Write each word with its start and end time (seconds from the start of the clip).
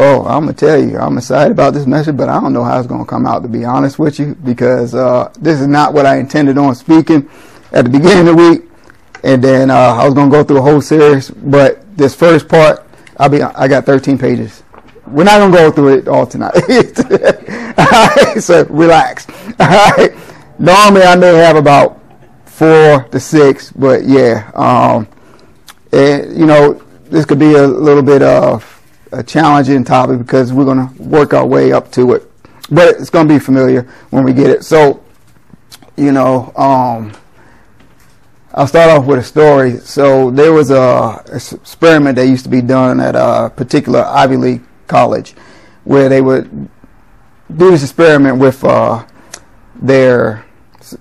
Well, 0.00 0.26
I'm 0.26 0.46
gonna 0.46 0.54
tell 0.54 0.82
you, 0.82 0.96
I'm 0.96 1.18
excited 1.18 1.52
about 1.52 1.74
this 1.74 1.84
message, 1.84 2.16
but 2.16 2.30
I 2.30 2.40
don't 2.40 2.54
know 2.54 2.64
how 2.64 2.78
it's 2.78 2.88
gonna 2.88 3.04
come 3.04 3.26
out. 3.26 3.42
To 3.42 3.48
be 3.48 3.66
honest 3.66 3.98
with 3.98 4.18
you, 4.18 4.34
because 4.34 4.94
uh, 4.94 5.30
this 5.38 5.60
is 5.60 5.66
not 5.66 5.92
what 5.92 6.06
I 6.06 6.16
intended 6.16 6.56
on 6.56 6.74
speaking 6.74 7.28
at 7.70 7.84
the 7.84 7.90
beginning 7.90 8.26
of 8.26 8.34
the 8.34 8.50
week, 8.50 8.62
and 9.24 9.44
then 9.44 9.70
uh, 9.70 9.74
I 9.74 10.06
was 10.06 10.14
gonna 10.14 10.30
go 10.30 10.42
through 10.42 10.56
a 10.56 10.62
whole 10.62 10.80
series. 10.80 11.28
But 11.28 11.84
this 11.98 12.14
first 12.14 12.48
part, 12.48 12.86
I'll 13.18 13.28
be, 13.28 13.42
I 13.42 13.68
got 13.68 13.84
13 13.84 14.16
pages. 14.16 14.62
We're 15.06 15.24
not 15.24 15.38
gonna 15.38 15.54
go 15.54 15.70
through 15.70 15.98
it 15.98 16.08
all 16.08 16.26
tonight. 16.26 16.54
all 16.56 17.84
right, 17.84 18.36
so 18.38 18.64
relax. 18.70 19.26
All 19.60 19.66
right. 19.68 20.14
Normally, 20.58 21.02
I 21.02 21.14
may 21.14 21.34
have 21.34 21.56
about 21.56 22.00
four 22.46 23.04
to 23.04 23.20
six, 23.20 23.70
but 23.70 24.06
yeah, 24.06 24.50
um, 24.54 25.06
and, 25.92 26.34
you 26.38 26.46
know, 26.46 26.82
this 27.10 27.26
could 27.26 27.38
be 27.38 27.52
a 27.52 27.66
little 27.66 28.02
bit 28.02 28.22
of 28.22 28.79
a 29.12 29.22
challenging 29.22 29.84
topic 29.84 30.18
because 30.18 30.52
we're 30.52 30.64
going 30.64 30.88
to 30.88 31.02
work 31.02 31.34
our 31.34 31.46
way 31.46 31.72
up 31.72 31.90
to 31.92 32.12
it, 32.14 32.30
but 32.70 32.96
it's 32.96 33.10
going 33.10 33.26
to 33.26 33.34
be 33.34 33.38
familiar 33.38 33.82
when 34.10 34.24
we 34.24 34.32
get 34.32 34.50
it. 34.50 34.64
So, 34.64 35.02
you 35.96 36.12
know, 36.12 36.52
um, 36.56 37.12
I'll 38.52 38.66
start 38.66 38.90
off 38.90 39.06
with 39.06 39.18
a 39.18 39.22
story. 39.22 39.78
So 39.78 40.30
there 40.30 40.52
was 40.52 40.70
a, 40.70 41.22
experiment 41.32 42.16
that 42.16 42.26
used 42.26 42.44
to 42.44 42.50
be 42.50 42.62
done 42.62 43.00
at 43.00 43.14
a 43.14 43.52
particular 43.54 44.00
Ivy 44.02 44.36
League 44.36 44.62
college 44.86 45.32
where 45.84 46.08
they 46.08 46.20
would 46.20 46.68
do 47.56 47.70
this 47.70 47.82
experiment 47.82 48.38
with 48.38 48.62
uh, 48.64 49.06
their 49.76 50.44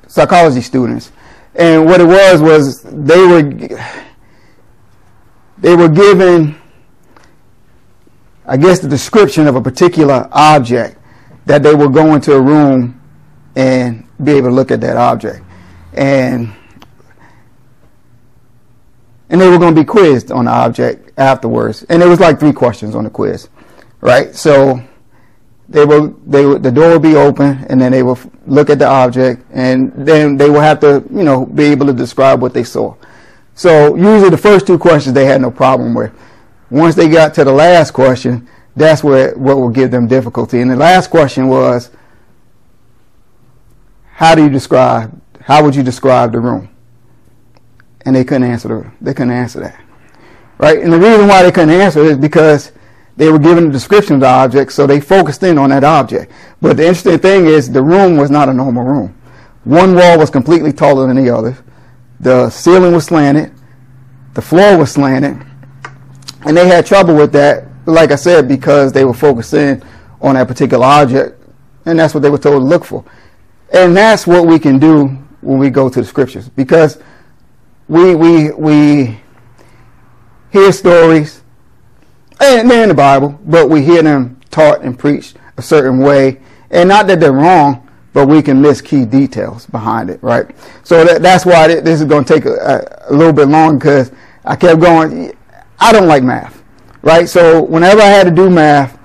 psychology 0.08 0.62
students. 0.62 1.12
And 1.56 1.86
what 1.86 2.02
it 2.02 2.06
was 2.06 2.42
was 2.42 2.84
they 2.84 3.26
were 3.26 3.42
they 5.58 5.76
were 5.76 5.90
given 5.90 6.59
I 8.50 8.58
guess 8.58 8.80
the 8.80 8.88
description 8.88 9.46
of 9.46 9.56
a 9.56 9.62
particular 9.62 10.28
object 10.32 10.98
that 11.46 11.62
they 11.62 11.76
would 11.76 11.94
go 11.94 12.16
into 12.16 12.34
a 12.34 12.42
room 12.42 13.00
and 13.56 14.08
be 14.24 14.32
able 14.32 14.50
to 14.50 14.56
look 14.56 14.72
at 14.72 14.82
that 14.82 14.98
object. 14.98 15.44
And 15.94 16.52
and 19.30 19.40
they 19.40 19.48
were 19.48 19.60
going 19.60 19.76
to 19.76 19.80
be 19.80 19.86
quizzed 19.86 20.32
on 20.32 20.46
the 20.46 20.52
object 20.52 21.12
afterwards. 21.20 21.84
And 21.90 22.02
it 22.02 22.08
was 22.08 22.20
like 22.20 22.40
three 22.40 22.52
questions 22.52 22.96
on 22.96 23.04
the 23.04 23.12
quiz, 23.12 23.50
right? 24.02 24.36
So 24.36 24.82
they 25.68 25.86
will, 25.86 26.10
they 26.26 26.44
would, 26.44 26.64
the 26.64 26.72
door 26.72 26.90
will 26.90 27.00
be 27.00 27.16
open, 27.16 27.64
and 27.70 27.80
then 27.80 27.92
they 27.92 28.02
will 28.02 28.18
look 28.48 28.72
at 28.72 28.80
the 28.80 28.88
object, 28.88 29.46
and 29.52 29.94
then 29.94 30.36
they 30.36 30.50
will 30.50 30.62
have 30.62 30.80
to, 30.80 31.04
you 31.12 31.24
know, 31.24 31.46
be 31.46 31.66
able 31.66 31.86
to 31.86 31.94
describe 31.94 32.42
what 32.42 32.56
they 32.56 32.64
saw. 32.64 32.96
So 33.54 33.96
usually 33.96 34.32
the 34.32 34.38
first 34.38 34.66
two 34.66 34.80
questions 34.80 35.14
they 35.14 35.26
had 35.26 35.42
no 35.42 35.52
problem 35.52 35.94
with. 35.94 36.12
Once 36.70 36.96
they 36.96 37.08
got 37.10 37.34
to 37.34 37.44
the 37.44 37.52
last 37.52 37.92
question, 37.92 38.48
that's 38.76 39.04
where 39.04 39.36
what 39.36 39.58
will 39.58 39.70
give 39.70 39.92
them 39.92 40.08
difficulty. 40.08 40.62
And 40.62 40.70
the 40.70 40.76
last 40.76 41.10
question 41.10 41.48
was, 41.48 41.92
how 44.14 44.36
do 44.36 44.44
you 44.44 44.50
describe, 44.50 45.20
how 45.42 45.64
would 45.64 45.76
you 45.76 45.84
describe 45.84 46.32
the 46.32 46.40
room? 46.40 46.70
And 48.06 48.16
they 48.16 48.24
couldn't 48.24 48.50
answer 48.50 48.68
the, 48.68 48.92
they 49.02 49.14
couldn't 49.14 49.34
answer 49.34 49.60
that. 49.62 49.84
Right? 50.58 50.80
And 50.80 50.94
the 50.94 51.00
reason 51.00 51.28
why 51.28 51.44
they 51.44 51.52
couldn't 51.52 51.70
answer 51.72 52.04
is 52.04 52.18
because 52.18 52.72
they 53.18 53.30
were 53.30 53.40
given 53.40 53.68
a 53.68 53.72
description 53.72 54.16
of 54.16 54.22
the 54.22 54.28
object, 54.28 54.72
so 54.72 54.86
they 54.86 55.02
focused 55.02 55.44
in 55.44 55.58
on 55.58 55.72
that 55.72 55.84
object. 55.84 56.32
But 56.62 56.78
the 56.78 56.84
interesting 56.84 57.20
thing 57.20 57.48
is 57.48 57.72
the 57.72 57.82
room 57.82 58.18
was 58.18 58.30
not 58.30 58.50
a 58.50 58.54
normal 58.54 58.84
room. 58.84 59.16
One 59.64 59.96
wall 59.96 60.18
was 60.18 60.30
completely 60.30 60.72
taller 60.72 61.08
than 61.08 61.22
the 61.22 61.30
other. 61.30 61.58
The 62.20 62.50
ceiling 62.50 62.94
was 62.94 63.06
slanted. 63.06 63.54
The 64.36 64.42
floor 64.42 64.78
was 64.78 64.92
slanted 64.92 65.46
and 66.46 66.56
they 66.56 66.68
had 66.68 66.86
trouble 66.86 67.16
with 67.16 67.32
that, 67.34 67.66
like 67.86 68.12
I 68.12 68.16
said, 68.16 68.48
because 68.48 68.94
they 68.94 69.06
were 69.06 69.14
focusing 69.14 69.82
on 70.22 70.36
that 70.36 70.48
particular 70.48 70.86
object, 70.86 71.42
and 71.86 72.00
that's 72.00 72.14
what 72.14 72.22
they 72.22 72.30
were 72.30 72.38
told 72.38 72.62
to 72.62 72.66
look 72.66 72.86
for. 72.86 73.04
And 73.74 73.96
that's 73.96 74.26
what 74.26 74.48
we 74.48 74.60
can 74.60 74.80
do 74.80 75.08
when 75.42 75.60
we 75.60 75.70
go 75.70 75.90
to 75.90 76.02
the 76.02 76.08
scriptures, 76.08 76.50
because 76.50 77.00
we 77.88 78.16
we 78.16 78.52
we 78.52 79.20
hear 80.52 80.72
stories, 80.72 81.42
and 82.40 82.70
they're 82.70 82.84
in 82.84 82.90
the 82.90 82.96
Bible, 82.96 83.40
but 83.46 83.70
we 83.70 83.84
hear 83.84 84.02
them 84.02 84.40
taught 84.50 84.82
and 84.82 84.98
preached 84.98 85.38
a 85.58 85.62
certain 85.62 86.00
way, 86.00 86.42
and 86.72 86.90
not 86.90 87.08
that 87.08 87.20
they're 87.20 87.32
wrong, 87.32 87.88
but 88.14 88.28
we 88.28 88.42
can 88.42 88.62
miss 88.62 88.82
key 88.82 89.06
details 89.06 89.66
behind 89.68 90.10
it, 90.10 90.22
right? 90.24 90.50
So 90.84 91.06
that, 91.06 91.22
that's 91.22 91.46
why 91.46 91.68
this 91.68 92.02
is 92.02 92.06
going 92.06 92.26
to 92.26 92.34
take 92.34 92.46
a, 92.46 93.06
a 93.08 93.14
little 93.14 93.34
bit 93.34 93.48
long 93.48 93.78
because 93.78 94.12
I 94.46 94.56
kept 94.56 94.80
going. 94.82 95.36
I 95.80 95.92
don't 95.92 96.08
like 96.08 96.24
math, 96.24 96.64
right? 97.02 97.28
So 97.28 97.64
whenever 97.64 98.02
I 98.02 98.06
had 98.08 98.26
to 98.26 98.32
do 98.32 98.50
math, 98.50 98.98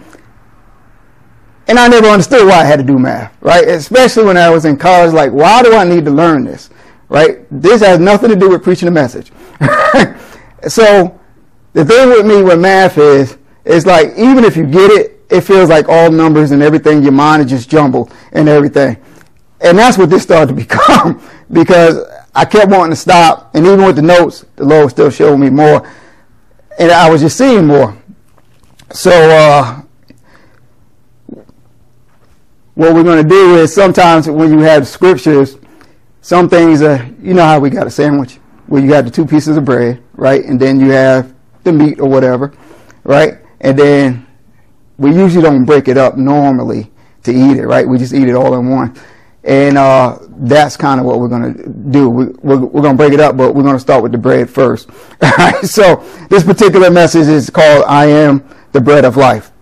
and 1.66 1.78
I 1.78 1.88
never 1.88 2.08
understood 2.08 2.46
why 2.46 2.60
I 2.60 2.64
had 2.64 2.78
to 2.78 2.84
do 2.84 2.98
math, 2.98 3.34
right? 3.40 3.66
Especially 3.66 4.24
when 4.24 4.36
I 4.36 4.50
was 4.50 4.64
in 4.64 4.76
college, 4.76 5.14
like, 5.14 5.32
why 5.32 5.62
do 5.62 5.74
I 5.74 5.84
need 5.84 6.04
to 6.04 6.10
learn 6.10 6.44
this, 6.44 6.70
right? 7.08 7.46
This 7.50 7.80
has 7.80 7.98
nothing 7.98 8.30
to 8.30 8.36
do 8.36 8.50
with 8.50 8.62
preaching 8.62 8.88
a 8.88 8.90
message. 8.90 9.32
so 10.68 11.18
the 11.72 11.84
thing 11.84 12.08
with 12.10 12.26
me 12.26 12.42
with 12.42 12.60
math 12.60 12.98
is, 12.98 13.38
it's 13.64 13.86
like, 13.86 14.10
even 14.18 14.44
if 14.44 14.56
you 14.56 14.66
get 14.66 14.90
it, 14.90 15.22
it 15.30 15.40
feels 15.40 15.70
like 15.70 15.88
all 15.88 16.10
numbers 16.10 16.50
and 16.50 16.62
everything, 16.62 17.02
your 17.02 17.12
mind 17.12 17.42
is 17.42 17.50
just 17.50 17.70
jumbled 17.70 18.12
and 18.32 18.48
everything. 18.48 18.96
And 19.60 19.78
that's 19.78 19.96
what 19.96 20.10
this 20.10 20.22
started 20.22 20.48
to 20.48 20.54
become 20.66 21.26
because 21.50 22.04
I 22.34 22.44
kept 22.44 22.70
wanting 22.70 22.90
to 22.90 22.96
stop. 22.96 23.54
And 23.54 23.64
even 23.64 23.84
with 23.84 23.96
the 23.96 24.02
notes, 24.02 24.44
the 24.56 24.64
Lord 24.64 24.90
still 24.90 25.10
showed 25.10 25.38
me 25.38 25.48
more 25.48 25.88
and 26.78 26.90
I 26.90 27.08
was 27.10 27.20
just 27.20 27.38
seeing 27.38 27.66
more. 27.66 27.96
So 28.92 29.10
uh, 29.10 29.82
what 32.74 32.94
we're 32.94 33.04
going 33.04 33.22
to 33.22 33.28
do 33.28 33.56
is 33.56 33.74
sometimes 33.74 34.28
when 34.28 34.52
you 34.52 34.60
have 34.60 34.86
scriptures, 34.86 35.56
some 36.20 36.48
things 36.48 36.82
are, 36.82 37.04
you 37.22 37.34
know 37.34 37.44
how 37.44 37.60
we 37.60 37.70
got 37.70 37.86
a 37.86 37.90
sandwich 37.90 38.38
where 38.66 38.82
you 38.82 38.88
got 38.88 39.04
the 39.04 39.10
two 39.10 39.26
pieces 39.26 39.56
of 39.56 39.64
bread, 39.64 40.02
right? 40.14 40.44
And 40.44 40.58
then 40.58 40.80
you 40.80 40.90
have 40.90 41.34
the 41.64 41.72
meat 41.72 42.00
or 42.00 42.08
whatever, 42.08 42.52
right? 43.04 43.38
And 43.60 43.78
then 43.78 44.26
we 44.96 45.14
usually 45.14 45.42
don't 45.42 45.64
break 45.64 45.88
it 45.88 45.96
up 45.96 46.16
normally 46.16 46.90
to 47.24 47.32
eat 47.32 47.58
it, 47.58 47.66
right? 47.66 47.86
We 47.86 47.98
just 47.98 48.14
eat 48.14 48.28
it 48.28 48.34
all 48.34 48.54
in 48.54 48.68
one. 48.68 48.94
And 49.44 49.76
uh, 49.76 50.18
that's 50.38 50.76
kind 50.76 50.98
of 50.98 51.06
what 51.06 51.20
we're 51.20 51.28
going 51.28 51.54
to 51.54 51.68
do. 51.68 52.08
We, 52.08 52.24
we're, 52.42 52.58
we're 52.58 52.82
going 52.82 52.96
to 52.96 52.96
break 52.96 53.12
it 53.12 53.20
up, 53.20 53.36
but 53.36 53.54
we're 53.54 53.62
going 53.62 53.76
to 53.76 53.80
start 53.80 54.02
with 54.02 54.12
the 54.12 54.18
bread 54.18 54.48
first. 54.48 54.88
so 55.62 55.96
this 56.30 56.42
particular 56.42 56.90
message 56.90 57.28
is 57.28 57.50
called 57.50 57.84
I 57.86 58.06
Am 58.06 58.42
the 58.72 58.80
Bread 58.80 59.04
of 59.04 59.16
Life. 59.16 59.52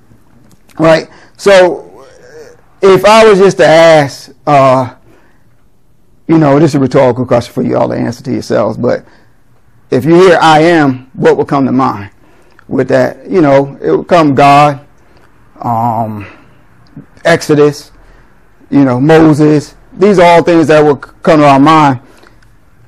Right? 0.78 1.08
So 1.36 2.06
if 2.80 3.04
I 3.04 3.24
was 3.24 3.38
just 3.38 3.56
to 3.58 3.66
ask, 3.66 4.32
uh, 4.46 4.94
you 6.28 6.38
know, 6.38 6.58
this 6.58 6.70
is 6.70 6.74
a 6.76 6.80
rhetorical 6.80 7.26
question 7.26 7.52
for 7.52 7.62
you 7.62 7.76
all 7.76 7.88
to 7.88 7.94
answer 7.94 8.22
to 8.24 8.32
yourselves, 8.32 8.76
but 8.76 9.04
if 9.90 10.04
you 10.04 10.14
hear 10.14 10.38
I 10.40 10.60
am, 10.60 11.10
what 11.12 11.36
will 11.36 11.44
come 11.44 11.66
to 11.66 11.72
mind 11.72 12.10
with 12.66 12.88
that? 12.88 13.28
You 13.28 13.40
know, 13.40 13.76
it 13.82 13.90
will 13.90 14.04
come 14.04 14.34
God, 14.34 14.86
um, 15.60 16.26
Exodus, 17.24 17.92
you 18.72 18.84
know, 18.86 18.98
Moses. 18.98 19.76
These 19.92 20.18
are 20.18 20.24
all 20.24 20.42
things 20.42 20.66
that 20.68 20.80
will 20.80 20.96
come 20.96 21.40
to 21.40 21.46
our 21.46 21.60
mind. 21.60 22.00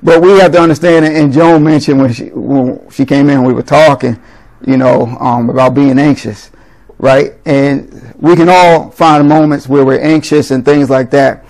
But 0.01 0.21
we 0.21 0.31
have 0.39 0.51
to 0.53 0.59
understand, 0.59 1.05
and 1.05 1.31
Joan 1.31 1.63
mentioned 1.63 2.01
when 2.01 2.11
she, 2.11 2.25
when 2.29 2.89
she 2.89 3.05
came 3.05 3.29
in, 3.29 3.43
we 3.43 3.53
were 3.53 3.63
talking, 3.63 4.19
you 4.65 4.77
know, 4.77 5.05
um, 5.19 5.49
about 5.49 5.75
being 5.75 5.97
anxious, 5.99 6.49
right? 6.97 7.33
And 7.45 8.13
we 8.19 8.35
can 8.35 8.49
all 8.49 8.89
find 8.89 9.29
moments 9.29 9.67
where 9.69 9.85
we're 9.85 10.01
anxious 10.01 10.51
and 10.51 10.65
things 10.65 10.89
like 10.89 11.11
that. 11.11 11.45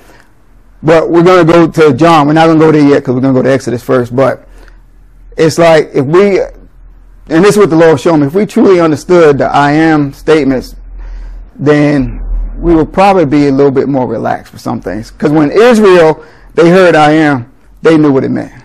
But 0.83 1.09
we're 1.09 1.23
going 1.23 1.47
to 1.47 1.51
go 1.51 1.71
to 1.71 1.93
John. 1.93 2.27
We're 2.27 2.33
not 2.33 2.47
going 2.47 2.59
to 2.59 2.65
go 2.65 2.71
there 2.71 2.87
yet 2.87 2.99
because 2.99 3.15
we're 3.15 3.21
going 3.21 3.33
to 3.33 3.39
go 3.39 3.43
to 3.43 3.51
Exodus 3.51 3.83
first. 3.83 4.15
But 4.15 4.47
it's 5.37 5.57
like 5.57 5.89
if 5.93 6.05
we, 6.05 6.41
and 6.41 7.43
this 7.43 7.51
is 7.51 7.57
what 7.57 7.69
the 7.69 7.77
Lord 7.77 7.99
showed 7.99 8.17
me, 8.17 8.27
if 8.27 8.33
we 8.33 8.45
truly 8.45 8.79
understood 8.79 9.37
the 9.37 9.45
I 9.45 9.71
am 9.71 10.13
statements, 10.13 10.75
then 11.55 12.24
we 12.57 12.73
will 12.73 12.85
probably 12.85 13.25
be 13.25 13.47
a 13.47 13.51
little 13.51 13.71
bit 13.71 13.87
more 13.87 14.07
relaxed 14.07 14.51
for 14.51 14.57
some 14.57 14.81
things. 14.81 15.11
Because 15.11 15.31
when 15.31 15.51
Israel, 15.51 16.25
they 16.53 16.69
heard 16.69 16.95
I 16.95 17.11
am, 17.11 17.51
they 17.81 17.97
knew 17.97 18.11
what 18.11 18.23
it 18.23 18.29
meant. 18.29 18.63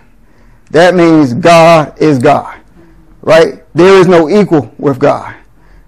That 0.71 0.95
means 0.95 1.33
God 1.33 1.99
is 2.01 2.17
God, 2.17 2.59
right? 3.21 3.63
There 3.75 3.99
is 3.99 4.07
no 4.07 4.29
equal 4.29 4.73
with 4.77 4.99
God, 4.99 5.35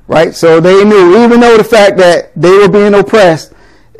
right? 0.07 0.35
So 0.35 0.59
they 0.59 0.83
knew, 0.83 1.23
even 1.23 1.39
though 1.39 1.57
the 1.57 1.63
fact 1.63 1.97
that 1.97 2.31
they 2.35 2.51
were 2.51 2.69
being 2.69 2.93
oppressed 2.93 3.53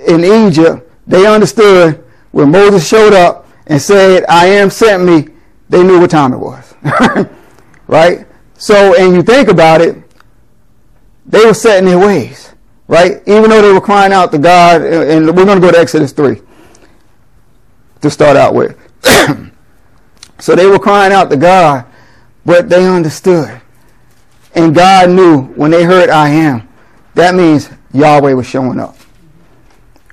in 0.05 0.23
Egypt, 0.23 0.89
they 1.07 1.25
understood 1.25 2.03
when 2.31 2.51
Moses 2.51 2.87
showed 2.87 3.13
up 3.13 3.47
and 3.67 3.81
said, 3.81 4.25
I 4.27 4.47
am 4.47 4.69
sent 4.69 5.03
me, 5.03 5.33
they 5.69 5.83
knew 5.83 5.99
what 5.99 6.11
time 6.11 6.33
it 6.33 6.37
was, 6.37 6.73
right? 7.87 8.27
So, 8.55 8.95
and 8.99 9.15
you 9.15 9.23
think 9.23 9.47
about 9.47 9.81
it, 9.81 9.97
they 11.25 11.45
were 11.45 11.53
set 11.53 11.79
in 11.79 11.85
their 11.85 11.99
ways 11.99 12.52
right? 12.87 13.21
Even 13.27 13.49
though 13.49 13.61
they 13.61 13.71
were 13.71 13.81
crying 13.81 14.13
out 14.13 14.31
to 14.31 14.37
God, 14.37 14.81
and 14.81 15.27
we're 15.27 15.45
going 15.45 15.61
to 15.61 15.65
go 15.65 15.71
to 15.71 15.77
Exodus 15.77 16.11
3 16.11 16.41
to 18.01 18.09
start 18.09 18.37
out 18.37 18.53
with. 18.53 18.77
so 20.39 20.55
they 20.55 20.65
were 20.65 20.79
crying 20.79 21.13
out 21.13 21.29
to 21.29 21.37
God, 21.37 21.85
but 22.45 22.69
they 22.69 22.85
understood. 22.85 23.61
And 24.55 24.75
God 24.75 25.09
knew 25.09 25.43
when 25.55 25.71
they 25.71 25.83
heard 25.83 26.09
I 26.09 26.29
am 26.29 26.69
that 27.15 27.35
means 27.35 27.69
Yahweh 27.93 28.33
was 28.33 28.47
showing 28.47 28.79
up. 28.79 28.95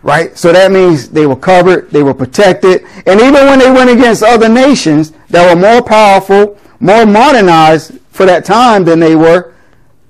Right? 0.02 0.37
So 0.37 0.52
that 0.52 0.70
means 0.70 1.11
they 1.11 1.26
were 1.26 1.37
covered, 1.37 1.90
they 1.90 2.02
were 2.02 2.14
protected, 2.14 2.84
and 3.06 3.20
even 3.20 3.46
when 3.46 3.58
they 3.58 3.70
went 3.70 3.90
against 3.90 4.22
other 4.22 4.49
nations 4.49 5.12
that 5.28 5.55
were 5.55 5.61
more 5.61 5.82
powerful, 5.82 6.58
more 6.78 7.05
modernized 7.05 7.99
for 8.11 8.25
that 8.25 8.44
time 8.44 8.84
than 8.84 8.99
they 8.99 9.14
were, 9.14 9.55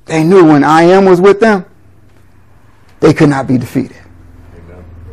they 0.06 0.22
knew 0.22 0.44
when 0.44 0.62
I 0.62 0.82
am 0.82 1.06
was 1.06 1.20
with 1.20 1.40
them, 1.40 1.64
they 3.00 3.12
could 3.12 3.28
not 3.28 3.46
be 3.46 3.58
defeated. 3.58 3.96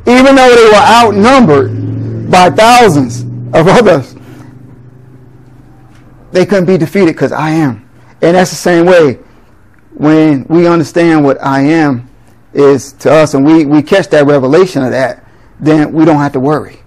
Even 0.06 0.36
though 0.36 0.56
they 0.56 0.66
were 0.66 0.76
outnumbered 0.76 2.32
by 2.32 2.50
thousands 2.50 3.24
of 3.54 3.68
others, 3.68 4.16
they 6.32 6.46
couldn't 6.46 6.66
be 6.66 6.78
defeated 6.78 7.14
because 7.14 7.32
I 7.32 7.52
am. 7.52 7.90
And 8.22 8.36
that's 8.36 8.52
the 8.52 8.56
same 8.56 8.86
way 8.86 9.20
when 9.94 10.46
we 10.46 10.68
understand 10.68 11.24
what 11.24 11.42
I 11.42 11.62
am 11.62 12.10
is 12.54 12.94
to 12.94 13.12
us 13.12 13.34
and 13.34 13.46
we, 13.46 13.66
we 13.66 13.82
catch 13.82 14.08
that 14.10 14.26
revelation 14.26 14.84
of 14.84 14.92
that, 14.92 15.26
then 15.60 15.92
we 15.92 16.06
don't 16.06 16.18
have 16.18 16.34
to 16.34 16.40
worry 16.40 16.80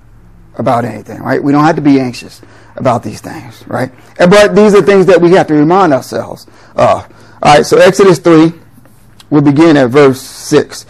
about 0.55 0.85
anything, 0.85 1.21
right? 1.21 1.43
We 1.43 1.53
don't 1.53 1.65
have 1.65 1.77
to 1.77 1.83
be 1.83 2.01
anxious 2.01 2.41
about 2.77 3.03
these 3.03 3.21
things, 3.21 3.67
right? 3.67 3.93
But 4.17 4.55
these 4.55 4.75
are 4.75 4.83
things 4.83 5.07
that 5.07 5.21
we 5.21 5.33
have 5.33 5.47
to 5.49 5.55
remind 5.55 5.93
ourselves 5.93 6.47
of. 6.77 7.07
All 7.43 7.55
right, 7.55 7.65
so 7.65 7.79
Exodus 7.79 8.19
3, 8.19 8.53
we'll 9.31 9.43
begin 9.43 9.77
at 9.77 9.91
verse 9.91 10.21
6. 10.21 10.87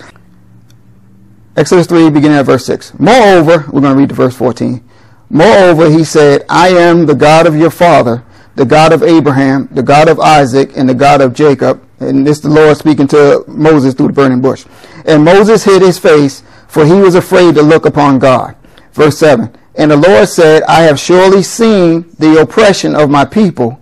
Exodus 1.57 1.87
3, 1.87 2.11
beginning 2.11 2.39
at 2.39 2.47
verse 2.47 2.65
6. 2.67 2.99
Moreover, 2.99 3.67
we're 3.71 3.81
going 3.81 3.95
to 3.95 3.99
read 3.99 4.09
to 4.09 4.15
verse 4.15 4.35
14. 4.35 4.83
Moreover, 5.29 5.91
he 5.91 6.05
said, 6.05 6.45
I 6.49 6.69
am 6.69 7.07
the 7.07 7.15
God 7.15 7.47
of 7.47 7.55
your 7.55 7.71
father, 7.71 8.25
the 8.57 8.65
God 8.65 8.93
of 8.93 9.03
Abraham, 9.03 9.69
the 9.71 9.83
God 9.83 10.09
of 10.09 10.19
Isaac, 10.19 10.73
and 10.77 10.89
the 10.89 10.95
God 10.95 11.21
of 11.21 11.35
Jacob. 11.35 11.87
And 12.01 12.27
this 12.27 12.41
the 12.41 12.49
Lord 12.49 12.77
speaking 12.77 13.07
to 13.09 13.45
Moses 13.47 13.95
through 13.95 14.09
the 14.09 14.13
burning 14.13 14.41
bush. 14.41 14.65
And 15.05 15.25
Moses 15.25 15.65
hid 15.65 15.83
his 15.83 15.99
face, 15.99 16.43
for 16.67 16.85
he 16.85 16.95
was 16.95 17.15
afraid 17.15 17.55
to 17.55 17.63
look 17.63 17.85
upon 17.85 18.19
God. 18.19 18.57
Verse 18.93 19.19
7. 19.19 19.55
And 19.77 19.91
the 19.91 19.97
Lord 19.97 20.29
said, 20.29 20.63
I 20.65 20.83
have 20.83 20.99
surely 20.99 21.43
seen 21.43 22.11
the 22.19 22.41
oppression 22.41 22.97
of 22.97 23.11
my 23.11 23.25
people 23.25 23.81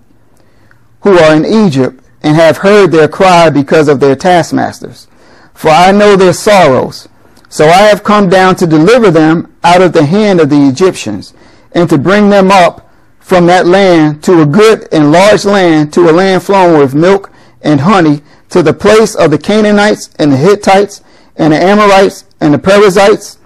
who 1.02 1.18
are 1.18 1.34
in 1.34 1.44
Egypt, 1.44 2.04
and 2.22 2.36
have 2.36 2.58
heard 2.58 2.90
their 2.90 3.08
cry 3.08 3.50
because 3.50 3.88
of 3.88 4.00
their 4.00 4.16
taskmasters. 4.16 5.08
For 5.54 5.70
I 5.70 5.92
know 5.92 6.16
their 6.16 6.32
sorrows. 6.32 7.08
So 7.48 7.66
I 7.66 7.82
have 7.82 8.04
come 8.04 8.28
down 8.28 8.56
to 8.56 8.66
deliver 8.66 9.10
them 9.10 9.54
out 9.64 9.82
of 9.82 9.92
the 9.92 10.04
hand 10.04 10.40
of 10.40 10.50
the 10.50 10.68
Egyptians, 10.68 11.32
and 11.72 11.88
to 11.88 11.98
bring 11.98 12.28
them 12.28 12.50
up 12.50 12.90
from 13.20 13.46
that 13.46 13.66
land 13.66 14.22
to 14.24 14.42
a 14.42 14.46
good 14.46 14.88
and 14.92 15.12
large 15.12 15.44
land, 15.44 15.92
to 15.94 16.08
a 16.08 16.12
land 16.12 16.42
flowing 16.42 16.78
with 16.78 16.94
milk 16.94 17.30
and 17.62 17.80
honey, 17.80 18.22
to 18.50 18.62
the 18.62 18.72
place 18.72 19.14
of 19.14 19.30
the 19.30 19.38
Canaanites 19.38 20.10
and 20.18 20.32
the 20.32 20.36
Hittites 20.36 21.02
and 21.36 21.52
the 21.52 21.62
Amorites 21.62 22.24
and 22.40 22.52
the 22.52 22.58
Perizzites 22.58 23.38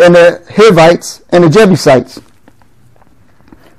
and 0.00 0.14
the 0.14 0.42
Hivites 0.50 1.22
and 1.30 1.44
the 1.44 1.48
Jebusites. 1.48 2.20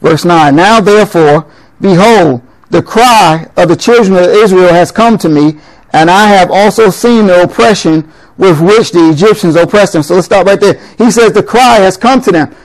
Verse 0.01 0.25
9 0.25 0.55
Now 0.55 0.79
therefore, 0.79 1.45
behold, 1.81 2.41
the 2.69 2.81
cry 2.81 3.49
of 3.55 3.69
the 3.69 3.75
children 3.75 4.15
of 4.17 4.29
Israel 4.29 4.73
has 4.73 4.91
come 4.91 5.17
to 5.19 5.29
me, 5.29 5.59
and 5.93 6.09
I 6.09 6.27
have 6.27 6.51
also 6.51 6.89
seen 6.89 7.27
the 7.27 7.43
oppression 7.43 8.11
with 8.37 8.61
which 8.61 8.91
the 8.91 9.09
Egyptians 9.09 9.55
oppressed 9.55 9.93
them. 9.93 10.03
So 10.03 10.15
let's 10.15 10.25
stop 10.25 10.45
right 10.45 10.59
there. 10.59 10.79
He 10.97 11.09
says 11.11 11.33
the 11.33 11.43
cry 11.43 11.77
has 11.77 11.97
come 11.97 12.21
to 12.21 12.31
them. 12.31 12.55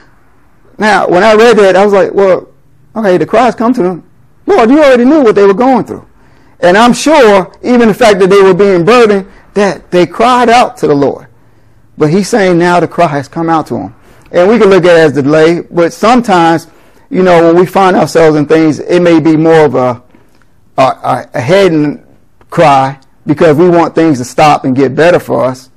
Now, 0.77 1.07
when 1.07 1.23
I 1.23 1.33
read 1.33 1.57
that, 1.57 1.75
I 1.75 1.83
was 1.83 1.93
like, 1.93 2.13
well, 2.13 2.51
okay, 2.95 3.17
the 3.17 3.25
cry 3.25 3.45
has 3.45 3.55
come 3.55 3.73
to 3.73 3.83
them. 3.83 4.09
Lord, 4.45 4.69
you 4.69 4.83
already 4.83 5.05
knew 5.05 5.21
what 5.23 5.35
they 5.35 5.45
were 5.45 5.53
going 5.53 5.85
through. 5.85 6.07
And 6.59 6.77
I'm 6.77 6.93
sure, 6.93 7.51
even 7.63 7.87
the 7.87 7.93
fact 7.93 8.19
that 8.19 8.29
they 8.29 8.41
were 8.41 8.53
being 8.53 8.85
burdened, 8.85 9.27
that 9.53 9.91
they 9.91 10.05
cried 10.05 10.49
out 10.49 10.77
to 10.77 10.87
the 10.87 10.95
Lord. 10.95 11.27
But 11.97 12.09
he's 12.09 12.27
saying 12.27 12.57
now 12.57 12.79
the 12.79 12.87
cry 12.87 13.07
has 13.07 13.27
come 13.27 13.49
out 13.49 13.67
to 13.67 13.75
them. 13.75 13.95
And 14.31 14.49
we 14.49 14.57
can 14.57 14.69
look 14.69 14.85
at 14.85 14.97
it 14.97 14.99
as 14.99 15.13
delay, 15.13 15.61
but 15.61 15.93
sometimes, 15.93 16.67
you 17.13 17.21
know, 17.21 17.45
when 17.45 17.55
we 17.55 17.65
find 17.67 17.95
ourselves 17.95 18.35
in 18.35 18.47
things, 18.47 18.79
it 18.79 18.99
may 18.99 19.19
be 19.19 19.37
more 19.37 19.65
of 19.65 19.75
a, 19.75 20.01
a, 20.77 21.29
a 21.33 21.39
head 21.39 22.03
cry 22.49 22.99
because 23.27 23.55
we 23.55 23.69
want 23.69 23.93
things 23.93 24.17
to 24.17 24.25
stop 24.25 24.65
and 24.65 24.75
get 24.75 24.95
better 24.95 25.19
for 25.19 25.43
us, 25.43 25.69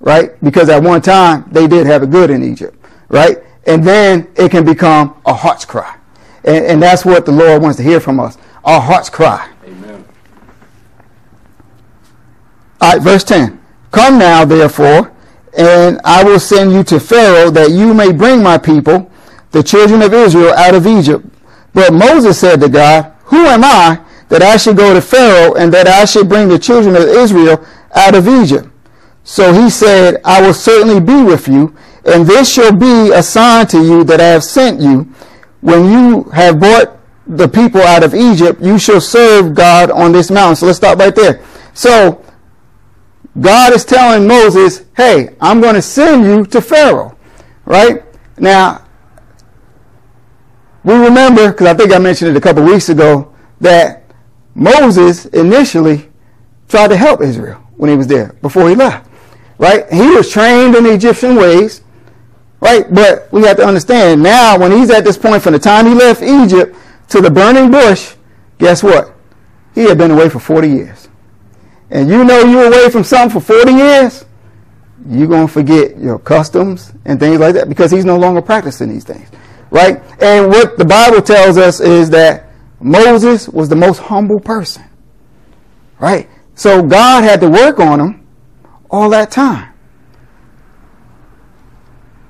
right? 0.00 0.32
Because 0.42 0.68
at 0.68 0.82
one 0.82 1.00
time 1.00 1.48
they 1.52 1.68
did 1.68 1.86
have 1.86 2.02
it 2.02 2.10
good 2.10 2.30
in 2.30 2.42
Egypt, 2.42 2.76
right? 3.08 3.38
And 3.66 3.84
then 3.84 4.28
it 4.34 4.50
can 4.50 4.64
become 4.64 5.20
a 5.24 5.32
heart's 5.32 5.64
cry. 5.64 5.96
And, 6.42 6.64
and 6.66 6.82
that's 6.82 7.04
what 7.04 7.26
the 7.26 7.32
Lord 7.32 7.62
wants 7.62 7.76
to 7.76 7.84
hear 7.84 8.00
from 8.00 8.18
us. 8.18 8.36
Our 8.64 8.80
heart's 8.80 9.08
cry. 9.08 9.52
Amen. 9.64 10.04
All 12.80 12.92
right, 12.94 13.02
verse 13.02 13.22
10. 13.22 13.60
Come 13.92 14.18
now, 14.18 14.44
therefore, 14.44 15.12
and 15.56 16.00
I 16.04 16.24
will 16.24 16.40
send 16.40 16.72
you 16.72 16.82
to 16.84 16.98
Pharaoh 16.98 17.50
that 17.50 17.70
you 17.70 17.94
may 17.94 18.10
bring 18.10 18.42
my 18.42 18.58
people, 18.58 19.11
the 19.52 19.62
children 19.62 20.02
of 20.02 20.12
Israel, 20.12 20.52
out 20.54 20.74
of 20.74 20.86
Egypt. 20.86 21.24
But 21.72 21.92
Moses 21.92 22.38
said 22.38 22.60
to 22.60 22.68
God, 22.68 23.12
Who 23.24 23.46
am 23.46 23.64
I 23.64 24.00
that 24.28 24.42
I 24.42 24.56
should 24.56 24.76
go 24.76 24.92
to 24.92 25.00
Pharaoh 25.00 25.54
and 25.54 25.72
that 25.72 25.86
I 25.86 26.04
should 26.04 26.28
bring 26.28 26.48
the 26.48 26.58
children 26.58 26.96
of 26.96 27.02
Israel 27.02 27.64
out 27.94 28.14
of 28.14 28.28
Egypt? 28.28 28.68
So 29.24 29.52
he 29.52 29.70
said, 29.70 30.20
I 30.24 30.40
will 30.40 30.54
certainly 30.54 31.00
be 31.00 31.22
with 31.22 31.46
you, 31.46 31.76
and 32.04 32.26
this 32.26 32.52
shall 32.52 32.72
be 32.72 33.12
a 33.12 33.22
sign 33.22 33.66
to 33.68 33.78
you 33.78 34.04
that 34.04 34.20
I 34.20 34.28
have 34.28 34.44
sent 34.44 34.80
you. 34.80 35.12
When 35.60 35.90
you 35.92 36.24
have 36.30 36.58
brought 36.58 36.98
the 37.26 37.48
people 37.48 37.80
out 37.80 38.02
of 38.02 38.14
Egypt, 38.14 38.60
you 38.60 38.78
shall 38.78 39.00
serve 39.00 39.54
God 39.54 39.90
on 39.90 40.12
this 40.12 40.30
mountain. 40.30 40.56
So 40.56 40.66
let's 40.66 40.78
stop 40.78 40.98
right 40.98 41.14
there. 41.14 41.44
So 41.72 42.24
God 43.40 43.72
is 43.72 43.84
telling 43.84 44.26
Moses, 44.26 44.84
hey, 44.96 45.36
I'm 45.40 45.60
going 45.60 45.74
to 45.74 45.82
send 45.82 46.24
you 46.24 46.44
to 46.46 46.60
Pharaoh. 46.60 47.16
Right? 47.64 48.02
Now, 48.38 48.84
we 50.84 50.94
remember, 50.94 51.52
because 51.52 51.66
I 51.66 51.74
think 51.74 51.92
I 51.92 51.98
mentioned 51.98 52.30
it 52.30 52.36
a 52.36 52.40
couple 52.40 52.64
weeks 52.64 52.88
ago, 52.88 53.32
that 53.60 54.04
Moses 54.54 55.26
initially 55.26 56.10
tried 56.68 56.88
to 56.88 56.96
help 56.96 57.20
Israel 57.20 57.62
when 57.76 57.90
he 57.90 57.96
was 57.96 58.06
there, 58.06 58.34
before 58.42 58.68
he 58.68 58.74
left. 58.74 59.08
Right? 59.58 59.90
He 59.92 60.10
was 60.10 60.30
trained 60.30 60.74
in 60.74 60.84
the 60.84 60.92
Egyptian 60.92 61.36
ways. 61.36 61.82
Right? 62.60 62.92
But 62.92 63.32
we 63.32 63.42
have 63.42 63.56
to 63.56 63.64
understand 63.64 64.22
now, 64.22 64.58
when 64.58 64.72
he's 64.72 64.90
at 64.90 65.04
this 65.04 65.18
point 65.18 65.42
from 65.42 65.52
the 65.52 65.58
time 65.58 65.86
he 65.86 65.94
left 65.94 66.22
Egypt 66.22 66.76
to 67.08 67.20
the 67.20 67.30
burning 67.30 67.70
bush, 67.70 68.14
guess 68.58 68.82
what? 68.82 69.14
He 69.74 69.82
had 69.84 69.98
been 69.98 70.10
away 70.10 70.28
for 70.28 70.38
40 70.38 70.68
years 70.68 71.02
and 71.92 72.08
you 72.08 72.24
know 72.24 72.40
you're 72.40 72.66
away 72.66 72.90
from 72.90 73.04
something 73.04 73.38
for 73.38 73.54
40 73.54 73.72
years, 73.72 74.24
you're 75.08 75.28
going 75.28 75.46
to 75.46 75.52
forget 75.52 75.98
your 75.98 76.18
customs 76.18 76.92
and 77.04 77.20
things 77.20 77.38
like 77.38 77.54
that 77.54 77.68
because 77.68 77.90
he's 77.90 78.06
no 78.06 78.16
longer 78.16 78.40
practicing 78.40 78.88
these 78.88 79.04
things. 79.04 79.28
Right? 79.72 80.02
And 80.20 80.50
what 80.50 80.76
the 80.76 80.84
Bible 80.84 81.22
tells 81.22 81.56
us 81.56 81.80
is 81.80 82.10
that 82.10 82.44
Moses 82.78 83.48
was 83.48 83.70
the 83.70 83.74
most 83.74 84.00
humble 84.00 84.38
person. 84.38 84.84
Right? 85.98 86.28
So 86.54 86.82
God 86.82 87.24
had 87.24 87.40
to 87.40 87.48
work 87.48 87.80
on 87.80 87.98
him 87.98 88.28
all 88.90 89.08
that 89.10 89.30
time. 89.30 89.72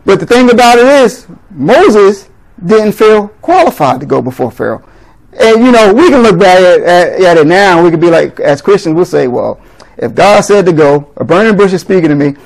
But 0.04 0.20
the 0.20 0.26
thing 0.26 0.52
about 0.52 0.78
it 0.78 0.86
is, 0.86 1.26
Moses 1.50 2.30
didn't 2.64 2.92
feel 2.92 3.26
qualified 3.26 3.98
to 4.00 4.06
go 4.06 4.22
before 4.22 4.52
Pharaoh. 4.52 4.88
And 5.32 5.64
you 5.64 5.72
know, 5.72 5.92
we 5.92 6.10
can 6.10 6.22
look 6.22 6.38
back 6.38 6.58
at, 6.58 6.80
at, 6.82 7.20
at, 7.22 7.36
it 7.38 7.46
now 7.48 7.76
and 7.76 7.84
we 7.84 7.90
could 7.90 8.00
be 8.00 8.10
like, 8.10 8.38
as 8.38 8.62
Christians, 8.62 8.94
we'll 8.94 9.04
say, 9.04 9.26
well, 9.26 9.60
if 9.96 10.14
God 10.14 10.42
said 10.42 10.64
to 10.66 10.72
go, 10.72 11.12
a 11.16 11.24
burning 11.24 11.56
bush 11.56 11.72
is 11.72 11.80
speaking 11.80 12.10
to 12.10 12.14
me, 12.14 12.36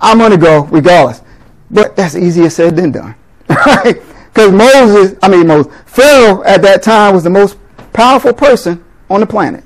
I'm 0.00 0.18
going 0.18 0.32
to 0.32 0.36
go 0.36 0.64
regardless. 0.64 1.22
But 1.70 1.94
that's 1.94 2.16
easier 2.16 2.50
said 2.50 2.74
than 2.74 2.90
done. 2.90 3.14
Right? 3.48 4.02
Because 4.36 4.52
Moses, 4.52 5.18
I 5.22 5.30
mean, 5.30 5.46
Moses, 5.46 5.72
Pharaoh 5.86 6.42
at 6.44 6.60
that 6.60 6.82
time 6.82 7.14
was 7.14 7.24
the 7.24 7.30
most 7.30 7.56
powerful 7.94 8.34
person 8.34 8.84
on 9.08 9.20
the 9.20 9.26
planet. 9.26 9.64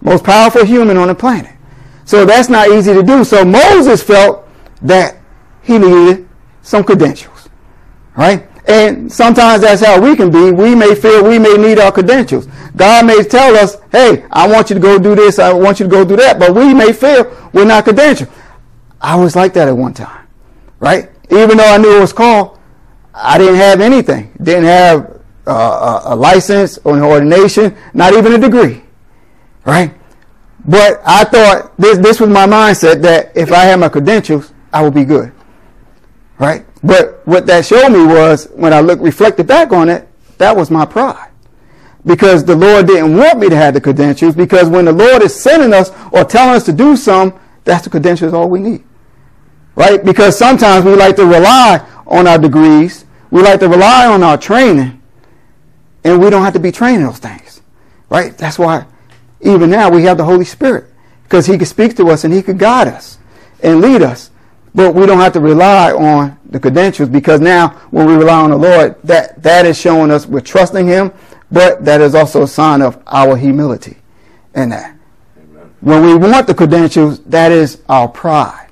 Most 0.00 0.22
powerful 0.22 0.64
human 0.64 0.96
on 0.96 1.08
the 1.08 1.16
planet. 1.16 1.50
So 2.04 2.24
that's 2.24 2.48
not 2.48 2.68
easy 2.68 2.94
to 2.94 3.02
do. 3.02 3.24
So 3.24 3.44
Moses 3.44 4.00
felt 4.00 4.48
that 4.82 5.16
he 5.62 5.78
needed 5.78 6.28
some 6.62 6.84
credentials. 6.84 7.48
Right? 8.16 8.48
And 8.68 9.12
sometimes 9.12 9.62
that's 9.62 9.84
how 9.84 10.00
we 10.00 10.14
can 10.14 10.30
be. 10.30 10.52
We 10.52 10.76
may 10.76 10.94
feel 10.94 11.28
we 11.28 11.40
may 11.40 11.56
need 11.56 11.80
our 11.80 11.90
credentials. 11.90 12.46
God 12.76 13.04
may 13.04 13.24
tell 13.24 13.56
us, 13.56 13.78
hey, 13.90 14.24
I 14.30 14.46
want 14.46 14.70
you 14.70 14.74
to 14.74 14.80
go 14.80 15.00
do 15.00 15.16
this, 15.16 15.40
I 15.40 15.52
want 15.52 15.80
you 15.80 15.86
to 15.86 15.90
go 15.90 16.04
do 16.04 16.14
that, 16.14 16.38
but 16.38 16.54
we 16.54 16.72
may 16.72 16.92
feel 16.92 17.36
we're 17.52 17.64
not 17.64 17.84
credentialed. 17.84 18.30
I 19.00 19.16
was 19.16 19.34
like 19.34 19.54
that 19.54 19.66
at 19.66 19.76
one 19.76 19.92
time, 19.92 20.28
right? 20.78 21.10
Even 21.32 21.56
though 21.56 21.66
I 21.66 21.78
knew 21.78 21.96
it 21.96 22.00
was 22.00 22.12
called, 22.12 22.57
I 23.20 23.38
didn't 23.38 23.56
have 23.56 23.80
anything. 23.80 24.32
Didn't 24.42 24.64
have 24.64 25.20
uh, 25.46 26.02
a, 26.04 26.16
license 26.16 26.78
or 26.84 26.96
an 26.96 27.02
ordination, 27.02 27.76
not 27.94 28.12
even 28.12 28.32
a 28.32 28.38
degree, 28.38 28.82
right? 29.64 29.94
But 30.64 31.00
I 31.04 31.24
thought 31.24 31.76
this, 31.78 31.98
this 31.98 32.20
was 32.20 32.28
my 32.28 32.46
mindset 32.46 33.00
that 33.02 33.36
if 33.36 33.50
I 33.50 33.64
had 33.64 33.80
my 33.80 33.88
credentials, 33.88 34.52
I 34.72 34.82
would 34.82 34.94
be 34.94 35.04
good, 35.04 35.32
right? 36.38 36.64
But 36.82 37.26
what 37.26 37.46
that 37.46 37.64
showed 37.64 37.88
me 37.90 38.04
was 38.04 38.46
when 38.54 38.72
I 38.72 38.80
looked 38.80 39.02
reflected 39.02 39.46
back 39.46 39.72
on 39.72 39.88
it, 39.88 40.06
that 40.36 40.54
was 40.54 40.70
my 40.70 40.84
pride. 40.84 41.28
because 42.04 42.44
the 42.44 42.56
Lord 42.56 42.86
didn't 42.86 43.16
want 43.16 43.38
me 43.38 43.48
to 43.48 43.56
have 43.56 43.74
the 43.74 43.80
credentials 43.80 44.34
because 44.34 44.68
when 44.68 44.86
the 44.86 44.92
Lord 44.92 45.22
is 45.22 45.34
sending 45.34 45.72
us 45.72 45.90
or 46.12 46.24
telling 46.24 46.54
us 46.54 46.64
to 46.64 46.72
do 46.72 46.96
something, 46.96 47.38
that's 47.64 47.84
the 47.84 47.90
credentials 47.90 48.32
all 48.32 48.48
we 48.48 48.60
need. 48.60 48.84
Right? 49.74 50.02
Because 50.04 50.36
sometimes 50.36 50.84
we 50.84 50.94
like 50.94 51.16
to 51.16 51.26
rely 51.26 51.86
on 52.06 52.26
our 52.26 52.38
degrees. 52.38 53.04
We 53.30 53.42
like 53.42 53.60
to 53.60 53.68
rely 53.68 54.06
on 54.06 54.22
our 54.22 54.38
training 54.38 55.02
and 56.04 56.22
we 56.22 56.30
don't 56.30 56.42
have 56.42 56.54
to 56.54 56.60
be 56.60 56.72
trained 56.72 56.98
in 56.98 57.06
those 57.06 57.18
things. 57.18 57.60
Right? 58.08 58.36
That's 58.36 58.58
why 58.58 58.86
even 59.40 59.70
now 59.70 59.90
we 59.90 60.02
have 60.04 60.16
the 60.16 60.24
Holy 60.24 60.44
Spirit 60.44 60.86
because 61.24 61.46
he 61.46 61.56
can 61.56 61.66
speak 61.66 61.96
to 61.96 62.08
us 62.08 62.24
and 62.24 62.32
he 62.32 62.42
could 62.42 62.58
guide 62.58 62.88
us 62.88 63.18
and 63.62 63.80
lead 63.80 64.02
us. 64.02 64.30
But 64.74 64.94
we 64.94 65.06
don't 65.06 65.18
have 65.18 65.32
to 65.32 65.40
rely 65.40 65.92
on 65.92 66.38
the 66.46 66.60
credentials 66.60 67.08
because 67.08 67.40
now 67.40 67.70
when 67.90 68.06
we 68.06 68.14
rely 68.14 68.40
on 68.40 68.50
the 68.50 68.56
Lord, 68.56 68.96
that, 69.04 69.42
that 69.42 69.66
is 69.66 69.78
showing 69.78 70.10
us 70.10 70.26
we're 70.26 70.40
trusting 70.40 70.86
him, 70.86 71.12
but 71.50 71.84
that 71.84 72.00
is 72.00 72.14
also 72.14 72.42
a 72.42 72.48
sign 72.48 72.82
of 72.82 73.02
our 73.06 73.36
humility 73.36 73.98
in 74.54 74.70
that. 74.70 74.96
Amen. 75.36 75.74
When 75.80 76.02
we 76.04 76.14
want 76.14 76.46
the 76.46 76.54
credentials, 76.54 77.20
that 77.24 77.52
is 77.52 77.82
our 77.88 78.08
pride. 78.08 78.67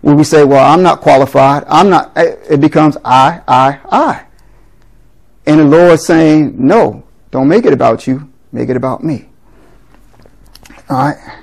When 0.00 0.16
we 0.16 0.24
say, 0.24 0.44
well, 0.44 0.64
I'm 0.64 0.82
not 0.82 1.00
qualified, 1.00 1.64
I'm 1.66 1.90
not, 1.90 2.12
it 2.16 2.60
becomes 2.60 2.96
I, 3.04 3.42
I, 3.48 3.80
I. 3.90 4.26
And 5.46 5.60
the 5.60 5.64
Lord 5.64 5.98
saying, 5.98 6.54
no, 6.56 7.04
don't 7.30 7.48
make 7.48 7.64
it 7.64 7.72
about 7.72 8.06
you, 8.06 8.30
make 8.52 8.68
it 8.68 8.76
about 8.76 9.02
me. 9.02 9.28
All 10.88 10.96
right. 10.98 11.38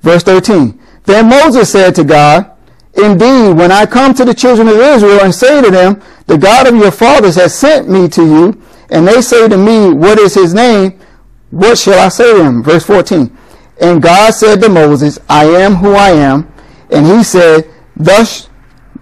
Verse 0.00 0.22
13. 0.22 0.80
Then 1.04 1.28
Moses 1.28 1.70
said 1.70 1.94
to 1.96 2.04
God, 2.04 2.50
Indeed, 2.94 3.56
when 3.56 3.72
I 3.72 3.86
come 3.86 4.14
to 4.14 4.24
the 4.24 4.34
children 4.34 4.68
of 4.68 4.76
Israel 4.76 5.20
and 5.20 5.34
say 5.34 5.60
to 5.60 5.70
them, 5.70 6.00
The 6.26 6.38
God 6.38 6.68
of 6.68 6.76
your 6.76 6.92
fathers 6.92 7.34
has 7.34 7.54
sent 7.54 7.88
me 7.88 8.08
to 8.08 8.22
you, 8.24 8.62
and 8.90 9.06
they 9.06 9.20
say 9.20 9.48
to 9.48 9.56
me, 9.56 9.92
What 9.92 10.18
is 10.18 10.34
his 10.34 10.54
name? 10.54 11.00
What 11.50 11.78
shall 11.78 11.98
I 11.98 12.08
say 12.08 12.36
to 12.36 12.42
them? 12.42 12.62
Verse 12.62 12.84
14. 12.84 13.36
And 13.80 14.02
God 14.02 14.32
said 14.32 14.60
to 14.60 14.68
Moses, 14.68 15.18
I 15.28 15.44
am 15.44 15.74
who 15.74 15.94
I 15.94 16.10
am. 16.10 16.52
And 16.90 17.06
he 17.06 17.22
said, 17.24 17.70
Thus 17.96 18.48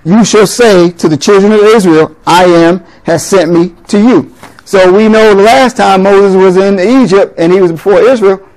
you 0.05 0.25
shall 0.25 0.47
say 0.47 0.91
to 0.91 1.09
the 1.09 1.17
children 1.17 1.53
of 1.53 1.61
Israel, 1.61 2.17
I 2.27 2.45
am 2.45 2.85
has 3.05 3.25
sent 3.25 3.53
me 3.53 3.75
to 3.89 3.99
you. 3.99 4.35
So 4.65 4.93
we 4.93 5.09
know 5.09 5.35
the 5.35 5.43
last 5.43 5.77
time 5.77 6.03
Moses 6.03 6.37
was 6.37 6.57
in 6.57 6.79
Egypt 7.03 7.35
and 7.39 7.53
he 7.53 7.61
was 7.61 7.73
before 7.73 8.01
Israel, 8.01 8.49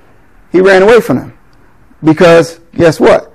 he 0.50 0.60
ran 0.60 0.82
away 0.82 1.00
from 1.00 1.18
them. 1.18 1.38
Because 2.02 2.60
guess 2.74 3.00
what? 3.00 3.32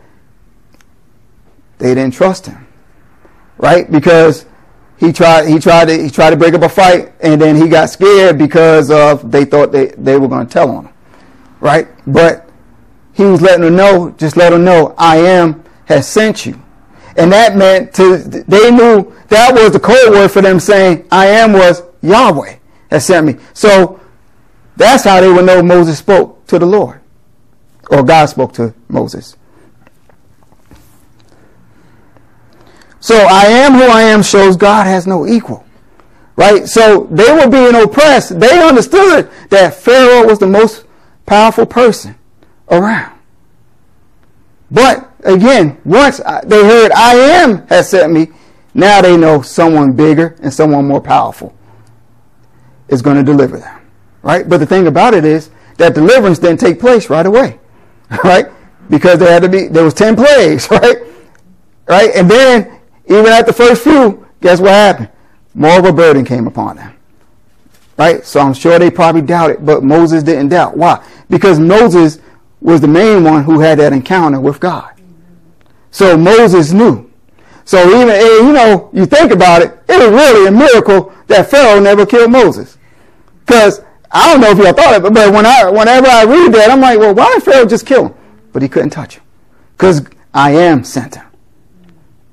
They 1.78 1.94
didn't 1.96 2.14
trust 2.14 2.48
him. 2.48 2.68
Right? 3.58 3.90
Because 3.92 4.46
he 4.98 5.12
tried 5.12 5.48
he 5.48 5.60
tried 5.60 5.86
to 5.86 6.02
he 6.02 6.10
tried 6.10 6.32
to 6.32 6.38
break 6.38 6.54
up 6.54 6.62
a 6.62 6.70
fight 6.70 7.14
and 7.22 7.42
then 7.42 7.56
he 7.56 7.68
got 7.68 7.90
scared 7.90 8.38
because 8.38 8.92
of 8.92 9.32
they 9.32 9.46
thought 9.46 9.72
they, 9.72 9.88
they 9.98 10.18
were 10.18 10.28
going 10.28 10.46
to 10.46 10.52
tell 10.52 10.70
on 10.70 10.86
him. 10.86 10.94
Right? 11.60 11.88
But 12.08 12.51
he 13.14 13.24
was 13.24 13.42
letting 13.42 13.66
them 13.66 13.76
know, 13.76 14.12
just 14.18 14.38
let 14.38 14.52
them 14.52 14.64
know, 14.64 14.96
I 14.98 15.18
am 15.18 15.64
has 15.86 16.08
sent 16.08 16.46
you. 16.46 16.62
And 17.18 17.32
that 17.34 17.56
meant 17.58 17.94
to 17.96 18.18
they 18.18 18.72
knew 18.72 19.14
that 19.28 19.54
was 19.54 19.74
the 19.74 19.80
code 19.80 20.12
word 20.12 20.30
for 20.30 20.42
them 20.42 20.60
saying, 20.60 21.08
I 21.12 21.28
am 21.28 21.54
was 21.54 21.84
Yahweh 22.02 22.56
has 22.90 23.06
sent 23.06 23.28
me. 23.28 23.36
So 23.54 24.00
that's 24.78 25.04
how 25.04 25.20
they 25.20 25.32
would 25.32 25.46
know 25.46 25.62
Moses 25.62 26.00
spoke 26.00 26.46
to 26.48 26.58
the 26.58 26.66
Lord 26.66 27.02
or 27.90 28.04
God 28.04 28.28
spoke 28.28 28.54
to 28.54 28.74
Moses. 28.88 29.36
So 33.02 33.16
I 33.16 33.46
am 33.46 33.74
who 33.74 33.84
I 33.84 34.04
am 34.04 34.24
shows 34.24 34.56
God 34.56 34.86
has 34.86 35.06
no 35.06 35.28
equal. 35.28 35.66
Right? 36.38 36.68
So 36.68 37.08
they 37.12 37.32
were 37.32 37.50
being 37.50 37.76
oppressed. 37.76 38.40
They 38.40 38.66
understood 38.66 39.30
that 39.50 39.74
Pharaoh 39.74 40.26
was 40.26 40.40
the 40.40 40.48
most 40.48 40.86
powerful 41.26 41.66
person 41.66 42.16
around. 42.72 43.20
But 44.72 45.12
again, 45.24 45.80
once 45.84 46.18
they 46.46 46.64
heard 46.64 46.92
I 46.94 47.14
am 47.16 47.68
has 47.68 47.90
sent 47.90 48.12
me, 48.12 48.30
now 48.74 49.02
they 49.02 49.18
know 49.18 49.42
someone 49.42 49.94
bigger 49.94 50.38
and 50.42 50.54
someone 50.54 50.88
more 50.88 51.02
powerful 51.02 51.54
is 52.88 53.02
going 53.02 53.18
to 53.18 53.24
deliver 53.24 53.58
them. 53.58 53.82
Right? 54.22 54.48
But 54.48 54.60
the 54.60 54.66
thing 54.66 54.88
about 54.88 55.14
it 55.14 55.26
is 55.26 55.50
that 55.78 55.94
deliverance 55.94 56.40
didn't 56.40 56.60
take 56.60 56.80
place 56.80 57.10
right 57.10 57.26
away. 57.26 57.60
right? 58.24 58.46
Because 58.90 59.20
there 59.20 59.32
had 59.32 59.42
to 59.44 59.50
be, 59.50 59.68
there 59.68 59.84
was 59.84 59.94
10 59.94 60.16
plagues, 60.16 60.70
right? 60.72 60.98
Right? 61.88 62.12
And 62.16 62.30
then, 62.30 62.80
even 63.08 63.28
at 63.28 63.46
the 63.46 63.54
first 63.54 63.84
few, 63.84 64.28
guess 64.42 64.60
what 64.60 64.72
happened? 64.72 65.10
More 65.54 65.80
of 65.80 65.86
a 65.86 65.92
burden 65.94 66.24
came 66.24 66.48
upon 66.48 66.78
them. 66.78 66.94
Right? 67.98 68.26
So 68.26 68.40
I'm 68.40 68.54
sure 68.54 68.80
they 68.80 68.90
probably 68.90 69.22
doubted, 69.22 69.66
but 69.66 69.84
Moses 69.84 70.24
didn't 70.24 70.50
doubt. 70.50 70.78
Why? 70.78 71.06
Because 71.30 71.60
Moses 71.60 72.20
was 72.62 72.80
the 72.80 72.88
main 72.88 73.24
one 73.24 73.44
who 73.44 73.60
had 73.60 73.80
that 73.80 73.92
encounter 73.92 74.40
with 74.40 74.60
God. 74.60 74.94
So 75.90 76.18
Moses 76.18 76.72
knew. 76.72 77.12
So 77.66 77.86
even, 77.88 78.10
eh, 78.10 78.48
you 78.48 78.54
know, 78.54 78.90
you 78.94 79.06
think 79.06 79.32
about 79.32 79.62
it, 79.62 79.78
it 79.88 79.98
was 79.98 80.10
really 80.10 80.48
a 80.48 80.52
miracle 80.52 81.14
that 81.28 81.50
Pharaoh 81.50 81.80
never 81.80 82.06
killed 82.06 82.32
Moses. 82.32 82.78
Because 83.46 83.82
I 84.12 84.32
don't 84.32 84.42
know 84.42 84.52
if 84.52 84.58
y'all 84.58 84.74
thought 84.74 84.96
of 84.96 85.06
it, 85.06 85.14
but 85.14 85.34
when 85.34 85.46
I, 85.46 85.70
whenever 85.70 86.08
I 86.08 86.24
read 86.24 86.54
that, 86.54 86.70
I'm 86.70 86.82
like, 86.82 87.00
well, 87.00 87.14
why 87.16 87.34
did 87.34 87.44
Pharaoh 87.44 87.66
just 87.66 87.86
kill 87.86 88.08
him? 88.08 88.16
But 88.54 88.62
he 88.62 88.70
couldn't 88.70 88.92
touch 88.92 89.16
him. 89.16 89.24
Because 89.78 90.06
I 90.34 90.52
am 90.52 90.84
sent 90.84 91.16
him. 91.16 91.26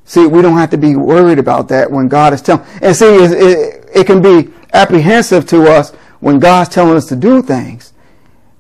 See, 0.05 0.27
we 0.27 0.41
don't 0.43 0.57
have 0.57 0.71
to 0.71 0.79
be 0.79 0.97
worried 0.97 1.39
about 1.39 1.69
that 1.69 1.91
when 1.91 2.09
God 2.09 2.33
is 2.33 2.43
telling. 2.43 2.65
And 2.81 2.97
see, 2.97 3.07
it, 3.07 3.31
it, 3.33 3.91
it 3.95 4.07
can 4.07 4.23
be 4.23 4.51
apprehensive 4.73 5.47
to 5.49 5.71
us 5.71 5.93
when 6.21 6.39
God's 6.39 6.71
telling 6.71 6.97
us 6.97 7.07
to 7.07 7.17
do 7.17 7.43
things. 7.43 7.93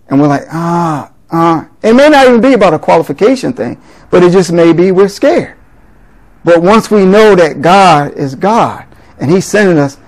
And 0.08 0.20
we're 0.20 0.28
like, 0.28 0.44
ah, 0.50 1.10
ah. 1.30 1.68
It 1.82 1.94
may 1.94 2.08
not 2.08 2.26
even 2.26 2.40
be 2.40 2.52
about 2.52 2.74
a 2.74 2.78
qualification 2.78 3.52
thing, 3.52 3.80
but 4.10 4.22
it 4.22 4.32
just 4.32 4.52
may 4.52 4.72
be 4.72 4.92
we're 4.92 5.08
scared. 5.08 5.56
But 6.44 6.62
once 6.62 6.90
we 6.90 7.04
know 7.04 7.34
that 7.34 7.60
God 7.60 8.14
is 8.14 8.34
God 8.34 8.86
and 9.18 9.30
He's 9.30 9.44
sending 9.44 9.78
us, 9.78 9.98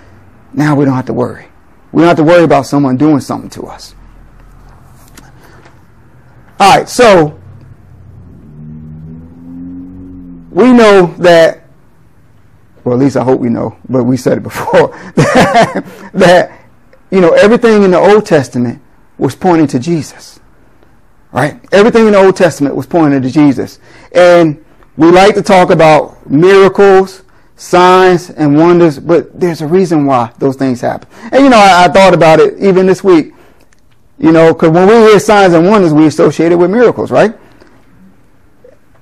now 0.53 0.75
we 0.75 0.85
don't 0.85 0.95
have 0.95 1.07
to 1.07 1.13
worry. 1.13 1.47
We 1.93 2.03
don't 2.03 2.09
have 2.09 2.17
to 2.19 2.25
worry 2.25 2.45
about 2.45 2.67
someone 2.67 2.97
doing 2.97 3.21
something 3.21 3.51
to 3.51 3.67
us. 3.67 3.95
All 6.59 6.77
right, 6.77 6.89
so 6.89 7.41
we 10.51 10.73
know 10.73 11.07
that, 11.19 11.65
well, 12.85 12.95
at 12.95 13.01
least 13.01 13.17
I 13.17 13.25
hope 13.25 13.41
we 13.41 13.49
know, 13.49 13.79
but 13.89 14.05
we 14.05 14.17
said 14.17 14.39
it 14.39 14.43
before, 14.43 14.89
that, 15.15 16.11
that, 16.13 16.61
you 17.11 17.21
know, 17.21 17.33
everything 17.33 17.83
in 17.83 17.91
the 17.93 17.99
Old 17.99 18.27
Testament 18.27 18.83
was 19.17 19.35
pointing 19.35 19.69
to 19.69 19.79
Jesus. 19.79 20.40
Right? 21.33 21.61
Everything 21.73 22.07
in 22.07 22.13
the 22.13 22.19
Old 22.19 22.37
Testament 22.37 22.75
was 22.75 22.87
pointing 22.87 23.23
to 23.23 23.31
Jesus. 23.31 23.79
And 24.13 24.65
we 24.97 25.11
like 25.11 25.35
to 25.37 25.43
talk 25.43 25.71
about 25.71 26.29
miracles 26.29 27.23
signs 27.61 28.31
and 28.31 28.57
wonders, 28.57 28.99
but 28.99 29.39
there's 29.39 29.61
a 29.61 29.67
reason 29.67 30.07
why 30.07 30.33
those 30.39 30.57
things 30.57 30.81
happen. 30.81 31.09
And 31.31 31.45
you 31.45 31.51
know, 31.51 31.59
I, 31.59 31.85
I 31.85 31.89
thought 31.89 32.15
about 32.15 32.41
it 32.41 32.59
even 32.59 32.87
this 32.87 33.05
week. 33.05 33.35
You 34.19 34.33
know, 34.33 34.53
because 34.53 34.71
when 34.71 34.87
we 34.87 34.95
hear 34.95 35.21
signs 35.21 35.55
and 35.55 35.67
wonders, 35.67 35.93
we 35.93 36.07
associate 36.07 36.53
it 36.53 36.57
with 36.57 36.71
miracles, 36.71 37.11
right? 37.11 37.35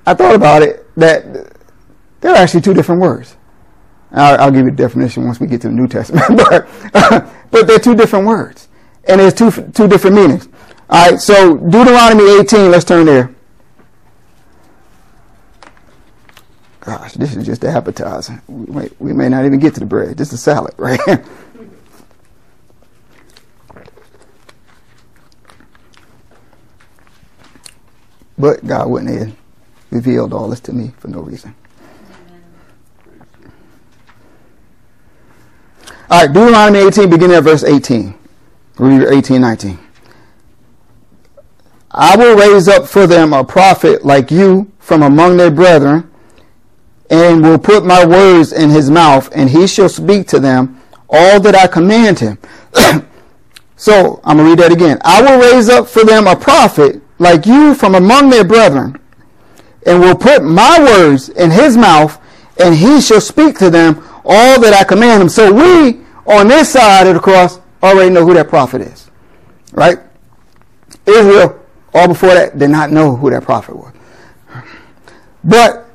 I 0.06 0.14
thought 0.14 0.34
about 0.34 0.62
it 0.62 0.86
that 0.96 1.52
they're 2.20 2.34
actually 2.34 2.60
two 2.60 2.74
different 2.74 3.00
words. 3.00 3.36
I'll, 4.10 4.40
I'll 4.40 4.50
give 4.50 4.64
you 4.64 4.70
the 4.70 4.76
definition 4.76 5.24
once 5.24 5.38
we 5.38 5.46
get 5.46 5.60
to 5.62 5.68
the 5.68 5.74
New 5.74 5.88
Testament, 5.88 6.24
but, 6.36 6.68
but 7.50 7.66
they're 7.66 7.78
two 7.78 7.94
different 7.94 8.26
words, 8.26 8.68
and 9.04 9.20
there's 9.20 9.34
two 9.34 9.50
two 9.50 9.86
different 9.86 10.16
meanings. 10.16 10.48
All 10.90 11.10
right, 11.10 11.20
so 11.20 11.56
Deuteronomy 11.56 12.40
18. 12.40 12.70
Let's 12.70 12.84
turn 12.84 13.06
there. 13.06 13.34
Gosh, 16.80 17.12
this 17.12 17.36
is 17.36 17.44
just 17.44 17.60
the 17.60 17.68
appetizer. 17.68 18.42
We 18.48 18.72
may, 18.72 18.90
we 18.98 19.12
may 19.12 19.28
not 19.28 19.44
even 19.44 19.58
get 19.58 19.74
to 19.74 19.80
the 19.80 19.86
bread. 19.86 20.16
This 20.16 20.32
is 20.32 20.42
salad, 20.42 20.74
right? 20.78 20.98
but 28.38 28.66
God 28.66 28.88
wouldn't 28.88 29.18
have 29.18 29.36
revealed 29.90 30.32
all 30.32 30.48
this 30.48 30.60
to 30.60 30.72
me 30.72 30.92
for 30.98 31.08
no 31.08 31.20
reason. 31.20 31.54
All 36.10 36.22
right, 36.24 36.32
Deuteronomy 36.32 36.78
18, 36.78 37.10
beginning 37.10 37.36
at 37.36 37.42
verse 37.42 37.64
18. 37.64 38.14
Read 38.78 39.08
18, 39.08 39.42
19. 39.42 39.78
I 41.90 42.16
will 42.16 42.36
raise 42.36 42.68
up 42.68 42.86
for 42.86 43.06
them 43.06 43.32
a 43.32 43.44
prophet 43.44 44.04
like 44.04 44.30
you 44.30 44.70
from 44.78 45.02
among 45.02 45.36
their 45.36 45.50
brethren 45.50 46.10
and 47.10 47.42
will 47.42 47.58
put 47.58 47.84
my 47.84 48.04
words 48.04 48.52
in 48.52 48.70
his 48.70 48.90
mouth, 48.90 49.30
and 49.34 49.48
he 49.48 49.66
shall 49.66 49.88
speak 49.88 50.26
to 50.28 50.40
them 50.40 50.80
all 51.08 51.40
that 51.40 51.54
I 51.54 51.66
command 51.66 52.18
him. 52.18 52.38
so 53.76 54.20
I'm 54.24 54.36
going 54.36 54.46
to 54.46 54.50
read 54.50 54.58
that 54.58 54.72
again. 54.72 54.98
I 55.02 55.22
will 55.22 55.40
raise 55.40 55.68
up 55.68 55.88
for 55.88 56.04
them 56.04 56.26
a 56.26 56.36
prophet 56.36 57.00
like 57.18 57.46
you 57.46 57.74
from 57.74 57.94
among 57.94 58.30
their 58.30 58.44
brethren, 58.44 59.00
and 59.86 60.00
will 60.00 60.16
put 60.16 60.44
my 60.44 60.78
words 60.78 61.30
in 61.30 61.50
his 61.50 61.76
mouth, 61.76 62.20
and 62.60 62.74
he 62.74 63.00
shall 63.00 63.20
speak 63.20 63.58
to 63.58 63.70
them 63.70 64.04
all 64.24 64.60
that 64.60 64.74
I 64.74 64.84
command 64.84 65.22
him. 65.22 65.28
So 65.30 65.50
we, 65.50 66.00
on 66.26 66.48
this 66.48 66.72
side 66.72 67.06
of 67.06 67.14
the 67.14 67.20
cross, 67.20 67.58
already 67.82 68.10
know 68.10 68.26
who 68.26 68.34
that 68.34 68.48
prophet 68.48 68.82
is. 68.82 69.10
Right? 69.72 69.98
Israel, 71.06 71.57
all 71.94 72.08
before 72.08 72.34
that, 72.34 72.58
did 72.58 72.70
not 72.70 72.90
know 72.90 73.16
who 73.16 73.30
that 73.30 73.42
prophet 73.44 73.76
was. 73.76 73.92
But 75.44 75.88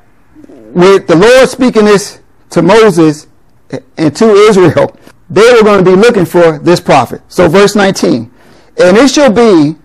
with 0.74 1.06
the 1.06 1.16
Lord 1.16 1.48
speaking 1.48 1.84
this 1.84 2.20
to 2.50 2.62
Moses 2.62 3.26
and 3.96 4.14
to 4.16 4.30
Israel, 4.30 4.96
they 5.30 5.52
were 5.52 5.62
going 5.62 5.84
to 5.84 5.90
be 5.90 5.96
looking 5.96 6.24
for 6.24 6.58
this 6.58 6.80
prophet. 6.80 7.22
So 7.28 7.48
verse 7.48 7.74
19, 7.74 8.30
and 8.82 8.96
it 8.96 9.08
shall 9.10 9.32
be 9.32 9.76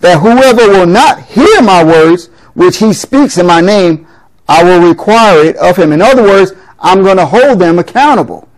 that 0.00 0.20
whoever 0.20 0.68
will 0.68 0.86
not 0.86 1.22
hear 1.24 1.60
my 1.62 1.84
words, 1.84 2.26
which 2.54 2.78
he 2.78 2.92
speaks 2.92 3.38
in 3.38 3.46
my 3.46 3.60
name, 3.60 4.06
I 4.48 4.62
will 4.64 4.88
require 4.88 5.44
it 5.44 5.56
of 5.56 5.76
him. 5.76 5.92
In 5.92 6.00
other 6.00 6.22
words, 6.22 6.52
I'm 6.78 7.02
going 7.02 7.16
to 7.16 7.26
hold 7.26 7.58
them 7.58 7.78
accountable. 7.78 8.48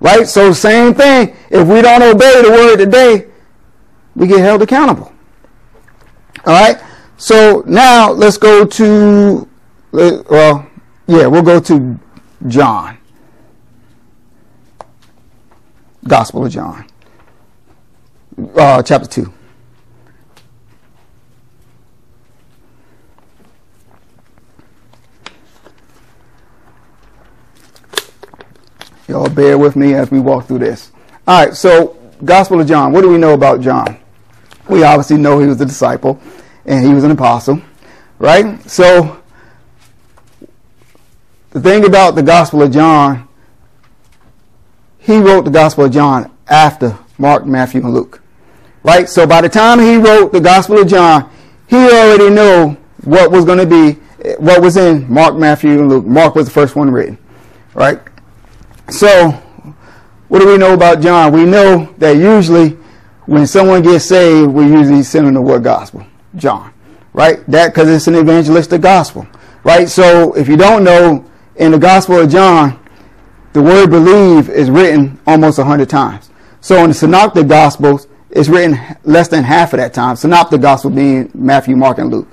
Right? 0.00 0.26
So 0.26 0.52
same 0.52 0.94
thing. 0.94 1.36
If 1.50 1.68
we 1.68 1.80
don't 1.82 2.02
obey 2.02 2.42
the 2.42 2.50
word 2.50 2.76
today, 2.76 3.28
we 4.14 4.26
get 4.26 4.40
held 4.40 4.62
accountable. 4.62 5.11
All 6.44 6.52
right? 6.52 6.82
So 7.16 7.62
now 7.66 8.10
let's 8.10 8.36
go 8.36 8.64
to, 8.64 9.48
well, 9.92 10.70
yeah, 11.06 11.26
we'll 11.26 11.42
go 11.42 11.60
to 11.60 11.98
John. 12.48 12.98
Gospel 16.06 16.46
of 16.46 16.52
John, 16.52 16.84
uh, 18.56 18.82
chapter 18.82 19.06
2. 19.06 19.32
Y'all 29.06 29.28
bear 29.28 29.58
with 29.58 29.76
me 29.76 29.94
as 29.94 30.10
we 30.10 30.18
walk 30.18 30.46
through 30.46 30.58
this. 30.58 30.90
All 31.28 31.44
right, 31.44 31.54
so 31.54 31.96
Gospel 32.24 32.60
of 32.60 32.66
John. 32.66 32.92
What 32.92 33.02
do 33.02 33.10
we 33.10 33.18
know 33.18 33.34
about 33.34 33.60
John? 33.60 34.01
We 34.68 34.84
obviously 34.84 35.16
know 35.16 35.38
he 35.38 35.46
was 35.46 35.60
a 35.60 35.66
disciple 35.66 36.20
and 36.64 36.84
he 36.84 36.94
was 36.94 37.04
an 37.04 37.10
apostle, 37.10 37.60
right? 38.18 38.60
So 38.70 39.22
the 41.50 41.60
thing 41.60 41.84
about 41.84 42.14
the 42.14 42.22
Gospel 42.22 42.62
of 42.62 42.72
John, 42.72 43.28
he 44.98 45.18
wrote 45.18 45.44
the 45.44 45.50
Gospel 45.50 45.84
of 45.84 45.92
John 45.92 46.30
after 46.48 46.98
Mark, 47.18 47.44
Matthew, 47.44 47.82
and 47.82 47.92
Luke, 47.92 48.20
right? 48.82 49.08
So 49.08 49.26
by 49.26 49.40
the 49.40 49.48
time 49.48 49.78
he 49.78 49.96
wrote 49.96 50.32
the 50.32 50.40
Gospel 50.40 50.78
of 50.78 50.88
John, 50.88 51.30
he 51.68 51.76
already 51.76 52.30
knew 52.30 52.76
what 53.04 53.30
was 53.30 53.44
going 53.44 53.58
to 53.58 53.66
be, 53.66 53.98
what 54.38 54.62
was 54.62 54.76
in 54.76 55.12
Mark, 55.12 55.34
Matthew, 55.36 55.70
and 55.70 55.88
Luke. 55.88 56.06
Mark 56.06 56.34
was 56.34 56.46
the 56.46 56.52
first 56.52 56.76
one 56.76 56.90
written, 56.90 57.18
right? 57.74 58.00
So, 58.88 59.30
what 60.28 60.38
do 60.38 60.46
we 60.46 60.56
know 60.56 60.74
about 60.74 61.00
John? 61.00 61.32
We 61.32 61.44
know 61.44 61.92
that 61.98 62.16
usually 62.16 62.78
when 63.26 63.46
someone 63.46 63.82
gets 63.82 64.06
saved, 64.06 64.50
we 64.50 64.64
usually 64.64 65.02
send 65.02 65.26
them 65.26 65.34
the 65.34 65.42
word 65.42 65.64
gospel? 65.64 66.04
John, 66.36 66.72
right? 67.12 67.44
That 67.46 67.68
because 67.72 67.88
it's 67.88 68.06
an 68.06 68.16
evangelistic 68.16 68.80
gospel, 68.80 69.26
right? 69.64 69.88
So, 69.88 70.34
if 70.34 70.48
you 70.48 70.56
don't 70.56 70.84
know, 70.84 71.24
in 71.56 71.72
the 71.72 71.78
Gospel 71.78 72.20
of 72.20 72.30
John, 72.30 72.78
the 73.52 73.62
word 73.62 73.90
believe 73.90 74.48
is 74.48 74.70
written 74.70 75.20
almost 75.26 75.58
a 75.58 75.64
hundred 75.64 75.90
times. 75.90 76.30
So, 76.60 76.82
in 76.82 76.88
the 76.88 76.94
Synoptic 76.94 77.48
Gospels, 77.48 78.08
it's 78.30 78.48
written 78.48 78.78
less 79.04 79.28
than 79.28 79.44
half 79.44 79.72
of 79.74 79.78
that 79.78 79.92
time. 79.92 80.16
Synoptic 80.16 80.62
Gospel 80.62 80.90
being 80.90 81.30
Matthew, 81.34 81.76
Mark, 81.76 81.98
and 81.98 82.10
Luke, 82.10 82.28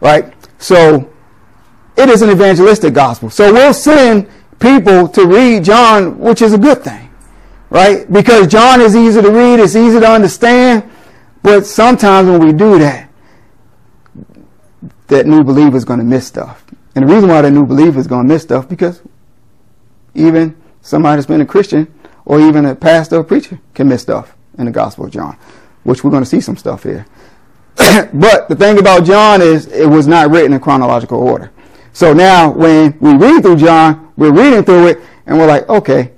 right? 0.00 0.32
So, 0.58 1.10
it 1.96 2.08
is 2.08 2.22
an 2.22 2.30
evangelistic 2.30 2.94
gospel. 2.94 3.28
So, 3.28 3.52
we'll 3.52 3.74
send 3.74 4.28
people 4.58 5.08
to 5.08 5.26
read 5.26 5.64
John, 5.64 6.18
which 6.18 6.40
is 6.40 6.54
a 6.54 6.58
good 6.58 6.82
thing, 6.82 7.01
right? 7.72 8.10
Because 8.12 8.48
John 8.48 8.82
is 8.82 8.94
easy 8.94 9.22
to 9.22 9.30
read, 9.30 9.58
it's 9.58 9.74
easy 9.74 9.98
to 9.98 10.06
understand, 10.08 10.88
but 11.42 11.64
sometimes 11.64 12.28
when 12.28 12.38
we 12.38 12.52
do 12.52 12.78
that, 12.78 13.08
that 15.08 15.26
new 15.26 15.42
believer 15.42 15.76
is 15.78 15.84
going 15.86 15.98
to 15.98 16.04
miss 16.04 16.26
stuff. 16.26 16.64
And 16.94 17.08
the 17.08 17.12
reason 17.12 17.30
why 17.30 17.40
that 17.40 17.50
new 17.50 17.64
believer 17.64 17.98
is 17.98 18.06
going 18.06 18.28
to 18.28 18.28
miss 18.28 18.42
stuff 18.42 18.68
because 18.68 19.00
even 20.14 20.54
somebody 20.82 21.16
that's 21.16 21.26
been 21.26 21.40
a 21.40 21.46
Christian 21.46 21.92
or 22.26 22.40
even 22.40 22.66
a 22.66 22.74
pastor 22.74 23.16
or 23.16 23.24
preacher 23.24 23.58
can 23.72 23.88
miss 23.88 24.02
stuff 24.02 24.36
in 24.58 24.66
the 24.66 24.70
Gospel 24.70 25.06
of 25.06 25.10
John, 25.10 25.38
which 25.84 26.04
we're 26.04 26.10
going 26.10 26.24
to 26.24 26.28
see 26.28 26.42
some 26.42 26.58
stuff 26.58 26.82
here. 26.82 27.06
but 27.76 28.50
the 28.50 28.56
thing 28.56 28.78
about 28.78 29.04
John 29.04 29.40
is 29.40 29.66
it 29.68 29.88
was 29.88 30.06
not 30.06 30.30
written 30.30 30.52
in 30.52 30.60
chronological 30.60 31.18
order. 31.18 31.50
So 31.94 32.12
now 32.12 32.52
when 32.52 32.98
we 33.00 33.14
read 33.14 33.42
through 33.42 33.56
John, 33.56 34.12
we're 34.18 34.32
reading 34.32 34.62
through 34.62 34.88
it 34.88 34.98
and 35.24 35.38
we're 35.38 35.46
like, 35.46 35.66
okay, 35.70 36.12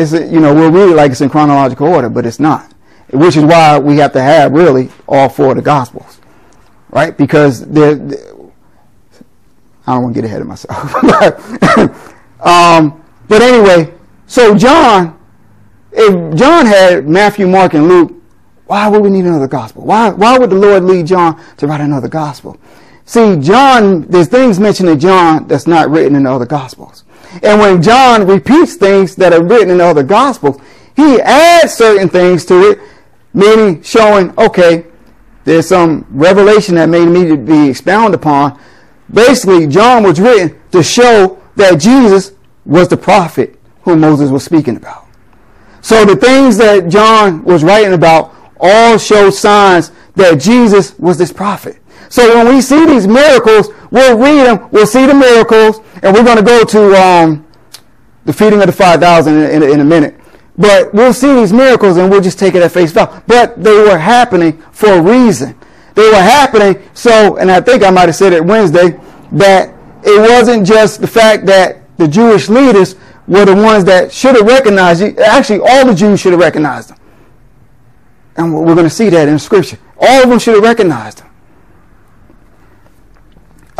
it's, 0.00 0.12
you 0.12 0.40
know, 0.40 0.54
we'll 0.54 0.70
read 0.70 0.90
it 0.90 0.96
like 0.96 1.12
it's 1.12 1.20
in 1.20 1.30
chronological 1.30 1.86
order, 1.86 2.08
but 2.08 2.26
it's 2.26 2.40
not. 2.40 2.72
Which 3.12 3.36
is 3.36 3.44
why 3.44 3.78
we 3.78 3.96
have 3.96 4.12
to 4.12 4.22
have 4.22 4.52
really 4.52 4.90
all 5.08 5.28
four 5.28 5.50
of 5.50 5.56
the 5.56 5.62
gospels, 5.62 6.20
right? 6.90 7.16
Because 7.16 7.66
they're, 7.66 7.96
they're 7.96 8.30
I 9.86 9.94
don't 9.94 10.04
want 10.04 10.14
to 10.14 10.20
get 10.20 10.26
ahead 10.26 10.40
of 10.40 10.46
myself. 10.46 10.94
um, 12.40 13.04
but 13.26 13.42
anyway, 13.42 13.92
so 14.26 14.56
John, 14.56 15.18
if 15.90 16.36
John 16.36 16.66
had 16.66 17.08
Matthew, 17.08 17.48
Mark, 17.48 17.74
and 17.74 17.88
Luke, 17.88 18.12
why 18.66 18.86
would 18.86 19.02
we 19.02 19.10
need 19.10 19.24
another 19.24 19.48
gospel? 19.48 19.84
Why, 19.84 20.10
why 20.10 20.38
would 20.38 20.50
the 20.50 20.56
Lord 20.56 20.84
lead 20.84 21.08
John 21.08 21.42
to 21.56 21.66
write 21.66 21.80
another 21.80 22.06
gospel? 22.06 22.56
See, 23.04 23.36
John, 23.40 24.02
there's 24.02 24.28
things 24.28 24.60
mentioned 24.60 24.88
in 24.88 25.00
John 25.00 25.48
that's 25.48 25.66
not 25.66 25.90
written 25.90 26.14
in 26.14 26.22
the 26.22 26.32
other 26.32 26.46
Gospels. 26.46 27.02
And 27.42 27.60
when 27.60 27.82
John 27.82 28.26
repeats 28.26 28.74
things 28.74 29.16
that 29.16 29.32
are 29.32 29.42
written 29.42 29.70
in 29.70 29.78
the 29.78 29.84
other 29.84 30.02
Gospels, 30.02 30.60
he 30.96 31.20
adds 31.20 31.72
certain 31.72 32.08
things 32.08 32.44
to 32.46 32.70
it, 32.70 32.80
meaning 33.32 33.82
showing, 33.82 34.36
okay, 34.38 34.86
there's 35.44 35.68
some 35.68 36.06
revelation 36.10 36.74
that 36.74 36.88
may 36.88 37.04
need 37.04 37.28
to 37.28 37.36
be 37.36 37.70
expounded 37.70 38.20
upon. 38.20 38.60
Basically, 39.12 39.66
John 39.66 40.02
was 40.02 40.20
written 40.20 40.60
to 40.72 40.82
show 40.82 41.40
that 41.56 41.80
Jesus 41.80 42.32
was 42.64 42.88
the 42.88 42.96
prophet 42.96 43.58
whom 43.82 44.00
Moses 44.00 44.30
was 44.30 44.44
speaking 44.44 44.76
about. 44.76 45.06
So 45.80 46.04
the 46.04 46.16
things 46.16 46.56
that 46.58 46.88
John 46.88 47.42
was 47.44 47.64
writing 47.64 47.94
about 47.94 48.34
all 48.60 48.98
show 48.98 49.30
signs 49.30 49.90
that 50.16 50.40
Jesus 50.40 50.98
was 50.98 51.16
this 51.16 51.32
prophet. 51.32 51.79
So 52.10 52.34
when 52.34 52.52
we 52.52 52.60
see 52.60 52.84
these 52.86 53.06
miracles, 53.06 53.68
we'll 53.92 54.18
read 54.18 54.44
them, 54.44 54.68
we'll 54.72 54.86
see 54.86 55.06
the 55.06 55.14
miracles, 55.14 55.78
and 56.02 56.12
we're 56.12 56.24
going 56.24 56.38
to 56.38 56.42
go 56.42 56.64
to 56.64 57.00
um, 57.00 57.46
the 58.24 58.32
feeding 58.32 58.60
of 58.60 58.66
the 58.66 58.72
5,000 58.72 59.32
in, 59.32 59.62
in, 59.62 59.80
a 59.80 59.84
minute. 59.84 60.20
But 60.58 60.92
we'll 60.92 61.14
see 61.14 61.32
these 61.34 61.52
miracles 61.52 61.96
and 61.96 62.10
we'll 62.10 62.20
just 62.20 62.38
take 62.38 62.56
it 62.56 62.62
at 62.62 62.72
face 62.72 62.90
value. 62.90 63.22
But 63.28 63.62
they 63.62 63.78
were 63.78 63.96
happening 63.96 64.60
for 64.72 64.88
a 64.88 65.00
reason. 65.00 65.56
They 65.94 66.08
were 66.08 66.16
happening 66.16 66.82
so, 66.94 67.36
and 67.36 67.48
I 67.48 67.60
think 67.60 67.84
I 67.84 67.90
might 67.90 68.08
have 68.08 68.16
said 68.16 68.32
it 68.32 68.44
Wednesday, 68.44 69.00
that 69.32 69.72
it 70.02 70.20
wasn't 70.20 70.66
just 70.66 71.00
the 71.00 71.06
fact 71.06 71.46
that 71.46 71.96
the 71.96 72.08
Jewish 72.08 72.48
leaders 72.48 72.96
were 73.28 73.44
the 73.44 73.54
ones 73.54 73.84
that 73.84 74.12
should 74.12 74.34
have 74.34 74.46
recognized 74.46 75.02
it. 75.02 75.16
Actually, 75.20 75.60
all 75.60 75.86
the 75.86 75.94
Jews 75.94 76.18
should 76.18 76.32
have 76.32 76.40
recognized 76.40 76.90
them. 76.90 76.98
And 78.36 78.52
we're 78.52 78.74
going 78.74 78.88
to 78.88 78.90
see 78.90 79.10
that 79.10 79.28
in 79.28 79.38
Scripture. 79.38 79.78
All 79.96 80.24
of 80.24 80.28
them 80.28 80.40
should 80.40 80.54
have 80.54 80.64
recognized 80.64 81.18
them. 81.18 81.29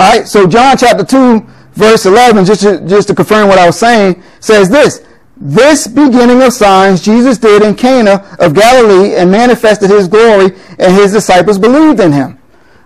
All 0.00 0.08
right, 0.08 0.26
so 0.26 0.46
John 0.46 0.78
chapter 0.78 1.04
2, 1.04 1.46
verse 1.74 2.06
11, 2.06 2.46
just 2.46 2.62
to, 2.62 2.80
just 2.88 3.08
to 3.08 3.14
confirm 3.14 3.48
what 3.48 3.58
I 3.58 3.66
was 3.66 3.78
saying, 3.78 4.22
says 4.40 4.70
this. 4.70 5.06
This 5.36 5.86
beginning 5.86 6.40
of 6.40 6.54
signs 6.54 7.02
Jesus 7.02 7.36
did 7.36 7.60
in 7.60 7.74
Cana 7.74 8.26
of 8.38 8.54
Galilee 8.54 9.16
and 9.16 9.30
manifested 9.30 9.90
his 9.90 10.08
glory, 10.08 10.56
and 10.78 10.94
his 10.94 11.12
disciples 11.12 11.58
believed 11.58 12.00
in 12.00 12.12
him. 12.12 12.38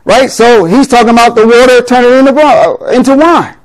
Right? 0.05 0.29
So 0.29 0.65
he's 0.65 0.89
talking 0.89 1.11
about 1.11 1.37
the 1.37 1.47
water 1.47 1.83
turning 1.83 2.27
into, 2.27 2.35
uh, 2.35 2.87
into 2.87 3.15
wine. 3.15 3.57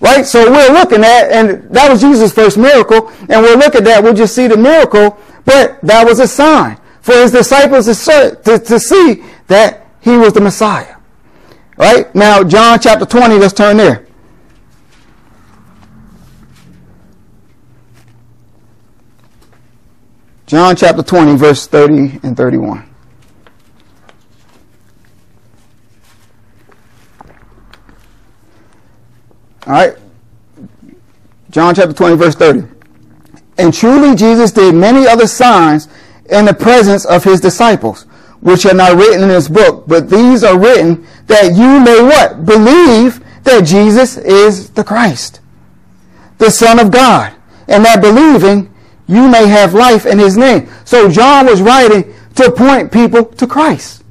Right? 0.00 0.26
So 0.26 0.50
we're 0.50 0.72
looking 0.72 1.04
at, 1.04 1.30
and 1.30 1.72
that 1.72 1.88
was 1.88 2.00
Jesus' 2.00 2.32
first 2.32 2.58
miracle, 2.58 3.12
and 3.28 3.42
we'll 3.42 3.58
look 3.58 3.76
at 3.76 3.84
that, 3.84 4.02
we'll 4.02 4.12
just 4.12 4.34
see 4.34 4.48
the 4.48 4.56
miracle, 4.56 5.20
but 5.44 5.80
that 5.82 6.04
was 6.04 6.18
a 6.18 6.26
sign 6.26 6.80
for 7.00 7.12
his 7.12 7.30
disciples 7.30 7.86
to, 7.86 8.40
to, 8.42 8.58
to 8.58 8.80
see 8.80 9.22
that 9.46 9.86
he 10.00 10.16
was 10.16 10.32
the 10.32 10.40
Messiah. 10.40 10.95
Right? 11.76 12.14
Now, 12.14 12.42
John 12.42 12.78
chapter 12.80 13.04
20, 13.04 13.34
let's 13.34 13.52
turn 13.52 13.76
there. 13.76 14.06
John 20.46 20.76
chapter 20.76 21.02
20, 21.02 21.36
verse 21.36 21.66
30 21.66 22.20
and 22.22 22.36
31. 22.36 22.88
All 29.66 29.72
right. 29.72 29.96
John 31.50 31.74
chapter 31.74 31.92
20, 31.92 32.16
verse 32.16 32.36
30. 32.36 32.68
And 33.58 33.74
truly 33.74 34.14
Jesus 34.14 34.52
did 34.52 34.74
many 34.74 35.06
other 35.06 35.26
signs 35.26 35.88
in 36.30 36.44
the 36.44 36.54
presence 36.54 37.04
of 37.04 37.24
his 37.24 37.40
disciples 37.40 38.06
which 38.46 38.64
are 38.64 38.74
not 38.74 38.96
written 38.96 39.24
in 39.24 39.28
this 39.28 39.48
book, 39.48 39.88
but 39.88 40.08
these 40.08 40.44
are 40.44 40.56
written 40.56 41.04
that 41.26 41.56
you 41.56 41.80
may 41.80 42.00
what? 42.00 42.46
Believe 42.46 43.18
that 43.42 43.64
Jesus 43.64 44.16
is 44.16 44.70
the 44.70 44.84
Christ, 44.84 45.40
the 46.38 46.48
Son 46.48 46.78
of 46.78 46.92
God, 46.92 47.34
and 47.66 47.84
that 47.84 48.00
believing 48.00 48.72
you 49.08 49.28
may 49.28 49.48
have 49.48 49.74
life 49.74 50.06
in 50.06 50.20
his 50.20 50.36
name. 50.36 50.68
So 50.84 51.10
John 51.10 51.46
was 51.46 51.60
writing 51.60 52.14
to 52.36 52.52
point 52.52 52.92
people 52.92 53.24
to 53.24 53.48
Christ. 53.48 54.04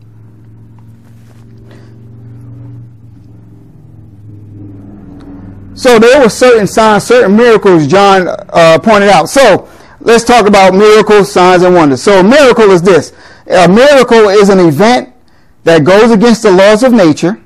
So 5.76 5.98
there 5.98 6.20
were 6.20 6.30
certain 6.30 6.68
signs, 6.68 7.06
certain 7.06 7.38
miracles 7.38 7.88
John 7.88 8.28
uh, 8.28 8.80
pointed 8.80 9.08
out. 9.08 9.30
So 9.30 9.70
let's 10.02 10.26
talk 10.26 10.46
about 10.46 10.74
miracles, 10.74 11.32
signs, 11.32 11.64
and 11.64 11.74
wonders. 11.74 12.04
So 12.04 12.20
a 12.20 12.24
miracle 12.24 12.70
is 12.72 12.82
this. 12.82 13.14
A 13.48 13.68
miracle 13.68 14.30
is 14.30 14.50
an 14.50 14.60
event 14.60 15.14
that 15.64 15.84
goes 15.84 16.12
against 16.12 16.44
the 16.44 16.52
laws 16.52 16.84
of 16.84 16.94
nature. 16.94 17.42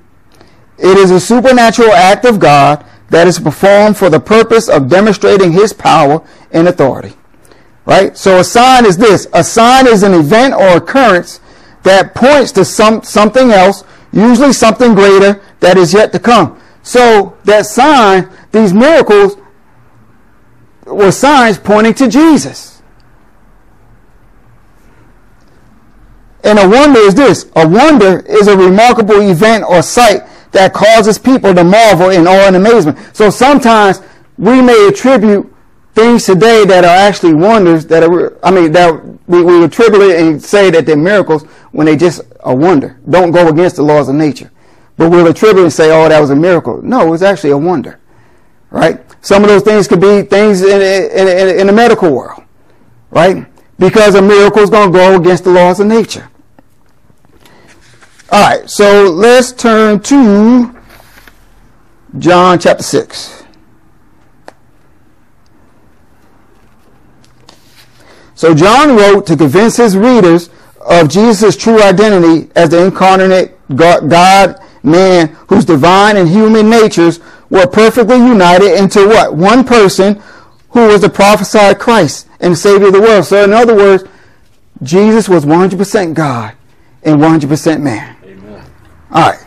It 0.77 0.97
is 0.97 1.11
a 1.11 1.19
supernatural 1.19 1.91
act 1.91 2.25
of 2.25 2.39
God 2.39 2.85
that 3.09 3.27
is 3.27 3.39
performed 3.39 3.97
for 3.97 4.09
the 4.09 4.19
purpose 4.19 4.69
of 4.69 4.87
demonstrating 4.87 5.51
his 5.51 5.73
power 5.73 6.25
and 6.51 6.67
authority. 6.67 7.13
Right? 7.85 8.15
So 8.15 8.39
a 8.39 8.43
sign 8.43 8.85
is 8.85 8.97
this. 8.97 9.27
A 9.33 9.43
sign 9.43 9.87
is 9.87 10.03
an 10.03 10.13
event 10.13 10.53
or 10.53 10.77
occurrence 10.77 11.41
that 11.83 12.13
points 12.13 12.51
to 12.53 12.63
some, 12.63 13.01
something 13.03 13.51
else, 13.51 13.83
usually 14.11 14.53
something 14.53 14.93
greater 14.93 15.41
that 15.59 15.77
is 15.77 15.93
yet 15.93 16.11
to 16.13 16.19
come. 16.19 16.61
So 16.83 17.37
that 17.45 17.65
sign, 17.65 18.29
these 18.51 18.73
miracles 18.73 19.37
were 20.85 21.11
signs 21.11 21.57
pointing 21.57 21.93
to 21.95 22.07
Jesus. 22.07 22.78
And 26.43 26.57
a 26.57 26.67
wonder 26.67 26.99
is 26.99 27.15
this. 27.15 27.51
A 27.55 27.67
wonder 27.67 28.19
is 28.21 28.47
a 28.47 28.57
remarkable 28.57 29.21
event 29.29 29.65
or 29.67 29.81
sight 29.81 30.21
that 30.51 30.73
causes 30.73 31.17
people 31.17 31.53
to 31.53 31.63
marvel 31.63 32.09
in 32.09 32.27
awe 32.27 32.47
and 32.47 32.55
amazement. 32.55 32.97
So 33.13 33.29
sometimes 33.29 34.01
we 34.37 34.61
may 34.61 34.87
attribute 34.87 35.53
things 35.93 36.25
today 36.25 36.65
that 36.65 36.85
are 36.85 36.95
actually 36.95 37.33
wonders 37.33 37.85
that 37.87 38.03
are, 38.03 38.45
I 38.45 38.51
mean, 38.51 38.71
that 38.71 39.03
we, 39.27 39.43
we 39.43 39.63
attribute 39.63 40.01
it 40.01 40.19
and 40.21 40.41
say 40.41 40.69
that 40.71 40.85
they're 40.85 40.95
miracles 40.97 41.43
when 41.71 41.85
they 41.85 41.95
just 41.95 42.21
a 42.41 42.55
wonder. 42.55 42.99
Don't 43.09 43.31
go 43.31 43.49
against 43.49 43.75
the 43.75 43.83
laws 43.83 44.09
of 44.09 44.15
nature. 44.15 44.51
But 44.97 45.09
we'll 45.11 45.27
attribute 45.27 45.63
and 45.63 45.73
say, 45.73 45.91
oh, 45.91 46.09
that 46.09 46.19
was 46.19 46.29
a 46.29 46.35
miracle. 46.35 46.81
No, 46.81 47.07
it 47.07 47.09
was 47.09 47.23
actually 47.23 47.51
a 47.51 47.57
wonder. 47.57 47.99
Right? 48.69 48.99
Some 49.21 49.43
of 49.43 49.49
those 49.49 49.63
things 49.63 49.87
could 49.87 50.01
be 50.01 50.21
things 50.21 50.61
in, 50.61 50.81
in, 50.81 51.27
in, 51.27 51.59
in 51.59 51.67
the 51.67 51.73
medical 51.73 52.13
world. 52.13 52.43
Right? 53.11 53.45
Because 53.79 54.13
a 54.13 54.21
miracle 54.21 54.61
is 54.61 54.69
going 54.69 54.91
to 54.91 54.97
go 54.97 55.15
against 55.15 55.45
the 55.45 55.51
laws 55.51 55.79
of 55.79 55.87
nature. 55.87 56.29
All 58.31 58.41
right, 58.41 58.69
so 58.69 59.09
let's 59.09 59.51
turn 59.51 60.01
to 60.01 60.77
John 62.19 62.59
chapter 62.59 62.83
6. 62.83 63.43
So 68.35 68.53
John 68.53 68.95
wrote 68.95 69.25
to 69.27 69.35
convince 69.35 69.77
his 69.77 69.97
readers 69.97 70.49
of 70.79 71.09
Jesus' 71.09 71.57
true 71.57 71.81
identity 71.81 72.51
as 72.55 72.69
the 72.69 72.85
incarnate 72.85 73.57
God, 73.75 74.63
man, 74.83 75.27
whose 75.47 75.65
divine 75.65 76.15
and 76.15 76.29
human 76.29 76.69
natures 76.69 77.19
were 77.49 77.67
perfectly 77.67 78.15
united 78.15 78.77
into 78.79 79.07
what? 79.07 79.35
One 79.35 79.65
person 79.65 80.21
who 80.69 80.87
was 80.87 81.01
the 81.01 81.09
prophesied 81.09 81.79
Christ 81.79 82.28
and 82.39 82.57
Savior 82.57 82.87
of 82.87 82.93
the 82.93 83.01
world. 83.01 83.25
So 83.25 83.43
in 83.43 83.53
other 83.53 83.75
words, 83.75 84.03
Jesus 84.81 85.27
was 85.27 85.45
100% 85.45 86.13
God 86.13 86.55
and 87.03 87.19
100% 87.19 87.81
man. 87.81 88.15
Amen. 88.23 88.65
All 89.11 89.31
right. 89.31 89.45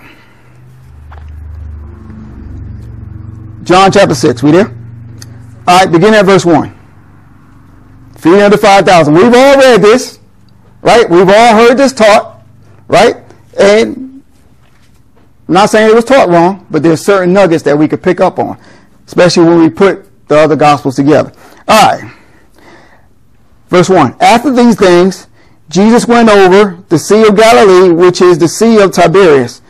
John 3.62 3.92
chapter 3.92 4.14
6, 4.14 4.42
we 4.42 4.50
there? 4.50 4.68
All 5.66 5.78
right, 5.78 5.90
begin 5.90 6.14
at 6.14 6.26
verse 6.26 6.44
1. 6.44 6.78
Feeding 8.18 8.42
of 8.42 8.50
the 8.50 8.58
5,000. 8.58 9.14
We've 9.14 9.24
all 9.24 9.56
read 9.56 9.80
this, 9.80 10.18
right? 10.80 11.08
We've 11.08 11.28
all 11.28 11.54
heard 11.54 11.76
this 11.76 11.92
taught, 11.92 12.42
right? 12.88 13.16
And 13.58 14.22
I'm 15.48 15.54
not 15.54 15.70
saying 15.70 15.90
it 15.90 15.94
was 15.94 16.04
taught 16.04 16.28
wrong, 16.28 16.66
but 16.70 16.82
there's 16.82 17.04
certain 17.04 17.32
nuggets 17.32 17.62
that 17.64 17.78
we 17.78 17.86
could 17.86 18.02
pick 18.02 18.20
up 18.20 18.38
on, 18.38 18.58
especially 19.06 19.44
when 19.44 19.60
we 19.60 19.70
put 19.70 20.08
the 20.28 20.36
other 20.36 20.56
gospels 20.56 20.96
together. 20.96 21.32
All 21.68 21.92
right. 21.92 22.12
Verse 23.72 23.88
1. 23.88 24.16
After 24.20 24.52
these 24.52 24.76
things, 24.76 25.28
Jesus 25.70 26.06
went 26.06 26.28
over 26.28 26.84
the 26.90 26.98
Sea 26.98 27.26
of 27.26 27.34
Galilee, 27.34 27.90
which 27.90 28.20
is 28.20 28.36
the 28.38 28.46
Sea 28.46 28.82
of 28.82 28.92
Tiberias. 28.92 29.62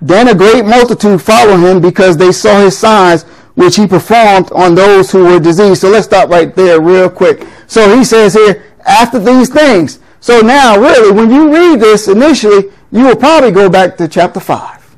Then 0.00 0.28
a 0.28 0.34
great 0.34 0.64
multitude 0.64 1.20
followed 1.20 1.58
him 1.58 1.80
because 1.80 2.16
they 2.16 2.30
saw 2.30 2.60
his 2.60 2.78
signs 2.78 3.24
which 3.56 3.74
he 3.74 3.88
performed 3.88 4.52
on 4.52 4.76
those 4.76 5.10
who 5.10 5.24
were 5.24 5.40
diseased. 5.40 5.80
So 5.80 5.90
let's 5.90 6.06
stop 6.06 6.28
right 6.28 6.54
there 6.54 6.80
real 6.80 7.10
quick. 7.10 7.44
So 7.66 7.96
he 7.96 8.04
says 8.04 8.34
here, 8.34 8.62
after 8.86 9.18
these 9.18 9.48
things. 9.48 9.98
So 10.20 10.40
now, 10.40 10.78
really, 10.78 11.10
when 11.10 11.32
you 11.32 11.52
read 11.52 11.80
this 11.80 12.06
initially, 12.06 12.70
you 12.92 13.06
will 13.06 13.16
probably 13.16 13.50
go 13.50 13.68
back 13.68 13.96
to 13.96 14.06
chapter 14.06 14.38
5. 14.38 14.96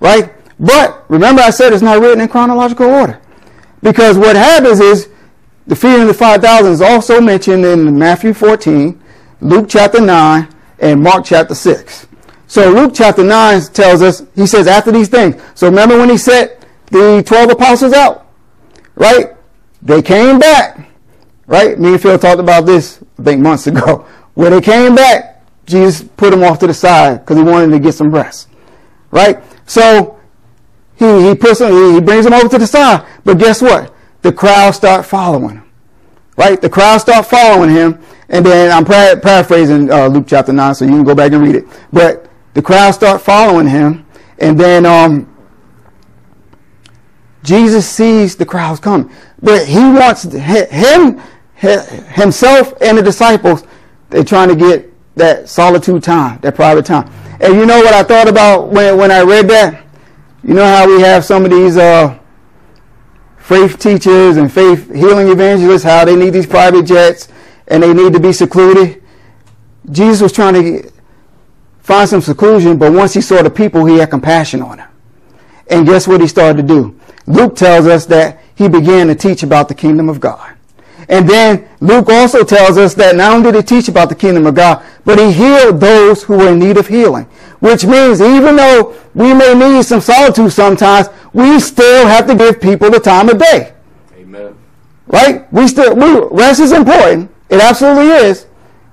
Right? 0.00 0.34
But 0.60 1.06
remember 1.08 1.40
I 1.40 1.48
said 1.48 1.72
it's 1.72 1.80
not 1.80 2.02
written 2.02 2.20
in 2.20 2.28
chronological 2.28 2.90
order. 2.90 3.18
Because 3.82 4.18
what 4.18 4.36
happens 4.36 4.80
is 4.80 5.08
the 5.68 5.76
feeding 5.76 6.02
of 6.02 6.08
the 6.08 6.14
5,000 6.14 6.72
is 6.72 6.80
also 6.80 7.20
mentioned 7.20 7.64
in 7.64 7.98
Matthew 7.98 8.32
14, 8.32 9.00
Luke 9.42 9.66
chapter 9.68 10.00
9, 10.00 10.48
and 10.78 11.02
Mark 11.02 11.26
chapter 11.26 11.54
6. 11.54 12.06
So 12.46 12.70
Luke 12.70 12.92
chapter 12.94 13.22
9 13.22 13.60
tells 13.74 14.00
us, 14.00 14.22
he 14.34 14.46
says, 14.46 14.66
after 14.66 14.90
these 14.90 15.08
things. 15.08 15.40
So 15.54 15.68
remember 15.68 15.98
when 15.98 16.08
he 16.08 16.16
set 16.16 16.64
the 16.86 17.22
12 17.24 17.50
apostles 17.50 17.92
out? 17.92 18.26
Right? 18.94 19.36
They 19.82 20.00
came 20.00 20.38
back. 20.38 20.90
Right? 21.46 21.78
Me 21.78 21.92
and 21.92 22.00
Phil 22.00 22.18
talked 22.18 22.40
about 22.40 22.64
this, 22.64 23.04
I 23.18 23.22
think, 23.22 23.42
months 23.42 23.66
ago. 23.66 24.06
When 24.34 24.52
they 24.52 24.60
came 24.60 24.94
back, 24.94 25.44
Jesus 25.66 26.08
put 26.16 26.30
them 26.30 26.44
off 26.44 26.60
to 26.60 26.68
the 26.68 26.74
side 26.74 27.18
because 27.18 27.36
he 27.36 27.42
wanted 27.42 27.72
to 27.72 27.80
get 27.80 27.92
some 27.92 28.12
rest. 28.12 28.48
Right? 29.10 29.42
So 29.66 30.16
he, 30.94 31.28
he 31.28 31.34
puts 31.34 31.58
them, 31.58 31.94
he 31.94 32.00
brings 32.00 32.24
them 32.24 32.34
over 32.34 32.48
to 32.48 32.58
the 32.58 32.66
side. 32.66 33.04
But 33.24 33.38
guess 33.38 33.60
what? 33.60 33.92
The 34.22 34.32
crowd 34.32 34.72
start 34.72 35.06
following 35.06 35.56
him. 35.56 35.70
Right? 36.36 36.60
The 36.60 36.70
crowd 36.70 36.98
start 36.98 37.26
following 37.26 37.70
him 37.70 38.02
and 38.28 38.44
then 38.44 38.70
I'm 38.70 38.84
paraphrasing 38.84 39.90
uh, 39.90 40.06
Luke 40.08 40.26
chapter 40.28 40.52
9, 40.52 40.74
so 40.74 40.84
you 40.84 40.90
can 40.90 41.04
go 41.04 41.14
back 41.14 41.32
and 41.32 41.42
read 41.42 41.54
it. 41.54 41.64
But 41.92 42.28
the 42.52 42.60
crowd 42.60 42.90
start 42.90 43.22
following 43.22 43.66
him, 43.66 44.04
and 44.38 44.58
then 44.60 44.84
um, 44.84 45.34
Jesus 47.42 47.88
sees 47.88 48.36
the 48.36 48.44
crowds 48.44 48.80
coming. 48.80 49.10
But 49.40 49.66
he 49.66 49.78
wants 49.78 50.24
him, 50.24 51.20
himself, 51.56 52.74
and 52.82 52.98
the 52.98 53.02
disciples, 53.02 53.64
they're 54.10 54.24
trying 54.24 54.50
to 54.50 54.56
get 54.56 54.92
that 55.16 55.48
solitude 55.48 56.02
time, 56.02 56.38
that 56.42 56.54
private 56.54 56.84
time. 56.84 57.10
And 57.40 57.54
you 57.54 57.64
know 57.64 57.78
what 57.78 57.94
I 57.94 58.02
thought 58.02 58.28
about 58.28 58.68
when, 58.68 58.98
when 58.98 59.10
I 59.10 59.22
read 59.22 59.48
that? 59.48 59.84
You 60.44 60.54
know 60.54 60.66
how 60.66 60.86
we 60.86 61.00
have 61.00 61.24
some 61.24 61.44
of 61.46 61.50
these 61.50 61.78
uh, 61.78 62.18
faith 63.48 63.78
teachers 63.78 64.36
and 64.36 64.52
faith 64.52 64.94
healing 64.94 65.28
evangelists, 65.28 65.82
how 65.82 66.04
they 66.04 66.14
need 66.14 66.34
these 66.34 66.46
private 66.46 66.84
jets 66.84 67.28
and 67.68 67.82
they 67.82 67.94
need 67.94 68.12
to 68.12 68.20
be 68.20 68.30
secluded. 68.30 69.02
Jesus 69.90 70.20
was 70.20 70.32
trying 70.32 70.52
to 70.52 70.92
find 71.80 72.06
some 72.06 72.20
seclusion, 72.20 72.76
but 72.76 72.92
once 72.92 73.14
he 73.14 73.22
saw 73.22 73.40
the 73.40 73.48
people, 73.48 73.86
he 73.86 73.96
had 73.96 74.10
compassion 74.10 74.60
on 74.60 74.76
them. 74.76 74.90
And 75.70 75.86
guess 75.86 76.06
what 76.06 76.20
he 76.20 76.26
started 76.26 76.58
to 76.58 76.62
do? 76.62 77.00
Luke 77.26 77.56
tells 77.56 77.86
us 77.86 78.04
that 78.06 78.38
he 78.54 78.68
began 78.68 79.06
to 79.06 79.14
teach 79.14 79.42
about 79.42 79.68
the 79.68 79.74
kingdom 79.74 80.10
of 80.10 80.20
God. 80.20 80.54
And 81.08 81.26
then 81.26 81.66
Luke 81.80 82.10
also 82.10 82.44
tells 82.44 82.76
us 82.76 82.92
that 82.94 83.16
not 83.16 83.32
only 83.32 83.50
did 83.50 83.64
he 83.64 83.76
teach 83.76 83.88
about 83.88 84.10
the 84.10 84.14
kingdom 84.14 84.46
of 84.46 84.56
God, 84.56 84.84
but 85.06 85.18
he 85.18 85.32
healed 85.32 85.80
those 85.80 86.22
who 86.22 86.36
were 86.36 86.48
in 86.48 86.58
need 86.58 86.76
of 86.76 86.86
healing. 86.86 87.24
Which 87.60 87.86
means 87.86 88.20
even 88.20 88.56
though 88.56 88.94
we 89.14 89.32
may 89.32 89.54
need 89.54 89.84
some 89.84 90.02
solitude 90.02 90.52
sometimes, 90.52 91.08
we 91.32 91.60
still 91.60 92.06
have 92.06 92.26
to 92.26 92.34
give 92.34 92.60
people 92.60 92.90
the 92.90 93.00
time 93.00 93.28
of 93.28 93.38
day. 93.38 93.72
Amen. 94.14 94.56
Right? 95.06 95.52
We 95.52 95.68
still, 95.68 95.94
we, 95.94 96.36
rest 96.36 96.60
is 96.60 96.72
important. 96.72 97.30
It 97.48 97.60
absolutely 97.60 98.08
is. 98.08 98.46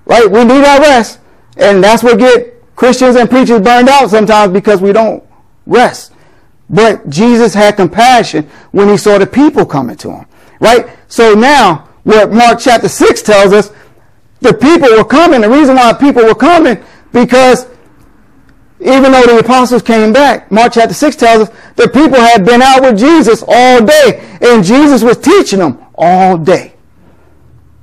Right? 0.06 0.30
We 0.30 0.44
need 0.44 0.64
our 0.64 0.80
rest. 0.80 1.20
And 1.58 1.84
that's 1.84 2.04
what 2.04 2.20
get 2.20 2.76
Christians 2.76 3.16
and 3.16 3.30
preachers 3.30 3.62
burned 3.62 3.90
out 3.90 4.10
sometimes 4.10 4.54
because 4.54 4.82
we 4.82 4.92
don't 4.92 5.24
rest. 5.66 6.14
But 6.70 7.10
Jesus 7.10 7.54
had 7.54 7.76
compassion 7.76 8.50
when 8.72 8.90
he 8.90 8.98
saw 8.98 9.18
the 9.18 9.28
people 9.28 9.66
coming 9.66 9.96
to 9.98 10.12
him. 10.12 10.26
Right? 10.60 10.90
So 11.08 11.34
now, 11.34 11.90
what 12.04 12.32
Mark 12.32 12.60
chapter 12.60 12.90
6 12.90 13.22
tells 13.22 13.54
us, 13.54 13.72
the 14.42 14.54
people 14.54 14.90
were 14.90 15.06
coming. 15.06 15.42
The 15.42 15.50
reason 15.50 15.76
why 15.76 15.94
people 15.94 16.24
were 16.24 16.36
coming, 16.36 16.84
because 17.12 17.68
even 18.80 19.12
though 19.12 19.24
the 19.24 19.40
apostles 19.40 19.82
came 19.82 20.14
back, 20.14 20.52
Mark 20.52 20.74
chapter 20.74 20.94
6 20.94 21.16
tells 21.16 21.50
us 21.50 21.56
the 21.76 21.88
people 21.88 22.20
had 22.20 22.46
been 22.46 22.62
out 22.62 22.82
with 22.82 22.98
Jesus 22.98 23.44
all 23.48 23.86
day, 23.86 24.38
and 24.42 24.64
Jesus 24.64 25.04
was 25.04 25.18
teaching 25.18 25.60
them 25.60 25.84
all 25.96 26.38
day. 26.38 26.74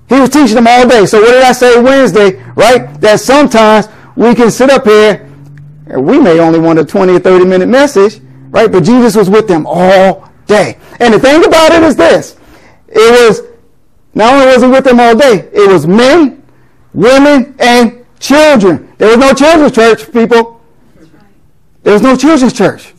He 0.08 0.20
was 0.20 0.30
teaching 0.30 0.56
them 0.56 0.66
all 0.66 0.86
day. 0.86 1.06
So 1.06 1.20
what 1.20 1.32
did 1.32 1.42
I 1.42 1.52
say 1.52 1.80
Wednesday, 1.80 2.42
right? 2.54 3.00
That 3.00 3.20
sometimes 3.20 3.88
we 4.16 4.34
can 4.34 4.50
sit 4.50 4.70
up 4.70 4.84
here 4.84 5.28
and 5.86 6.06
we 6.06 6.18
may 6.20 6.38
only 6.38 6.58
want 6.58 6.78
a 6.78 6.84
20 6.84 7.14
or 7.14 7.18
30 7.18 7.46
minute 7.46 7.68
message, 7.68 8.20
right? 8.50 8.70
But 8.70 8.84
Jesus 8.84 9.16
was 9.16 9.30
with 9.30 9.48
them 9.48 9.66
all 9.66 10.30
day. 10.46 10.78
And 11.00 11.14
the 11.14 11.18
thing 11.18 11.44
about 11.44 11.72
it 11.72 11.82
is 11.82 11.96
this. 11.96 12.36
It 12.88 13.28
was 13.28 13.42
Not 14.14 14.34
only 14.34 14.46
was 14.46 14.62
he 14.62 14.68
with 14.68 14.84
them 14.84 15.00
all 15.00 15.16
day, 15.16 15.48
it 15.52 15.70
was 15.70 15.86
men, 15.86 16.42
women, 16.92 17.54
and 17.58 18.04
children. 18.20 18.92
There 18.98 19.08
was 19.08 19.18
no 19.18 19.32
children's 19.32 19.72
church, 19.72 20.12
people. 20.12 20.61
There 21.82 21.92
was 21.92 22.02
no 22.02 22.16
children's 22.16 22.52
church. 22.52 22.92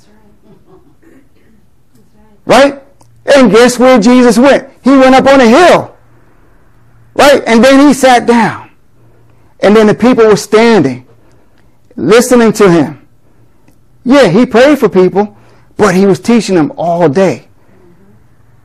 Right? 2.45 2.81
And 3.25 3.51
guess 3.51 3.79
where 3.79 3.99
Jesus 3.99 4.37
went? 4.37 4.69
He 4.83 4.91
went 4.91 5.15
up 5.15 5.25
on 5.25 5.39
a 5.39 5.47
hill. 5.47 5.95
Right? 7.15 7.41
And 7.47 7.63
then 7.63 7.87
he 7.87 7.93
sat 7.93 8.25
down. 8.25 8.71
And 9.61 9.75
then 9.75 9.87
the 9.87 9.95
people 9.95 10.25
were 10.25 10.35
standing, 10.35 11.07
listening 11.95 12.51
to 12.53 12.69
him. 12.69 13.07
Yeah, 14.03 14.27
he 14.27 14.45
prayed 14.45 14.79
for 14.79 14.89
people, 14.89 15.37
but 15.77 15.95
he 15.95 16.05
was 16.05 16.19
teaching 16.19 16.55
them 16.55 16.73
all 16.75 17.07
day. 17.07 17.47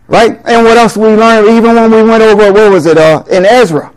Right? 0.09 0.41
And 0.45 0.65
what 0.65 0.77
else 0.77 0.97
we 0.97 1.07
learned, 1.07 1.49
even 1.51 1.77
when 1.77 1.91
we 1.93 2.03
went 2.03 2.23
over, 2.23 2.53
what 2.53 2.73
was 2.73 2.87
it, 2.87 2.99
uh, 2.99 3.23
in 3.31 3.45
Ezra? 3.45 3.95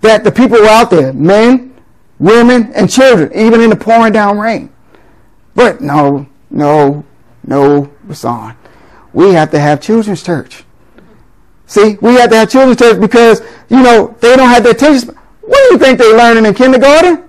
That 0.00 0.24
the 0.24 0.32
people 0.32 0.58
were 0.58 0.66
out 0.66 0.90
there, 0.90 1.12
men, 1.12 1.80
women, 2.18 2.72
and 2.72 2.90
children, 2.90 3.30
even 3.36 3.60
in 3.60 3.70
the 3.70 3.76
pouring 3.76 4.12
down 4.12 4.38
rain. 4.38 4.71
But 5.54 5.80
no, 5.80 6.26
no, 6.50 7.04
no, 7.44 7.92
Rasan. 8.06 8.56
We 9.12 9.32
have 9.32 9.50
to 9.50 9.58
have 9.58 9.80
children's 9.80 10.22
church. 10.22 10.64
See, 11.66 11.96
we 12.00 12.14
have 12.14 12.30
to 12.30 12.36
have 12.36 12.50
children's 12.50 12.78
church 12.78 13.00
because, 13.00 13.40
you 13.68 13.82
know, 13.82 14.16
they 14.20 14.36
don't 14.36 14.48
have 14.48 14.62
the 14.62 14.70
attention. 14.70 15.16
What 15.40 15.68
do 15.68 15.74
you 15.74 15.78
think 15.78 15.98
they're 15.98 16.16
learning 16.16 16.46
in 16.46 16.54
kindergarten? 16.54 17.28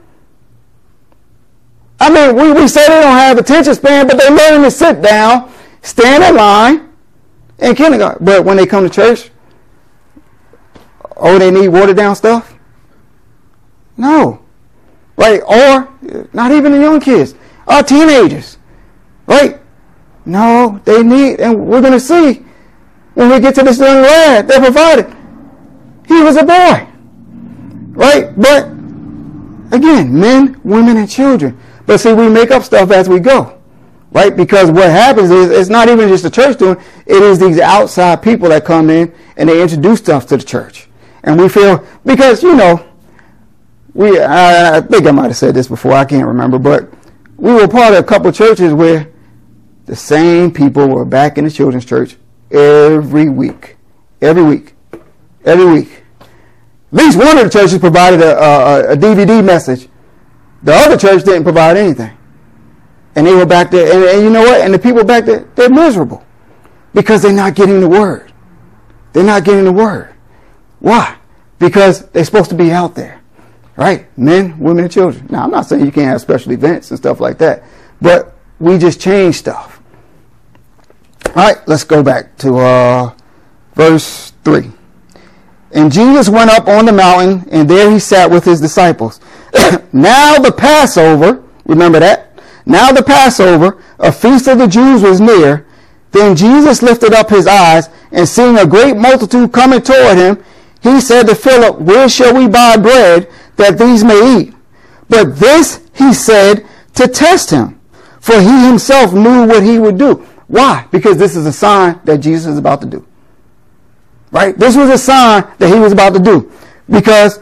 I 1.99 2.09
mean, 2.09 2.35
we, 2.35 2.51
we 2.51 2.67
say 2.67 2.81
they 2.81 3.01
don't 3.01 3.17
have 3.17 3.37
attention 3.37 3.73
span, 3.75 4.07
but 4.07 4.17
they're 4.17 4.35
learning 4.35 4.63
to 4.63 4.71
sit 4.71 5.01
down, 5.01 5.51
stand 5.81 6.23
in 6.23 6.35
line 6.35 6.89
in 7.59 7.75
kindergarten. 7.75 8.25
But 8.25 8.43
when 8.43 8.57
they 8.57 8.65
come 8.65 8.83
to 8.83 8.89
church, 8.89 9.31
oh, 11.15 11.39
they 11.39 11.51
need 11.51 11.69
watered 11.69 11.97
down 11.97 12.15
stuff? 12.15 12.53
No. 13.95 14.43
Right? 15.15 15.41
Or 15.41 15.89
not 16.33 16.51
even 16.51 16.71
the 16.73 16.79
young 16.79 16.99
kids, 16.99 17.35
our 17.67 17.83
teenagers. 17.83 18.57
Right? 19.25 19.59
No, 20.25 20.81
they 20.85 21.03
need, 21.03 21.39
and 21.39 21.67
we're 21.67 21.81
going 21.81 21.93
to 21.93 21.99
see 21.99 22.45
when 23.13 23.29
we 23.29 23.39
get 23.39 23.55
to 23.55 23.63
this 23.63 23.79
young 23.79 24.01
lad 24.01 24.47
that 24.47 24.61
provided. 24.61 25.15
He 26.07 26.21
was 26.21 26.37
a 26.37 26.43
boy. 26.43 26.87
Right? 27.91 28.39
But 28.39 28.65
again, 29.73 30.17
men, 30.17 30.59
women, 30.63 30.97
and 30.97 31.09
children. 31.09 31.59
But 31.85 31.99
see, 31.99 32.13
we 32.13 32.29
make 32.29 32.51
up 32.51 32.63
stuff 32.63 32.91
as 32.91 33.09
we 33.09 33.19
go. 33.19 33.59
Right? 34.11 34.35
Because 34.35 34.69
what 34.69 34.89
happens 34.89 35.31
is 35.31 35.49
it's 35.49 35.69
not 35.69 35.89
even 35.89 36.07
just 36.07 36.23
the 36.23 36.29
church 36.29 36.59
doing 36.59 36.77
it 37.05 37.21
is 37.21 37.39
these 37.39 37.59
outside 37.59 38.21
people 38.21 38.49
that 38.49 38.63
come 38.63 38.89
in 38.89 39.13
and 39.37 39.49
they 39.49 39.61
introduce 39.61 39.99
stuff 39.99 40.27
to 40.27 40.37
the 40.37 40.43
church. 40.43 40.87
And 41.23 41.39
we 41.39 41.49
feel 41.49 41.85
because, 42.05 42.43
you 42.43 42.55
know, 42.55 42.87
we 43.93 44.19
I, 44.19 44.77
I 44.77 44.81
think 44.81 45.07
I 45.07 45.11
might 45.11 45.27
have 45.27 45.37
said 45.37 45.55
this 45.55 45.67
before, 45.67 45.93
I 45.93 46.05
can't 46.05 46.27
remember, 46.27 46.59
but 46.59 46.93
we 47.43 47.51
were 47.51 47.67
part 47.67 47.93
of 47.93 47.99
a 47.99 48.03
couple 48.03 48.29
of 48.29 48.35
churches 48.35 48.73
where 48.73 49.11
the 49.85 49.97
same 49.97 50.49
people 50.49 50.87
were 50.87 51.03
back 51.03 51.37
in 51.37 51.43
the 51.43 51.51
children's 51.51 51.83
church 51.83 52.15
every 52.49 53.27
week. 53.27 53.75
Every 54.21 54.43
week. 54.43 54.73
Every 55.43 55.65
week. 55.65 56.03
At 56.21 56.27
least 56.93 57.17
one 57.17 57.37
of 57.37 57.43
the 57.43 57.49
churches 57.49 57.79
provided 57.79 58.21
a, 58.21 58.37
a, 58.37 58.93
a 58.93 58.95
DVD 58.95 59.43
message. 59.43 59.89
The 60.63 60.73
other 60.73 60.95
church 60.95 61.25
didn't 61.25 61.43
provide 61.43 61.75
anything. 61.75 62.17
And 63.15 63.27
they 63.27 63.35
were 63.35 63.45
back 63.45 63.71
there, 63.71 63.93
and, 63.93 64.05
and 64.05 64.23
you 64.23 64.29
know 64.29 64.43
what? 64.43 64.61
And 64.61 64.73
the 64.73 64.79
people 64.79 65.03
back 65.03 65.25
there, 65.25 65.45
they're 65.55 65.69
miserable 65.69 66.23
because 66.93 67.21
they're 67.21 67.33
not 67.33 67.55
getting 67.55 67.81
the 67.81 67.89
word. 67.89 68.31
They're 69.11 69.21
not 69.21 69.43
getting 69.43 69.65
the 69.65 69.73
word. 69.73 70.15
Why? 70.79 71.17
Because 71.59 72.07
they're 72.11 72.23
supposed 72.23 72.51
to 72.51 72.55
be 72.55 72.71
out 72.71 72.95
there, 72.95 73.21
right? 73.75 74.05
Men, 74.17 74.57
women, 74.59 74.85
and 74.85 74.93
children. 74.93 75.27
Now, 75.29 75.43
I'm 75.43 75.51
not 75.51 75.65
saying 75.65 75.85
you 75.85 75.91
can't 75.91 76.07
have 76.07 76.21
special 76.21 76.51
events 76.51 76.91
and 76.91 76.97
stuff 76.97 77.19
like 77.19 77.37
that, 77.39 77.63
but 78.01 78.35
we 78.59 78.77
just 78.77 79.01
change 79.01 79.35
stuff. 79.35 79.81
All 81.27 81.33
right, 81.35 81.57
let's 81.67 81.83
go 81.83 82.03
back 82.03 82.37
to 82.39 82.57
uh, 82.57 83.15
verse 83.73 84.33
3. 84.43 84.71
And 85.73 85.91
Jesus 85.91 86.29
went 86.29 86.51
up 86.51 86.67
on 86.67 86.85
the 86.85 86.91
mountain, 86.91 87.47
and 87.51 87.67
there 87.67 87.89
he 87.89 87.97
sat 87.97 88.29
with 88.29 88.45
his 88.45 88.61
disciples. 88.61 89.19
now 89.93 90.37
the 90.37 90.53
Passover, 90.55 91.43
remember 91.65 91.99
that? 91.99 92.39
Now 92.65 92.91
the 92.91 93.01
Passover, 93.01 93.81
a 93.97 94.11
feast 94.11 94.47
of 94.47 94.59
the 94.59 94.67
Jews 94.67 95.01
was 95.01 95.19
near. 95.19 95.65
Then 96.11 96.35
Jesus 96.35 96.83
lifted 96.83 97.13
up 97.13 97.29
his 97.29 97.47
eyes, 97.47 97.89
and 98.11 98.29
seeing 98.29 98.59
a 98.59 98.67
great 98.67 98.95
multitude 98.95 99.51
coming 99.51 99.81
toward 99.81 100.17
him, 100.17 100.43
he 100.81 101.01
said 101.01 101.23
to 101.23 101.35
Philip, 101.35 101.79
Where 101.79 102.07
shall 102.07 102.35
we 102.35 102.47
buy 102.47 102.77
bread 102.77 103.31
that 103.57 103.77
these 103.77 104.03
may 104.03 104.39
eat? 104.39 104.53
But 105.09 105.37
this 105.37 105.87
he 105.93 106.13
said 106.13 106.65
to 106.95 107.07
test 107.07 107.49
him, 107.49 107.79
for 108.19 108.39
he 108.39 108.67
himself 108.67 109.13
knew 109.13 109.45
what 109.45 109.63
he 109.63 109.79
would 109.79 109.97
do. 109.97 110.25
Why? 110.47 110.87
Because 110.91 111.17
this 111.17 111.35
is 111.35 111.45
a 111.45 111.51
sign 111.51 111.99
that 112.03 112.19
Jesus 112.19 112.53
is 112.53 112.57
about 112.57 112.81
to 112.81 112.87
do. 112.87 113.05
Right? 114.31 114.57
This 114.57 114.75
was 114.75 114.89
a 114.89 114.97
sign 114.97 115.47
that 115.59 115.69
he 115.69 115.79
was 115.79 115.91
about 115.91 116.13
to 116.13 116.19
do. 116.19 116.51
Because 116.89 117.39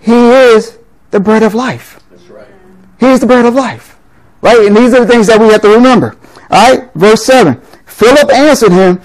he 0.00 0.12
is 0.12 0.78
the 1.10 1.20
bread 1.20 1.42
of 1.42 1.54
life. 1.54 2.00
That's 2.10 2.28
right. 2.28 2.48
He 2.98 3.06
is 3.06 3.20
the 3.20 3.26
bread 3.26 3.44
of 3.44 3.54
life. 3.54 3.98
Right? 4.40 4.66
And 4.66 4.76
these 4.76 4.94
are 4.94 5.00
the 5.00 5.06
things 5.06 5.26
that 5.28 5.40
we 5.40 5.48
have 5.48 5.62
to 5.62 5.68
remember. 5.68 6.16
All 6.50 6.76
right? 6.76 6.90
Verse 6.94 7.24
7. 7.24 7.60
Philip 7.86 8.30
answered 8.32 8.72
him, 8.72 9.00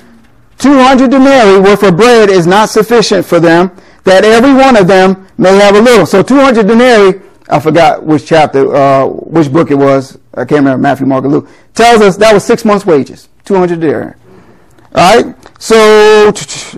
200 0.57 1.11
denarii 1.11 1.59
worth 1.59 1.83
of 1.83 1.95
bread 1.95 2.29
is 2.29 2.45
not 2.45 2.69
sufficient 2.69 3.25
for 3.25 3.39
them, 3.39 3.71
that 4.09 4.25
every 4.25 4.53
one 4.53 4.75
of 4.75 4.87
them 4.87 5.27
may 5.37 5.55
have 5.57 5.75
a 5.75 5.81
little. 5.81 6.05
So 6.05 6.23
200 6.23 6.67
denarii, 6.67 7.21
I 7.49 7.59
forgot 7.59 8.03
which 8.03 8.25
chapter, 8.25 8.75
uh, 8.75 9.05
which 9.05 9.51
book 9.51 9.71
it 9.71 9.75
was. 9.75 10.17
I 10.33 10.45
can't 10.45 10.59
remember, 10.59 10.81
Matthew, 10.81 11.05
Mark, 11.05 11.25
or 11.25 11.29
Luke. 11.29 11.49
Tells 11.73 12.01
us 12.01 12.17
that 12.17 12.33
was 12.33 12.43
six 12.43 12.65
months' 12.65 12.85
wages. 12.85 13.29
200 13.45 13.79
denarii. 13.79 14.13
All 14.95 15.23
right? 15.23 15.61
So, 15.61 16.31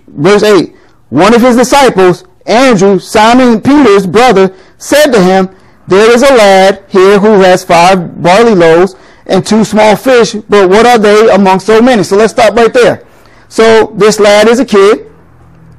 verse 0.08 0.44
8. 0.44 0.76
One 1.10 1.34
of 1.34 1.42
his 1.42 1.58
disciples, 1.58 2.24
Andrew, 2.46 3.00
Simon 3.00 3.62
Peter's 3.62 4.08
brother, 4.08 4.56
said 4.78 5.12
to 5.12 5.22
him, 5.22 5.50
There 5.88 6.12
is 6.12 6.24
a 6.24 6.34
lad 6.34 6.86
here 6.90 7.20
who 7.20 7.42
has 7.42 7.64
five 7.64 8.22
barley 8.22 8.56
loaves 8.56 8.96
and 9.26 9.46
two 9.46 9.64
small 9.64 9.96
fish, 9.96 10.34
but 10.34 10.70
what 10.70 10.86
are 10.86 10.98
they 10.98 11.30
among 11.34 11.60
so 11.60 11.82
many? 11.82 12.04
So 12.04 12.16
let's 12.16 12.34
stop 12.34 12.56
right 12.56 12.74
there. 12.74 13.06
So 13.50 13.94
this 13.96 14.20
lad 14.20 14.48
is 14.48 14.60
a 14.60 14.66
kid. 14.66 15.11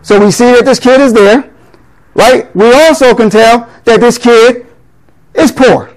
So 0.02 0.22
we 0.22 0.30
see 0.30 0.52
that 0.52 0.64
this 0.64 0.78
kid 0.78 1.00
is 1.00 1.12
there, 1.12 1.50
right? 2.14 2.54
We 2.54 2.72
also 2.72 3.14
can 3.14 3.30
tell 3.30 3.70
that 3.84 4.00
this 4.00 4.18
kid 4.18 4.66
is 5.34 5.52
poor 5.52 5.90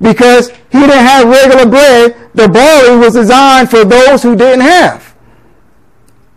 because 0.00 0.50
he 0.50 0.80
didn't 0.80 0.98
have 0.98 1.28
regular 1.28 1.68
bread. 1.68 2.16
The 2.34 2.48
barley 2.48 2.98
was 2.98 3.14
designed 3.14 3.70
for 3.70 3.84
those 3.84 4.22
who 4.22 4.36
didn't 4.36 4.60
have, 4.60 5.14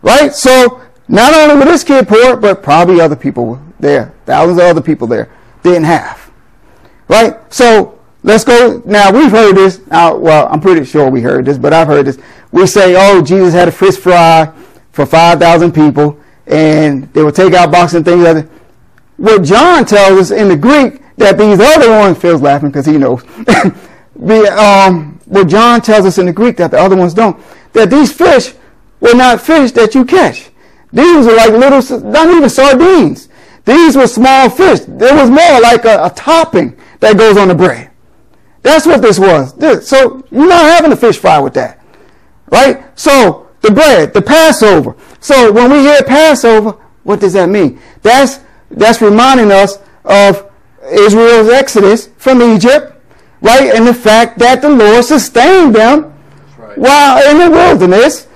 right? 0.02 0.32
So 0.32 0.80
not 1.08 1.34
only 1.34 1.56
was 1.56 1.66
this 1.66 1.84
kid 1.84 2.08
poor, 2.08 2.36
but 2.36 2.62
probably 2.62 3.00
other 3.00 3.16
people 3.16 3.60
there, 3.78 4.14
thousands 4.26 4.58
of 4.58 4.64
other 4.64 4.80
people 4.80 5.06
there 5.06 5.30
didn't 5.62 5.84
have, 5.84 6.30
right? 7.08 7.52
So 7.52 8.00
Let's 8.22 8.44
go. 8.44 8.82
Now, 8.84 9.10
we've 9.10 9.30
heard 9.30 9.56
this. 9.56 9.80
Well, 9.90 10.48
I'm 10.50 10.60
pretty 10.60 10.84
sure 10.84 11.08
we 11.08 11.22
heard 11.22 11.46
this, 11.46 11.56
but 11.56 11.72
I've 11.72 11.86
heard 11.86 12.06
this. 12.06 12.18
We 12.52 12.66
say, 12.66 12.94
oh, 12.96 13.22
Jesus 13.22 13.54
had 13.54 13.68
a 13.68 13.72
fish 13.72 13.96
fry 13.96 14.52
for 14.92 15.06
5,000 15.06 15.72
people, 15.72 16.19
and 16.50 17.12
they 17.12 17.22
would 17.22 17.34
take 17.34 17.54
out 17.54 17.70
boxes 17.70 17.96
and 17.96 18.04
things 18.04 18.22
like 18.22 18.34
that. 18.34 18.48
What 19.16 19.42
John 19.42 19.84
tells 19.84 20.18
us 20.18 20.30
in 20.30 20.48
the 20.48 20.56
Greek, 20.56 21.00
that 21.16 21.38
these 21.38 21.60
other 21.60 21.90
ones, 21.90 22.18
Phil's 22.18 22.42
laughing 22.42 22.70
because 22.70 22.86
he 22.86 22.98
knows. 22.98 23.22
the, 24.16 24.56
um, 24.58 25.20
what 25.26 25.48
John 25.48 25.80
tells 25.80 26.06
us 26.06 26.18
in 26.18 26.26
the 26.26 26.32
Greek 26.32 26.56
that 26.56 26.70
the 26.70 26.78
other 26.78 26.96
ones 26.96 27.14
don't, 27.14 27.40
that 27.72 27.90
these 27.90 28.12
fish 28.12 28.54
were 29.00 29.14
not 29.14 29.40
fish 29.40 29.70
that 29.72 29.94
you 29.94 30.04
catch. 30.04 30.50
These 30.92 31.26
were 31.26 31.36
like 31.36 31.50
little, 31.50 32.00
not 32.00 32.34
even 32.34 32.48
sardines. 32.50 33.28
These 33.64 33.96
were 33.96 34.06
small 34.06 34.50
fish. 34.50 34.80
It 34.80 35.14
was 35.14 35.30
more 35.30 35.60
like 35.60 35.84
a, 35.84 36.04
a 36.04 36.10
topping 36.10 36.76
that 37.00 37.16
goes 37.16 37.36
on 37.36 37.48
the 37.48 37.54
bread. 37.54 37.90
That's 38.62 38.86
what 38.86 39.00
this 39.02 39.18
was. 39.18 39.54
So 39.86 40.24
you're 40.30 40.48
not 40.48 40.64
having 40.64 40.92
a 40.92 40.96
fish 40.96 41.18
fry 41.18 41.38
with 41.38 41.54
that. 41.54 41.84
Right? 42.50 42.98
So 42.98 43.49
the 43.60 43.70
bread, 43.70 44.14
the 44.14 44.22
Passover. 44.22 44.96
So 45.20 45.52
when 45.52 45.70
we 45.70 45.80
hear 45.80 46.02
Passover, 46.02 46.72
what 47.02 47.20
does 47.20 47.32
that 47.34 47.48
mean? 47.48 47.80
That's 48.02 48.40
that's 48.70 49.02
reminding 49.02 49.50
us 49.50 49.78
of 50.04 50.50
Israel's 50.90 51.48
exodus 51.48 52.08
from 52.16 52.42
Egypt, 52.42 52.94
right? 53.40 53.74
And 53.74 53.86
the 53.86 53.94
fact 53.94 54.38
that 54.38 54.62
the 54.62 54.68
Lord 54.68 55.04
sustained 55.04 55.74
them 55.74 56.14
right. 56.56 56.78
while 56.78 57.30
in 57.30 57.38
the 57.38 57.50
wilderness, 57.50 58.28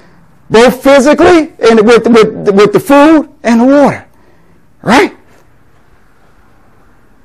both 0.51 0.83
physically 0.83 1.53
and 1.59 1.87
with, 1.87 2.07
with, 2.07 2.55
with 2.55 2.73
the 2.73 2.81
food 2.81 3.33
and 3.43 3.61
the 3.61 3.65
water. 3.65 4.07
Right? 4.83 5.17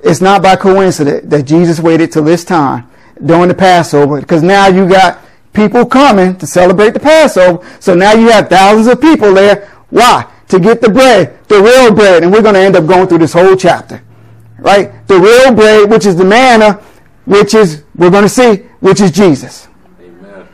It's 0.02 0.20
not 0.20 0.42
by 0.42 0.56
coincidence 0.56 1.26
that 1.26 1.42
Jesus 1.42 1.78
waited 1.78 2.12
till 2.12 2.24
this 2.24 2.44
time 2.44 2.88
during 3.24 3.48
the 3.48 3.54
Passover 3.54 4.20
because 4.20 4.42
now 4.42 4.68
you 4.68 4.88
got 4.88 5.20
people 5.52 5.86
coming 5.86 6.36
to 6.38 6.46
celebrate 6.46 6.94
the 6.94 7.00
Passover. 7.00 7.66
So 7.80 7.94
now 7.94 8.12
you 8.12 8.28
have 8.28 8.48
thousands 8.48 8.86
of 8.86 9.00
people 9.00 9.34
there. 9.34 9.68
Why? 9.90 10.30
to 10.50 10.58
get 10.58 10.80
the 10.80 10.88
bread, 10.88 11.38
the 11.48 11.60
real 11.60 11.94
bread, 11.94 12.22
and 12.22 12.32
we're 12.32 12.42
going 12.42 12.54
to 12.54 12.60
end 12.60 12.76
up 12.76 12.86
going 12.86 13.06
through 13.06 13.18
this 13.18 13.32
whole 13.32 13.56
chapter, 13.56 14.02
right? 14.58 15.06
The 15.06 15.18
real 15.18 15.54
bread, 15.54 15.88
which 15.88 16.06
is 16.06 16.16
the 16.16 16.24
manna, 16.24 16.74
which 17.24 17.54
is, 17.54 17.84
we're 17.94 18.10
going 18.10 18.24
to 18.24 18.28
see, 18.28 18.56
which 18.80 19.00
is 19.00 19.12
Jesus. 19.12 19.68
Amen. 20.00 20.48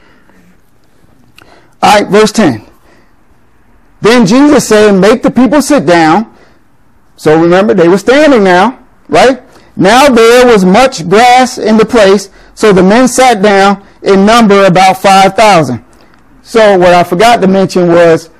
All 1.83 2.01
right, 2.01 2.07
verse 2.09 2.31
10. 2.31 2.65
Then 4.03 4.27
Jesus 4.27 4.69
said, 4.69 4.93
Make 4.93 5.23
the 5.23 5.31
people 5.31 5.63
sit 5.63 5.87
down. 5.87 6.37
So 7.17 7.41
remember, 7.41 7.73
they 7.73 7.89
were 7.89 7.99
standing 7.99 8.45
now, 8.45 8.85
right? 9.09 9.43
Now 9.77 10.09
there 10.09 10.47
was 10.47 10.65
much 10.67 11.09
grass 11.09 11.57
in 11.57 11.79
the 11.79 11.87
place, 11.87 12.29
so 12.55 12.75
the 12.75 12.83
men 12.83 13.09
sat 13.09 13.41
down 13.41 13.87
in 14.07 14.25
number 14.25 14.64
about 14.64 14.99
5,000. 14.99 15.85
So 16.42 16.79
what 16.79 16.95
I 16.95 17.03
forgot 17.03 17.40
to 17.40 17.49
mention 17.49 17.88
was 17.88 18.31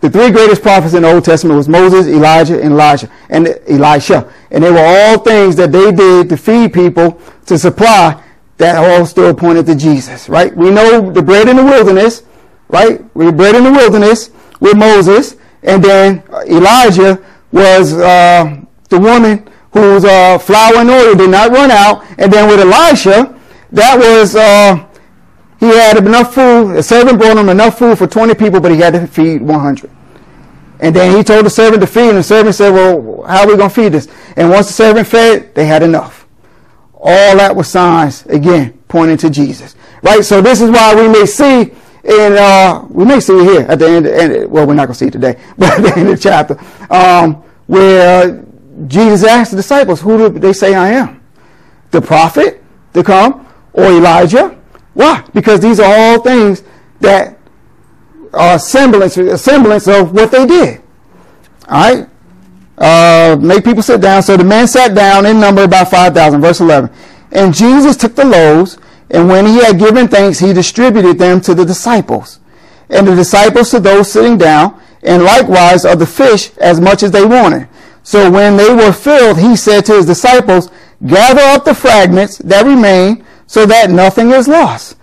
the 0.00 0.08
three 0.08 0.30
greatest 0.30 0.62
prophets 0.62 0.94
in 0.94 1.02
the 1.02 1.12
Old 1.12 1.24
Testament 1.24 1.56
was 1.56 1.68
Moses, 1.68 2.06
Elijah, 2.06 2.62
and 2.62 2.72
Elijah, 2.72 3.10
and 3.28 3.48
Elisha. 3.68 4.32
And 4.52 4.62
they 4.62 4.70
were 4.70 4.78
all 4.78 5.18
things 5.18 5.56
that 5.56 5.72
they 5.72 5.90
did 5.90 6.28
to 6.28 6.36
feed 6.36 6.72
people, 6.72 7.20
to 7.46 7.58
supply, 7.58 8.22
that 8.58 8.76
all 8.76 9.04
still 9.06 9.34
pointed 9.34 9.66
to 9.66 9.74
Jesus, 9.74 10.28
right? 10.28 10.56
We 10.56 10.70
know 10.70 11.10
the 11.10 11.22
bread 11.22 11.48
in 11.48 11.56
the 11.56 11.64
wilderness, 11.64 12.22
right? 12.68 13.04
We 13.16 13.32
bread 13.32 13.56
in 13.56 13.64
the 13.64 13.72
wilderness 13.72 14.30
with 14.60 14.76
Moses, 14.76 15.36
and 15.64 15.82
then 15.82 16.22
Elijah 16.46 17.24
was 17.50 17.92
uh, 17.94 18.60
the 18.88 19.00
woman 19.00 19.48
whose 19.72 20.04
uh, 20.04 20.38
flour 20.38 20.76
and 20.76 20.90
oil 20.90 21.14
did 21.14 21.30
not 21.30 21.50
run 21.50 21.72
out, 21.72 22.04
and 22.18 22.32
then 22.32 22.48
with 22.48 22.60
Elisha, 22.60 23.37
that 23.72 23.98
was 23.98 24.34
uh, 24.34 24.86
he 25.60 25.66
had 25.66 25.98
enough 25.98 26.34
food. 26.34 26.76
The 26.76 26.82
servant 26.82 27.18
brought 27.18 27.36
him 27.36 27.48
enough 27.48 27.78
food 27.78 27.98
for 27.98 28.06
20 28.06 28.34
people, 28.34 28.60
but 28.60 28.70
he 28.70 28.78
had 28.78 28.94
to 28.94 29.06
feed 29.06 29.42
100. 29.42 29.90
And 30.80 30.94
then 30.94 31.16
he 31.16 31.24
told 31.24 31.44
the 31.44 31.50
servant 31.50 31.80
to 31.80 31.86
feed, 31.88 32.10
and 32.10 32.18
the 32.18 32.22
servant 32.22 32.54
said, 32.54 32.70
Well, 32.70 33.24
how 33.24 33.42
are 33.42 33.48
we 33.48 33.56
going 33.56 33.68
to 33.68 33.74
feed 33.74 33.92
this? 33.92 34.06
And 34.36 34.48
once 34.50 34.68
the 34.68 34.72
servant 34.72 35.08
fed, 35.08 35.54
they 35.54 35.66
had 35.66 35.82
enough. 35.82 36.26
All 36.94 37.36
that 37.36 37.54
was 37.54 37.68
signs, 37.68 38.24
again, 38.26 38.78
pointing 38.86 39.16
to 39.18 39.30
Jesus. 39.30 39.74
Right? 40.02 40.24
So 40.24 40.40
this 40.40 40.60
is 40.60 40.70
why 40.70 40.94
we 40.94 41.08
may 41.08 41.26
see 41.26 41.72
and 42.04 42.34
uh, 42.34 42.86
we 42.88 43.04
may 43.04 43.20
see 43.20 43.38
here 43.44 43.62
at 43.62 43.78
the 43.80 43.86
end, 43.86 44.06
end 44.06 44.50
well, 44.50 44.66
we're 44.66 44.74
not 44.74 44.86
going 44.86 44.94
to 44.94 44.98
see 44.98 45.06
it 45.08 45.12
today, 45.12 45.38
but 45.58 45.72
at 45.72 45.82
the 45.82 45.98
end 45.98 46.08
of 46.08 46.16
the 46.16 46.22
chapter, 46.22 46.58
um, 46.90 47.42
where 47.66 48.44
Jesus 48.86 49.28
asked 49.28 49.50
the 49.50 49.56
disciples, 49.58 50.00
Who 50.00 50.30
do 50.30 50.38
they 50.38 50.52
say 50.52 50.74
I 50.74 50.90
am? 50.90 51.20
The 51.90 52.00
prophet 52.00 52.62
to 52.94 53.02
come 53.02 53.47
or 53.78 53.86
Elijah 53.86 54.58
why? 54.98 55.24
Because 55.32 55.60
these 55.60 55.78
are 55.78 55.94
all 55.96 56.20
things 56.20 56.64
that 56.98 57.38
are 58.32 58.58
semblance, 58.58 59.14
semblance 59.40 59.86
of 59.86 60.10
what 60.10 60.32
they 60.32 60.44
did. 60.44 60.82
All 61.68 61.78
right? 61.78 62.08
Uh, 62.76 63.36
make 63.40 63.62
people 63.62 63.80
sit 63.80 64.00
down. 64.00 64.24
So 64.24 64.36
the 64.36 64.42
men 64.42 64.66
sat 64.66 64.96
down 64.96 65.24
in 65.24 65.38
number 65.38 65.62
about 65.62 65.88
5,000. 65.88 66.40
Verse 66.40 66.58
11. 66.60 66.90
And 67.30 67.54
Jesus 67.54 67.96
took 67.96 68.16
the 68.16 68.24
loaves, 68.24 68.76
and 69.08 69.28
when 69.28 69.46
he 69.46 69.62
had 69.62 69.78
given 69.78 70.08
thanks, 70.08 70.40
he 70.40 70.52
distributed 70.52 71.16
them 71.16 71.40
to 71.42 71.54
the 71.54 71.64
disciples. 71.64 72.40
And 72.90 73.06
the 73.06 73.14
disciples 73.14 73.70
to 73.70 73.78
those 73.78 74.10
sitting 74.10 74.36
down, 74.36 74.82
and 75.04 75.22
likewise 75.22 75.84
of 75.84 76.00
the 76.00 76.06
fish 76.06 76.50
as 76.56 76.80
much 76.80 77.04
as 77.04 77.12
they 77.12 77.24
wanted. 77.24 77.68
So 78.02 78.28
when 78.28 78.56
they 78.56 78.74
were 78.74 78.92
filled, 78.92 79.38
he 79.38 79.54
said 79.54 79.84
to 79.84 79.92
his 79.92 80.06
disciples, 80.06 80.70
Gather 81.06 81.42
up 81.42 81.64
the 81.64 81.74
fragments 81.76 82.38
that 82.38 82.66
remain 82.66 83.24
so 83.48 83.66
that 83.66 83.90
nothing 83.90 84.30
is 84.30 84.46
lost. 84.46 84.96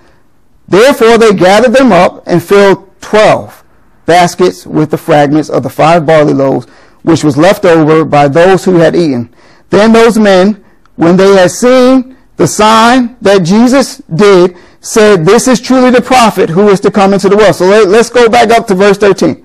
Therefore 0.67 1.17
they 1.17 1.34
gathered 1.34 1.73
them 1.73 1.91
up 1.91 2.23
and 2.25 2.41
filled 2.41 2.89
twelve 3.01 3.63
baskets 4.05 4.65
with 4.65 4.91
the 4.91 4.97
fragments 4.97 5.49
of 5.49 5.63
the 5.63 5.69
five 5.69 6.05
barley 6.05 6.34
loaves, 6.34 6.67
which 7.01 7.23
was 7.23 7.38
left 7.38 7.65
over 7.65 8.05
by 8.05 8.27
those 8.29 8.63
who 8.63 8.75
had 8.75 8.95
eaten. 8.95 9.34
Then 9.71 9.91
those 9.91 10.17
men, 10.17 10.63
when 10.95 11.17
they 11.17 11.36
had 11.36 11.51
seen 11.51 12.15
the 12.38 12.47
sign 12.47 13.17
that 13.21 13.43
Jesus 13.43 13.97
did, 14.13 14.55
said, 14.79 15.25
This 15.25 15.47
is 15.47 15.60
truly 15.60 15.89
the 15.89 16.01
prophet 16.01 16.49
who 16.49 16.69
is 16.69 16.79
to 16.81 16.91
come 16.91 17.13
into 17.13 17.29
the 17.29 17.38
world. 17.38 17.55
So 17.55 17.65
let, 17.65 17.88
us 17.88 18.10
go 18.10 18.29
back 18.29 18.51
up 18.51 18.67
to 18.67 18.75
verse 18.75 18.97
13. 18.97 19.43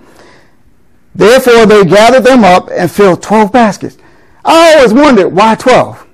Therefore 1.15 1.67
they 1.67 1.85
gathered 1.85 2.25
them 2.25 2.45
up 2.45 2.69
and 2.71 2.91
filled 2.91 3.23
12 3.23 3.51
baskets. 3.51 3.97
I 4.45 4.75
always 4.75 4.93
wondered, 4.93 5.29
why 5.31 5.55
12? 5.55 6.07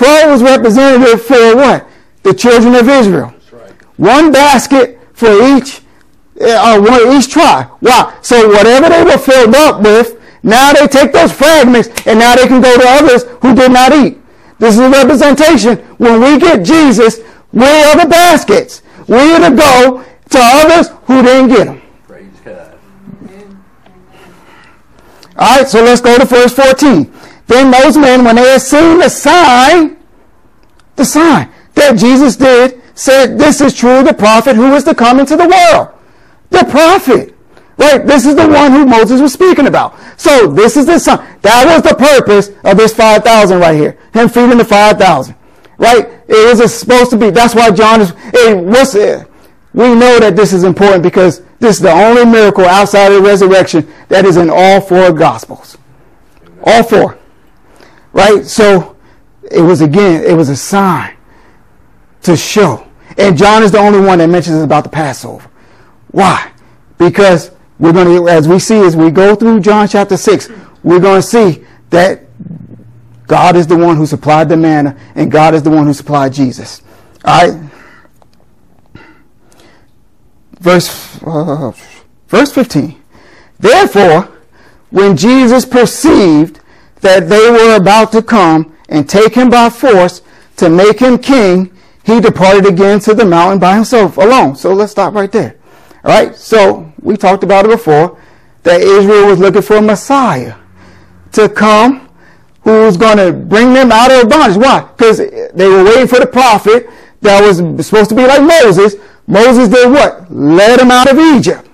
12 0.00 0.30
was 0.30 0.42
representative 0.42 1.20
for 1.20 1.56
what? 1.56 1.86
The 2.22 2.32
children 2.32 2.74
of 2.74 2.88
Israel. 2.88 3.34
Right. 3.52 3.70
One 3.98 4.32
basket 4.32 4.98
for 5.12 5.28
each, 5.54 5.82
uh, 6.40 6.80
one, 6.80 7.14
each 7.14 7.28
tribe. 7.28 7.66
Why? 7.80 8.16
So 8.22 8.48
whatever 8.48 8.88
they 8.88 9.04
were 9.04 9.18
filled 9.18 9.54
up 9.54 9.82
with, 9.82 10.18
now 10.42 10.72
they 10.72 10.86
take 10.86 11.12
those 11.12 11.32
fragments 11.32 11.88
and 12.06 12.18
now 12.18 12.34
they 12.34 12.46
can 12.46 12.62
go 12.62 12.74
to 12.78 12.88
others 12.88 13.24
who 13.42 13.54
did 13.54 13.72
not 13.72 13.92
eat. 13.92 14.16
This 14.58 14.76
is 14.76 14.80
a 14.80 14.88
representation. 14.88 15.76
When 15.98 16.18
we 16.22 16.38
get 16.38 16.64
Jesus, 16.64 17.18
we 17.52 17.66
are 17.66 18.00
the 18.00 18.08
baskets. 18.08 18.80
We 19.06 19.18
are 19.18 19.50
to 19.50 19.54
go 19.54 20.02
to 20.30 20.38
others 20.40 20.88
who 21.04 21.20
didn't 21.20 21.48
get 21.48 21.66
them. 21.66 21.82
Praise 22.08 22.40
God. 22.42 22.78
All 25.36 25.58
right, 25.58 25.68
so 25.68 25.84
let's 25.84 26.00
go 26.00 26.16
to 26.16 26.24
verse 26.24 26.54
14. 26.54 27.19
Then 27.50 27.72
those 27.72 27.96
men, 27.96 28.24
when 28.24 28.36
they 28.36 28.48
had 28.48 28.62
seen 28.62 28.98
the 28.98 29.08
sign, 29.08 29.96
the 30.94 31.04
sign 31.04 31.50
that 31.74 31.98
Jesus 31.98 32.36
did, 32.36 32.80
said, 32.94 33.36
This 33.40 33.60
is 33.60 33.74
true, 33.74 34.04
the 34.04 34.14
prophet 34.14 34.54
who 34.54 34.72
is 34.74 34.84
to 34.84 34.94
come 34.94 35.18
into 35.18 35.36
the 35.36 35.48
world. 35.48 35.88
The 36.50 36.64
prophet. 36.70 37.34
Right? 37.76 38.06
This 38.06 38.24
is 38.24 38.36
the 38.36 38.46
one 38.46 38.70
who 38.70 38.86
Moses 38.86 39.20
was 39.20 39.32
speaking 39.32 39.66
about. 39.66 39.98
So 40.16 40.46
this 40.46 40.76
is 40.76 40.86
the 40.86 41.00
sign. 41.00 41.18
That 41.42 41.64
was 41.66 41.82
the 41.82 41.96
purpose 41.96 42.50
of 42.62 42.76
this 42.76 42.94
5,000 42.94 43.58
right 43.58 43.74
here. 43.74 43.98
Him 44.12 44.28
feeding 44.28 44.58
the 44.58 44.64
5,000. 44.64 45.34
Right? 45.76 46.08
It 46.28 46.56
was 46.56 46.72
supposed 46.72 47.10
to 47.10 47.16
be. 47.16 47.30
That's 47.30 47.56
why 47.56 47.72
John 47.72 48.00
is, 48.00 48.12
it 48.32 48.64
was, 48.64 48.94
eh, 48.94 49.24
we 49.74 49.92
know 49.96 50.20
that 50.20 50.36
this 50.36 50.52
is 50.52 50.62
important 50.62 51.02
because 51.02 51.42
this 51.58 51.76
is 51.76 51.82
the 51.82 51.90
only 51.90 52.24
miracle 52.24 52.64
outside 52.64 53.10
of 53.10 53.24
the 53.24 53.28
resurrection 53.28 53.92
that 54.06 54.24
is 54.24 54.36
in 54.36 54.50
all 54.50 54.80
four 54.80 55.12
gospels. 55.12 55.76
All 56.62 56.84
four. 56.84 57.18
Right? 58.12 58.44
So 58.44 58.96
it 59.50 59.62
was 59.62 59.80
again, 59.80 60.22
it 60.24 60.34
was 60.34 60.48
a 60.48 60.56
sign 60.56 61.16
to 62.22 62.36
show. 62.36 62.86
And 63.18 63.36
John 63.36 63.62
is 63.62 63.72
the 63.72 63.78
only 63.78 64.00
one 64.00 64.18
that 64.18 64.28
mentions 64.28 64.62
about 64.62 64.84
the 64.84 64.90
Passover. 64.90 65.48
Why? 66.10 66.52
Because 66.98 67.50
we're 67.78 67.92
going 67.92 68.06
to, 68.06 68.28
as 68.28 68.46
we 68.46 68.58
see, 68.58 68.78
as 68.80 68.96
we 68.96 69.10
go 69.10 69.34
through 69.34 69.60
John 69.60 69.88
chapter 69.88 70.16
6, 70.16 70.50
we're 70.82 71.00
going 71.00 71.20
to 71.20 71.26
see 71.26 71.64
that 71.90 72.24
God 73.26 73.56
is 73.56 73.66
the 73.66 73.76
one 73.76 73.96
who 73.96 74.06
supplied 74.06 74.48
the 74.48 74.56
manna 74.56 74.98
and 75.14 75.30
God 75.30 75.54
is 75.54 75.62
the 75.62 75.70
one 75.70 75.86
who 75.86 75.94
supplied 75.94 76.32
Jesus. 76.32 76.82
All 77.24 77.48
right? 77.48 77.70
Verse, 80.58 81.22
uh, 81.22 81.72
verse 82.28 82.52
15. 82.52 83.00
Therefore, 83.58 84.28
when 84.90 85.16
Jesus 85.16 85.64
perceived 85.64 86.59
that 87.00 87.28
they 87.28 87.50
were 87.50 87.76
about 87.76 88.12
to 88.12 88.22
come 88.22 88.76
and 88.88 89.08
take 89.08 89.34
him 89.34 89.50
by 89.50 89.70
force 89.70 90.22
to 90.56 90.68
make 90.68 90.98
him 90.98 91.18
king, 91.18 91.72
he 92.04 92.20
departed 92.20 92.66
again 92.66 93.00
to 93.00 93.14
the 93.14 93.24
mountain 93.24 93.58
by 93.58 93.74
himself 93.74 94.16
alone. 94.16 94.56
So 94.56 94.72
let's 94.72 94.92
stop 94.92 95.14
right 95.14 95.30
there. 95.30 95.56
All 96.04 96.10
right. 96.10 96.34
So 96.34 96.92
we 97.00 97.16
talked 97.16 97.44
about 97.44 97.64
it 97.64 97.70
before 97.70 98.18
that 98.62 98.80
Israel 98.80 99.26
was 99.26 99.38
looking 99.38 99.62
for 99.62 99.76
a 99.76 99.82
Messiah 99.82 100.56
to 101.32 101.48
come 101.48 102.08
who 102.62 102.82
was 102.82 102.96
going 102.96 103.16
to 103.16 103.32
bring 103.32 103.72
them 103.72 103.90
out 103.90 104.10
of 104.10 104.28
bondage. 104.28 104.58
Why? 104.58 104.82
Because 104.82 105.18
they 105.18 105.68
were 105.68 105.84
waiting 105.84 106.06
for 106.06 106.18
the 106.18 106.26
prophet 106.26 106.88
that 107.22 107.40
was 107.40 107.58
supposed 107.86 108.10
to 108.10 108.16
be 108.16 108.26
like 108.26 108.42
Moses. 108.42 108.96
Moses 109.26 109.68
did 109.68 109.90
what? 109.90 110.30
Led 110.30 110.80
them 110.80 110.90
out 110.90 111.10
of 111.10 111.18
Egypt. 111.18 111.68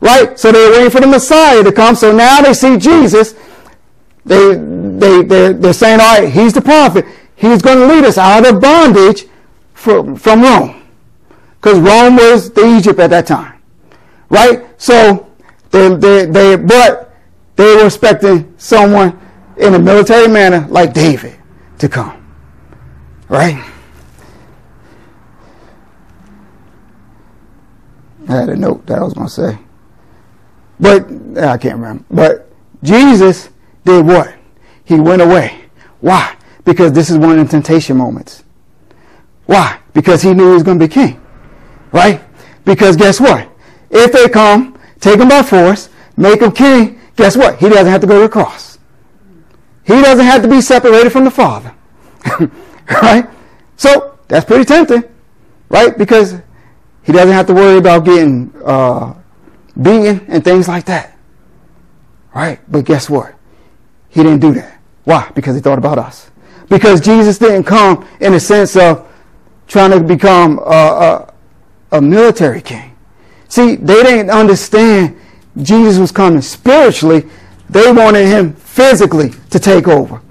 Right? 0.00 0.38
So 0.38 0.50
they 0.50 0.58
were 0.58 0.72
waiting 0.72 0.90
for 0.90 1.00
the 1.00 1.06
Messiah 1.06 1.62
to 1.62 1.72
come. 1.72 1.94
So 1.94 2.12
now 2.12 2.40
they 2.40 2.54
see 2.54 2.76
Jesus 2.76 3.34
they, 4.26 4.54
they, 4.56 5.22
they're, 5.22 5.52
they're 5.52 5.72
saying, 5.72 6.00
all 6.00 6.20
right, 6.20 6.32
he's 6.32 6.52
the 6.52 6.60
prophet. 6.60 7.04
He's 7.36 7.62
going 7.62 7.78
to 7.78 7.86
lead 7.86 8.04
us 8.04 8.18
out 8.18 8.44
of 8.44 8.60
bondage 8.60 9.26
from, 9.72 10.16
from 10.16 10.42
Rome. 10.42 10.82
Because 11.54 11.78
Rome 11.78 12.16
was 12.16 12.50
the 12.50 12.66
Egypt 12.76 12.98
at 12.98 13.10
that 13.10 13.26
time. 13.26 13.62
Right? 14.28 14.68
So, 14.80 15.30
they, 15.70 15.94
they, 15.94 16.26
they, 16.26 16.56
but 16.56 17.14
they 17.54 17.76
were 17.76 17.86
expecting 17.86 18.52
someone 18.56 19.18
in 19.58 19.74
a 19.74 19.78
military 19.78 20.26
manner 20.26 20.66
like 20.68 20.92
David 20.92 21.36
to 21.78 21.88
come. 21.88 22.26
Right? 23.28 23.64
I 28.28 28.32
had 28.32 28.48
a 28.48 28.56
note 28.56 28.86
that 28.86 28.98
I 28.98 29.02
was 29.04 29.14
going 29.14 29.28
to 29.28 29.32
say. 29.32 29.58
But 30.80 31.08
I 31.38 31.56
can't 31.58 31.76
remember. 31.76 32.04
But 32.10 32.52
Jesus 32.82 33.50
did 33.86 34.04
what? 34.04 34.34
He 34.84 35.00
went 35.00 35.22
away. 35.22 35.58
Why? 36.00 36.36
Because 36.64 36.92
this 36.92 37.08
is 37.08 37.16
one 37.16 37.38
of 37.38 37.46
the 37.46 37.50
temptation 37.50 37.96
moments. 37.96 38.44
Why? 39.46 39.78
Because 39.94 40.22
he 40.22 40.34
knew 40.34 40.48
he 40.48 40.54
was 40.54 40.62
going 40.62 40.78
to 40.78 40.86
be 40.86 40.92
king. 40.92 41.20
Right? 41.92 42.20
Because 42.64 42.96
guess 42.96 43.20
what? 43.20 43.48
If 43.90 44.12
they 44.12 44.28
come, 44.28 44.78
take 45.00 45.20
him 45.20 45.28
by 45.28 45.42
force, 45.42 45.88
make 46.16 46.42
him 46.42 46.52
king, 46.52 47.00
guess 47.14 47.36
what? 47.36 47.58
He 47.58 47.68
doesn't 47.68 47.86
have 47.86 48.00
to 48.00 48.06
go 48.06 48.16
to 48.16 48.22
the 48.22 48.28
cross. 48.28 48.78
He 49.84 49.94
doesn't 50.02 50.26
have 50.26 50.42
to 50.42 50.48
be 50.48 50.60
separated 50.60 51.10
from 51.10 51.24
the 51.24 51.30
Father. 51.30 51.72
right? 53.02 53.28
So 53.76 54.18
that's 54.26 54.44
pretty 54.44 54.64
tempting, 54.64 55.04
right? 55.68 55.96
Because 55.96 56.34
he 57.04 57.12
doesn't 57.12 57.32
have 57.32 57.46
to 57.46 57.54
worry 57.54 57.78
about 57.78 58.04
getting 58.04 58.52
uh, 58.64 59.14
beaten 59.80 60.26
and 60.26 60.42
things 60.42 60.66
like 60.66 60.86
that. 60.86 61.16
Right? 62.34 62.60
But 62.68 62.84
guess 62.84 63.08
what? 63.08 63.35
He 64.16 64.22
didn't 64.22 64.40
do 64.40 64.54
that. 64.54 64.80
Why? 65.04 65.30
Because 65.34 65.54
he 65.56 65.60
thought 65.60 65.76
about 65.76 65.98
us. 65.98 66.30
Because 66.70 67.02
Jesus 67.02 67.36
didn't 67.36 67.64
come 67.64 68.08
in 68.18 68.32
the 68.32 68.40
sense 68.40 68.74
of 68.74 69.06
trying 69.68 69.90
to 69.90 70.00
become 70.00 70.58
a, 70.60 70.62
a, 71.92 71.98
a 71.98 72.00
military 72.00 72.62
king. 72.62 72.96
See, 73.48 73.76
they 73.76 74.02
didn't 74.02 74.30
understand 74.30 75.20
Jesus 75.60 75.98
was 75.98 76.12
coming 76.12 76.40
spiritually. 76.40 77.26
They 77.68 77.92
wanted 77.92 78.26
him 78.26 78.54
physically 78.54 79.32
to 79.50 79.58
take 79.60 79.86
over. 79.86 80.22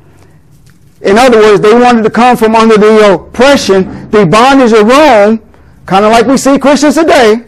In 1.02 1.20
other 1.20 1.38
words, 1.38 1.62
they 1.62 1.76
wanted 1.76 2.02
to 2.06 2.10
come 2.10 2.36
from 2.38 2.56
under 2.56 2.78
the 2.78 3.14
oppression, 3.14 4.10
the 4.10 4.26
bondage 4.26 4.74
of 4.74 4.88
Rome, 4.88 5.48
kind 5.86 6.06
of 6.06 6.12
like 6.12 6.26
we 6.26 6.38
see 6.38 6.58
Christians 6.58 6.96
today, 6.96 7.46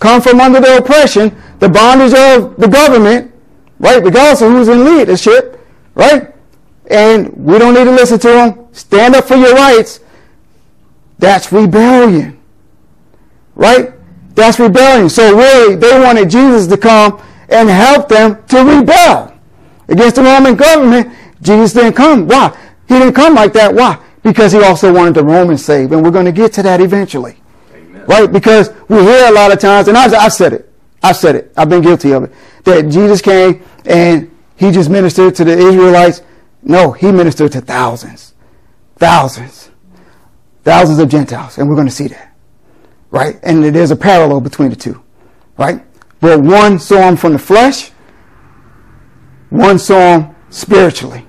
come 0.00 0.20
from 0.20 0.40
under 0.40 0.58
the 0.58 0.78
oppression, 0.78 1.32
the 1.60 1.68
bondage 1.68 2.12
of 2.12 2.56
the 2.56 2.66
government, 2.66 3.32
right? 3.78 4.02
Regardless 4.02 4.42
of 4.42 4.50
who's 4.50 4.66
in 4.66 4.84
leadership, 4.84 5.55
right? 5.96 6.32
And 6.88 7.32
we 7.36 7.58
don't 7.58 7.74
need 7.74 7.84
to 7.84 7.90
listen 7.90 8.20
to 8.20 8.28
them. 8.28 8.68
Stand 8.72 9.16
up 9.16 9.24
for 9.24 9.34
your 9.34 9.54
rights. 9.54 9.98
That's 11.18 11.50
rebellion, 11.50 12.38
right? 13.56 13.92
That's 14.34 14.60
rebellion. 14.60 15.08
So 15.08 15.34
really, 15.34 15.74
they 15.74 15.98
wanted 15.98 16.30
Jesus 16.30 16.68
to 16.68 16.76
come 16.76 17.20
and 17.48 17.68
help 17.68 18.08
them 18.08 18.44
to 18.48 18.58
rebel 18.62 19.36
against 19.88 20.16
the 20.16 20.22
Roman 20.22 20.54
government. 20.54 21.12
Jesus 21.40 21.72
didn't 21.72 21.94
come. 21.94 22.28
Why? 22.28 22.56
He 22.86 22.98
didn't 22.98 23.14
come 23.14 23.34
like 23.34 23.54
that. 23.54 23.74
Why? 23.74 23.98
Because 24.22 24.52
he 24.52 24.62
also 24.62 24.92
wanted 24.92 25.14
the 25.14 25.24
Romans 25.24 25.64
saved. 25.64 25.92
And 25.92 26.04
we're 26.04 26.10
going 26.10 26.26
to 26.26 26.32
get 26.32 26.52
to 26.54 26.62
that 26.64 26.80
eventually. 26.80 27.36
Amen. 27.72 28.04
Right? 28.06 28.30
Because 28.30 28.70
we 28.88 29.00
hear 29.00 29.28
a 29.28 29.32
lot 29.32 29.52
of 29.52 29.58
times, 29.58 29.88
and 29.88 29.96
I've, 29.96 30.12
I've 30.12 30.32
said 30.32 30.52
it. 30.52 30.72
I've 31.02 31.16
said 31.16 31.36
it. 31.36 31.52
I've 31.56 31.70
been 31.70 31.82
guilty 31.82 32.12
of 32.12 32.24
it. 32.24 32.32
That 32.64 32.90
Jesus 32.90 33.22
came 33.22 33.62
and 33.86 34.30
he 34.56 34.70
just 34.70 34.90
ministered 34.90 35.34
to 35.36 35.44
the 35.44 35.56
Israelites. 35.56 36.22
No, 36.62 36.92
he 36.92 37.12
ministered 37.12 37.52
to 37.52 37.60
thousands. 37.60 38.34
Thousands. 38.96 39.70
Thousands 40.64 40.98
of 40.98 41.08
Gentiles. 41.08 41.58
And 41.58 41.68
we're 41.68 41.74
going 41.74 41.86
to 41.86 41.92
see 41.92 42.08
that. 42.08 42.34
Right? 43.10 43.38
And 43.42 43.62
there's 43.64 43.90
a 43.90 43.96
parallel 43.96 44.40
between 44.40 44.70
the 44.70 44.76
two. 44.76 45.02
Right? 45.56 45.84
But 46.20 46.40
one 46.40 46.78
saw 46.78 47.08
him 47.08 47.16
from 47.16 47.34
the 47.34 47.38
flesh. 47.38 47.90
One 49.50 49.78
saw 49.78 50.18
him 50.18 50.34
spiritually. 50.50 51.26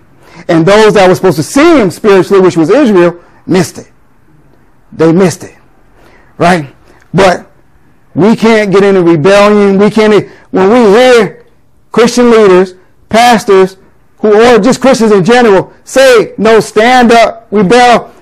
And 0.48 0.66
those 0.66 0.94
that 0.94 1.08
were 1.08 1.16
supposed 1.16 1.38
to 1.38 1.44
see 1.44 1.80
him 1.80 1.92
spiritually, 1.92 2.42
which 2.42 2.58
was 2.58 2.70
Israel, 2.70 3.22
missed 3.46 3.78
it. 3.78 3.92
They 4.94 5.12
missed 5.12 5.44
it. 5.44 5.56
Right? 6.38 6.74
But 7.14 7.52
we 8.16 8.36
can't 8.36 8.72
get 8.72 8.84
into 8.84 9.04
rebellion. 9.04 9.78
We 9.78 9.90
can't, 9.90 10.30
when 10.52 10.70
we 10.70 10.78
hear 10.98 11.46
Christian 11.92 12.32
leaders, 12.32 12.76
pastors, 13.10 13.78
who 14.20 14.34
or 14.34 14.60
just 14.60 14.82
Christians 14.82 15.12
in 15.12 15.24
general 15.24 15.74
say, 15.84 16.34
no, 16.38 16.60
stand 16.60 17.12
up, 17.12 17.48
rebel. 17.52 18.14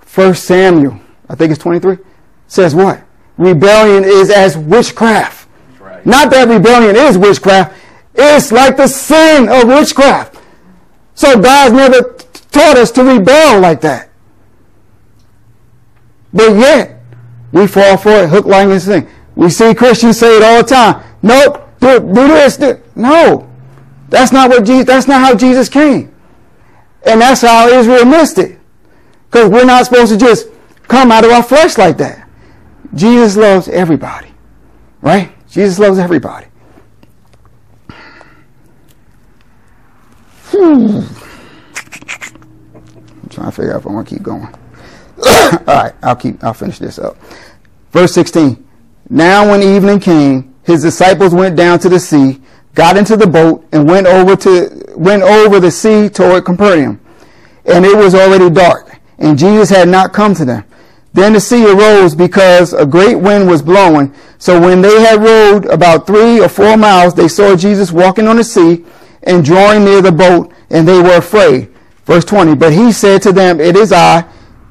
First 0.00 0.44
Samuel, 0.44 0.98
I 1.28 1.34
think 1.34 1.50
it's 1.50 1.62
23, 1.62 1.98
says 2.46 2.74
what? 2.74 3.02
Rebellion 3.36 4.04
is 4.04 4.30
as 4.30 4.56
witchcraft. 4.56 5.48
Right. 5.78 6.04
Not 6.06 6.30
that 6.30 6.48
rebellion 6.48 6.96
is 6.96 7.18
witchcraft. 7.18 7.76
It's 8.14 8.50
like 8.50 8.76
the 8.76 8.88
sin 8.88 9.48
of 9.48 9.68
witchcraft. 9.68 10.38
So 11.14 11.40
God's 11.40 11.74
never 11.74 12.14
taught 12.50 12.78
us 12.78 12.90
to 12.92 13.04
rebel 13.04 13.60
like 13.60 13.82
that. 13.82 14.08
But 16.32 16.56
yet, 16.56 17.02
we 17.52 17.66
fall 17.66 17.96
for 17.96 18.10
it, 18.10 18.28
hook, 18.28 18.46
line, 18.46 18.70
and 18.70 18.80
sinker. 18.80 19.10
We 19.34 19.50
see 19.50 19.74
Christians 19.74 20.18
say 20.18 20.36
it 20.36 20.42
all 20.42 20.62
the 20.62 20.68
time. 20.68 21.02
Nope, 21.22 21.68
do, 21.80 22.00
do 22.00 22.28
this. 22.28 22.56
Do. 22.56 22.80
No, 22.94 23.50
that's 24.08 24.32
not 24.32 24.50
what 24.50 24.64
Jesus. 24.64 24.86
That's 24.86 25.08
not 25.08 25.20
how 25.20 25.34
Jesus 25.34 25.68
came, 25.68 26.14
and 27.04 27.20
that's 27.20 27.42
how 27.42 27.68
Israel 27.68 28.04
missed 28.04 28.38
it. 28.38 28.58
Because 29.30 29.50
we're 29.50 29.64
not 29.64 29.84
supposed 29.84 30.12
to 30.12 30.18
just 30.18 30.48
come 30.84 31.10
out 31.10 31.24
of 31.24 31.30
our 31.30 31.42
flesh 31.42 31.76
like 31.78 31.96
that. 31.98 32.28
Jesus 32.94 33.36
loves 33.36 33.68
everybody, 33.68 34.28
right? 35.00 35.32
Jesus 35.48 35.78
loves 35.78 35.98
everybody. 35.98 36.46
I'm 40.52 41.08
trying 43.30 43.46
to 43.46 43.52
figure 43.52 43.74
out 43.74 43.80
if 43.80 43.86
I 43.86 43.92
want 43.92 44.08
to 44.08 44.14
keep 44.14 44.22
going. 44.22 44.46
All 45.26 45.60
right, 45.66 45.92
I'll 46.02 46.16
keep. 46.16 46.42
I'll 46.42 46.54
finish 46.54 46.78
this 46.78 46.98
up. 46.98 47.16
Verse 47.90 48.12
16. 48.12 48.66
Now, 49.08 49.50
when 49.50 49.62
evening 49.62 50.00
came, 50.00 50.54
his 50.64 50.82
disciples 50.82 51.34
went 51.34 51.56
down 51.56 51.78
to 51.80 51.88
the 51.88 52.00
sea, 52.00 52.40
got 52.76 52.96
into 52.96 53.16
the 53.16 53.26
boat, 53.26 53.66
and 53.72 53.88
went 53.88 54.06
over 54.06 54.36
to 54.36 54.94
went 54.94 55.22
over 55.22 55.58
the 55.58 55.70
sea 55.70 56.08
toward 56.08 56.44
Capernaum. 56.44 57.00
And 57.64 57.84
it 57.84 57.96
was 57.96 58.14
already 58.14 58.48
dark, 58.48 59.00
and 59.18 59.36
Jesus 59.36 59.70
had 59.70 59.88
not 59.88 60.12
come 60.12 60.34
to 60.34 60.44
them. 60.44 60.64
Then 61.12 61.32
the 61.32 61.40
sea 61.40 61.66
arose 61.66 62.14
because 62.14 62.74
a 62.74 62.84
great 62.84 63.16
wind 63.16 63.48
was 63.48 63.62
blowing. 63.62 64.14
So 64.38 64.60
when 64.60 64.82
they 64.82 65.00
had 65.00 65.20
rowed 65.20 65.64
about 65.64 66.06
three 66.06 66.40
or 66.40 66.48
four 66.48 66.76
miles, 66.76 67.14
they 67.14 67.26
saw 67.26 67.56
Jesus 67.56 67.90
walking 67.90 68.28
on 68.28 68.36
the 68.36 68.44
sea 68.44 68.84
and 69.22 69.42
drawing 69.42 69.84
near 69.84 70.02
the 70.02 70.12
boat, 70.12 70.52
and 70.70 70.86
they 70.86 71.00
were 71.00 71.16
afraid. 71.16 71.72
Verse 72.04 72.24
20, 72.24 72.54
but 72.54 72.72
he 72.72 72.92
said 72.92 73.22
to 73.22 73.32
them, 73.32 73.60
It 73.60 73.76
is 73.76 73.92
I, 73.92 74.24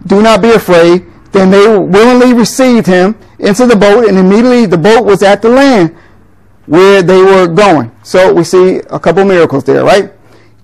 do 0.06 0.22
not 0.22 0.42
be 0.42 0.52
afraid. 0.52 1.06
Then 1.32 1.50
they 1.50 1.78
willingly 1.78 2.34
received 2.34 2.88
him 2.88 3.18
into 3.40 3.66
the 3.66 3.76
boat, 3.76 4.08
and 4.08 4.18
immediately 4.18 4.68
the 4.68 4.78
boat 4.78 5.04
was 5.04 5.24
at 5.24 5.42
the 5.42 5.50
land 5.50 5.98
where 6.66 7.02
they 7.02 7.22
were 7.22 7.48
going. 7.48 7.92
So 8.04 8.34
we 8.34 8.44
see 8.44 8.78
a 8.90 9.00
couple 9.00 9.26
miracles 9.26 9.64
there, 9.64 9.84
right? 9.84 10.12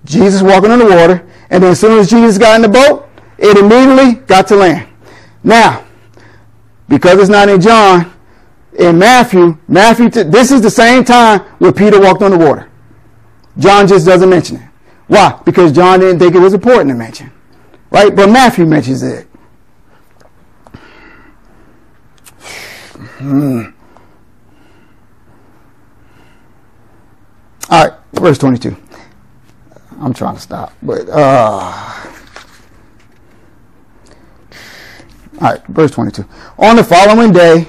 Jesus 0.04 0.42
walking 0.42 0.70
on 0.70 0.78
the 0.78 0.86
water, 0.86 1.26
and 1.50 1.62
then 1.62 1.72
as 1.72 1.80
soon 1.80 1.98
as 1.98 2.10
Jesus 2.10 2.38
got 2.38 2.56
in 2.56 2.62
the 2.62 2.68
boat, 2.68 3.08
it 3.38 3.56
immediately 3.56 4.14
got 4.26 4.46
to 4.48 4.56
land. 4.56 4.88
Now, 5.44 5.84
because 6.88 7.18
it's 7.18 7.28
not 7.28 7.48
in 7.48 7.60
John, 7.60 8.12
in 8.78 8.98
Matthew, 8.98 9.58
Matthew, 9.68 10.08
this 10.08 10.50
is 10.50 10.62
the 10.62 10.70
same 10.70 11.04
time 11.04 11.40
where 11.58 11.72
Peter 11.72 12.00
walked 12.00 12.22
on 12.22 12.30
the 12.30 12.38
water. 12.38 12.70
John 13.58 13.86
just 13.86 14.06
doesn't 14.06 14.28
mention 14.28 14.56
it. 14.56 14.68
Why? 15.08 15.38
Because 15.44 15.72
John 15.72 16.00
didn't 16.00 16.18
think 16.18 16.34
it 16.34 16.38
was 16.38 16.54
important 16.54 16.88
to 16.90 16.94
mention. 16.94 17.30
Right? 17.90 18.14
But 18.14 18.30
Matthew 18.30 18.64
mentions 18.64 19.02
it. 19.02 19.26
Hmm. 23.18 23.64
All 27.72 27.88
right, 27.88 27.98
verse 28.12 28.36
22. 28.36 28.76
I'm 29.98 30.12
trying 30.12 30.34
to 30.34 30.40
stop, 30.42 30.74
but 30.82 31.08
uh, 31.08 32.02
all 35.40 35.40
right, 35.40 35.66
verse 35.68 35.90
22. 35.92 36.22
On 36.58 36.76
the 36.76 36.84
following 36.84 37.32
day, 37.32 37.68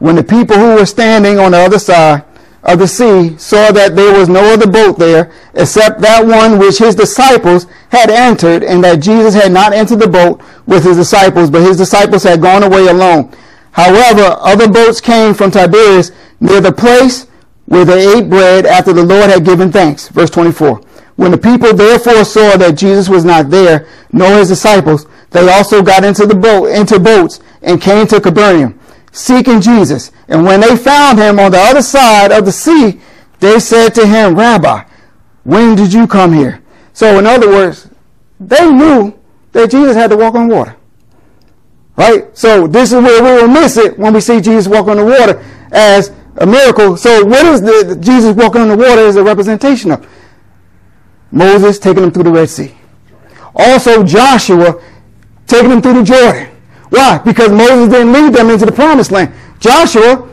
when 0.00 0.16
the 0.16 0.22
people 0.22 0.54
who 0.54 0.74
were 0.74 0.84
standing 0.84 1.38
on 1.38 1.52
the 1.52 1.56
other 1.56 1.78
side 1.78 2.24
of 2.62 2.78
the 2.78 2.86
sea 2.86 3.38
saw 3.38 3.72
that 3.72 3.96
there 3.96 4.12
was 4.12 4.28
no 4.28 4.52
other 4.52 4.70
boat 4.70 4.98
there 4.98 5.32
except 5.54 6.02
that 6.02 6.26
one 6.26 6.58
which 6.58 6.76
his 6.76 6.94
disciples 6.94 7.66
had 7.88 8.10
entered, 8.10 8.62
and 8.62 8.84
that 8.84 9.00
Jesus 9.00 9.32
had 9.32 9.50
not 9.50 9.72
entered 9.72 10.00
the 10.00 10.08
boat 10.08 10.42
with 10.66 10.84
his 10.84 10.98
disciples, 10.98 11.48
but 11.48 11.62
his 11.62 11.78
disciples 11.78 12.22
had 12.22 12.42
gone 12.42 12.64
away 12.64 12.88
alone. 12.88 13.34
However, 13.70 14.36
other 14.40 14.68
boats 14.68 15.00
came 15.00 15.32
from 15.32 15.50
Tiberias 15.52 16.12
near 16.38 16.60
the 16.60 16.70
place 16.70 17.27
where 17.68 17.84
they 17.84 18.18
ate 18.18 18.28
bread 18.28 18.66
after 18.66 18.92
the 18.92 19.04
Lord 19.04 19.30
had 19.30 19.44
given 19.44 19.70
thanks. 19.70 20.08
Verse 20.08 20.30
24. 20.30 20.80
When 21.16 21.30
the 21.30 21.38
people 21.38 21.74
therefore 21.74 22.24
saw 22.24 22.56
that 22.56 22.78
Jesus 22.78 23.08
was 23.08 23.24
not 23.24 23.50
there, 23.50 23.86
nor 24.12 24.30
his 24.36 24.48
disciples, 24.48 25.06
they 25.30 25.48
also 25.52 25.82
got 25.82 26.04
into 26.04 26.26
the 26.26 26.34
boat, 26.34 26.66
into 26.66 26.98
boats, 26.98 27.40
and 27.62 27.80
came 27.80 28.06
to 28.06 28.20
Capernaum 28.20 28.78
seeking 29.12 29.60
Jesus. 29.60 30.12
And 30.28 30.44
when 30.44 30.60
they 30.60 30.76
found 30.76 31.18
him 31.18 31.38
on 31.38 31.50
the 31.50 31.58
other 31.58 31.82
side 31.82 32.32
of 32.32 32.44
the 32.44 32.52
sea, 32.52 33.00
they 33.40 33.58
said 33.58 33.90
to 33.90 34.06
him, 34.06 34.36
Rabbi, 34.36 34.84
when 35.44 35.76
did 35.76 35.92
you 35.92 36.06
come 36.06 36.32
here? 36.32 36.62
So 36.92 37.18
in 37.18 37.26
other 37.26 37.48
words, 37.48 37.88
they 38.40 38.70
knew 38.70 39.18
that 39.52 39.70
Jesus 39.70 39.96
had 39.96 40.10
to 40.10 40.16
walk 40.16 40.34
on 40.34 40.48
water. 40.48 40.76
Right? 41.96 42.36
So 42.36 42.66
this 42.66 42.92
is 42.92 43.02
where 43.02 43.22
we 43.22 43.42
will 43.42 43.48
miss 43.48 43.76
it 43.76 43.98
when 43.98 44.14
we 44.14 44.20
see 44.20 44.40
Jesus 44.40 44.68
walk 44.68 44.86
on 44.86 44.98
the 44.98 45.04
water 45.04 45.44
as 45.72 46.12
a 46.38 46.46
miracle. 46.46 46.96
So 46.96 47.24
what 47.24 47.44
is 47.46 47.60
the, 47.60 47.94
the 47.94 47.96
Jesus 47.96 48.34
walking 48.34 48.62
on 48.62 48.68
the 48.68 48.76
water 48.76 49.02
is 49.02 49.16
a 49.16 49.22
representation 49.22 49.90
of? 49.92 50.06
Moses 51.30 51.78
taking 51.78 52.02
them 52.02 52.10
through 52.10 52.24
the 52.24 52.32
Red 52.32 52.48
Sea. 52.48 52.74
Also 53.54 54.02
Joshua 54.02 54.82
taking 55.46 55.70
them 55.70 55.82
through 55.82 55.94
the 55.94 56.04
Jordan. 56.04 56.48
Why? 56.90 57.18
Because 57.18 57.50
Moses 57.50 57.88
didn't 57.88 58.12
lead 58.12 58.32
them 58.32 58.50
into 58.50 58.64
the 58.64 58.72
promised 58.72 59.10
land. 59.10 59.32
Joshua 59.58 60.28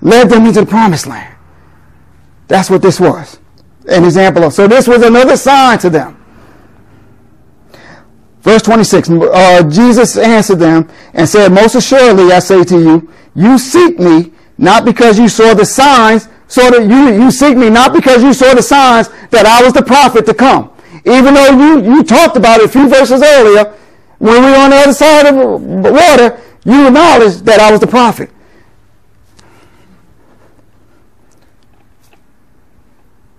led 0.00 0.28
them 0.28 0.46
into 0.46 0.60
the 0.60 0.66
promised 0.66 1.06
land. 1.06 1.34
That's 2.48 2.70
what 2.70 2.82
this 2.82 2.98
was. 2.98 3.38
An 3.88 4.04
example 4.04 4.44
of. 4.44 4.52
So 4.52 4.66
this 4.66 4.88
was 4.88 5.02
another 5.02 5.36
sign 5.36 5.78
to 5.80 5.90
them. 5.90 6.24
Verse 8.40 8.62
26, 8.62 9.10
uh, 9.10 9.68
Jesus 9.68 10.16
answered 10.16 10.60
them 10.60 10.88
and 11.12 11.28
said, 11.28 11.52
Most 11.52 11.74
assuredly 11.74 12.32
I 12.32 12.38
say 12.38 12.62
to 12.64 12.78
you, 12.78 13.12
you 13.34 13.58
seek 13.58 13.98
me 13.98 14.32
not 14.58 14.84
because 14.84 15.18
you 15.18 15.28
saw 15.28 15.54
the 15.54 15.64
signs, 15.64 16.28
so 16.48 16.70
that 16.70 16.82
you, 16.88 17.22
you 17.22 17.30
seek 17.30 17.56
me 17.56 17.70
not 17.70 17.92
because 17.92 18.22
you 18.22 18.32
saw 18.32 18.54
the 18.54 18.62
signs 18.62 19.08
that 19.30 19.46
I 19.46 19.62
was 19.64 19.72
the 19.72 19.82
prophet 19.82 20.26
to 20.26 20.34
come. 20.34 20.70
Even 21.04 21.34
though 21.34 21.50
you, 21.50 21.96
you 21.96 22.04
talked 22.04 22.36
about 22.36 22.60
it 22.60 22.66
a 22.66 22.68
few 22.68 22.88
verses 22.88 23.22
earlier, 23.22 23.74
when 24.18 24.42
we 24.42 24.50
were 24.50 24.56
on 24.56 24.70
the 24.70 24.76
other 24.76 24.92
side 24.92 25.26
of 25.26 25.34
the 25.34 25.92
water, 25.92 26.40
you 26.64 26.86
acknowledged 26.86 27.44
that 27.44 27.60
I 27.60 27.70
was 27.70 27.80
the 27.80 27.86
prophet. 27.86 28.30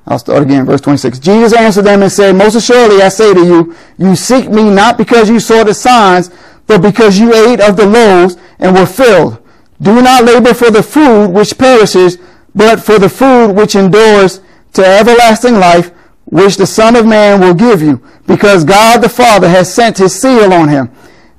I'll 0.06 0.20
start 0.20 0.44
again, 0.44 0.66
verse 0.66 0.80
26. 0.80 1.20
Jesus 1.20 1.54
answered 1.54 1.82
them 1.82 2.02
and 2.02 2.12
said, 2.12 2.34
Most 2.34 2.56
assuredly 2.56 3.02
I 3.02 3.10
say 3.10 3.34
to 3.34 3.46
you, 3.46 3.76
you 3.98 4.16
seek 4.16 4.50
me 4.50 4.70
not 4.70 4.98
because 4.98 5.30
you 5.30 5.42
saw 5.42 5.66
the 5.66 5.74
signs, 5.74 6.30
but 6.66 6.82
because 6.82 7.20
you 7.20 7.34
ate 7.34 7.60
of 7.60 7.76
the 7.76 7.86
loaves 7.86 8.38
and 8.60 8.74
were 8.74 8.86
filled. 8.86 9.44
Do 9.82 10.02
not 10.02 10.24
labor 10.24 10.54
for 10.54 10.72
the 10.72 10.84
food 10.84 11.28
which 11.28 11.58
perishes, 11.58 12.18
but 12.56 12.80
for 12.80 12.98
the 12.98 13.10
food 13.10 13.54
which 13.54 13.76
endures 13.76 14.42
to 14.74 14.86
everlasting 14.86 15.56
life, 15.56 15.92
which 16.26 16.58
the 16.58 16.66
Son 16.66 16.96
of 16.96 17.06
Man 17.06 17.40
will 17.40 17.54
give 17.54 17.82
you, 17.82 18.02
because 18.26 18.64
God 18.64 19.02
the 19.02 19.10
Father 19.10 19.48
has 19.48 19.74
sent 19.74 19.98
his 19.98 20.20
seal 20.20 20.52
on 20.54 20.68
him. 20.68 20.90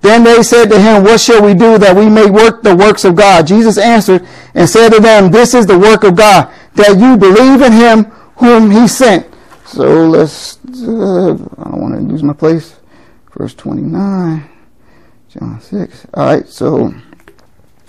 Then 0.01 0.23
they 0.23 0.43
said 0.43 0.67
to 0.71 0.81
him, 0.81 1.03
What 1.03 1.21
shall 1.21 1.43
we 1.45 1.55
do 1.55 1.77
that 1.79 1.97
we 1.97 2.09
may 2.09 2.31
work 2.31 2.63
the 2.63 2.75
works 2.77 3.05
of 3.05 3.17
God? 3.17 3.47
Jesus 3.47 3.79
answered 3.79 4.27
and 4.55 4.69
said 4.69 4.91
to 4.91 5.01
them, 5.01 5.31
This 5.31 5.55
is 5.55 5.67
the 5.67 5.79
work 5.79 6.05
of 6.05 6.15
God, 6.15 6.53
that 6.75 6.99
you 6.99 7.17
believe 7.17 7.63
in 7.63 7.73
him 7.73 8.05
whom 8.37 8.71
he 8.71 8.87
sent. 8.87 9.27
So 9.67 10.07
let's, 10.07 10.59
uh, 10.67 11.35
I 11.59 11.65
don't 11.71 11.81
want 11.81 11.95
to 11.95 12.01
lose 12.01 12.23
my 12.23 12.33
place. 12.33 12.77
Verse 13.37 13.55
29, 13.55 14.49
John 15.29 15.61
6. 15.61 16.07
All 16.15 16.27
right, 16.27 16.49
so, 16.49 16.95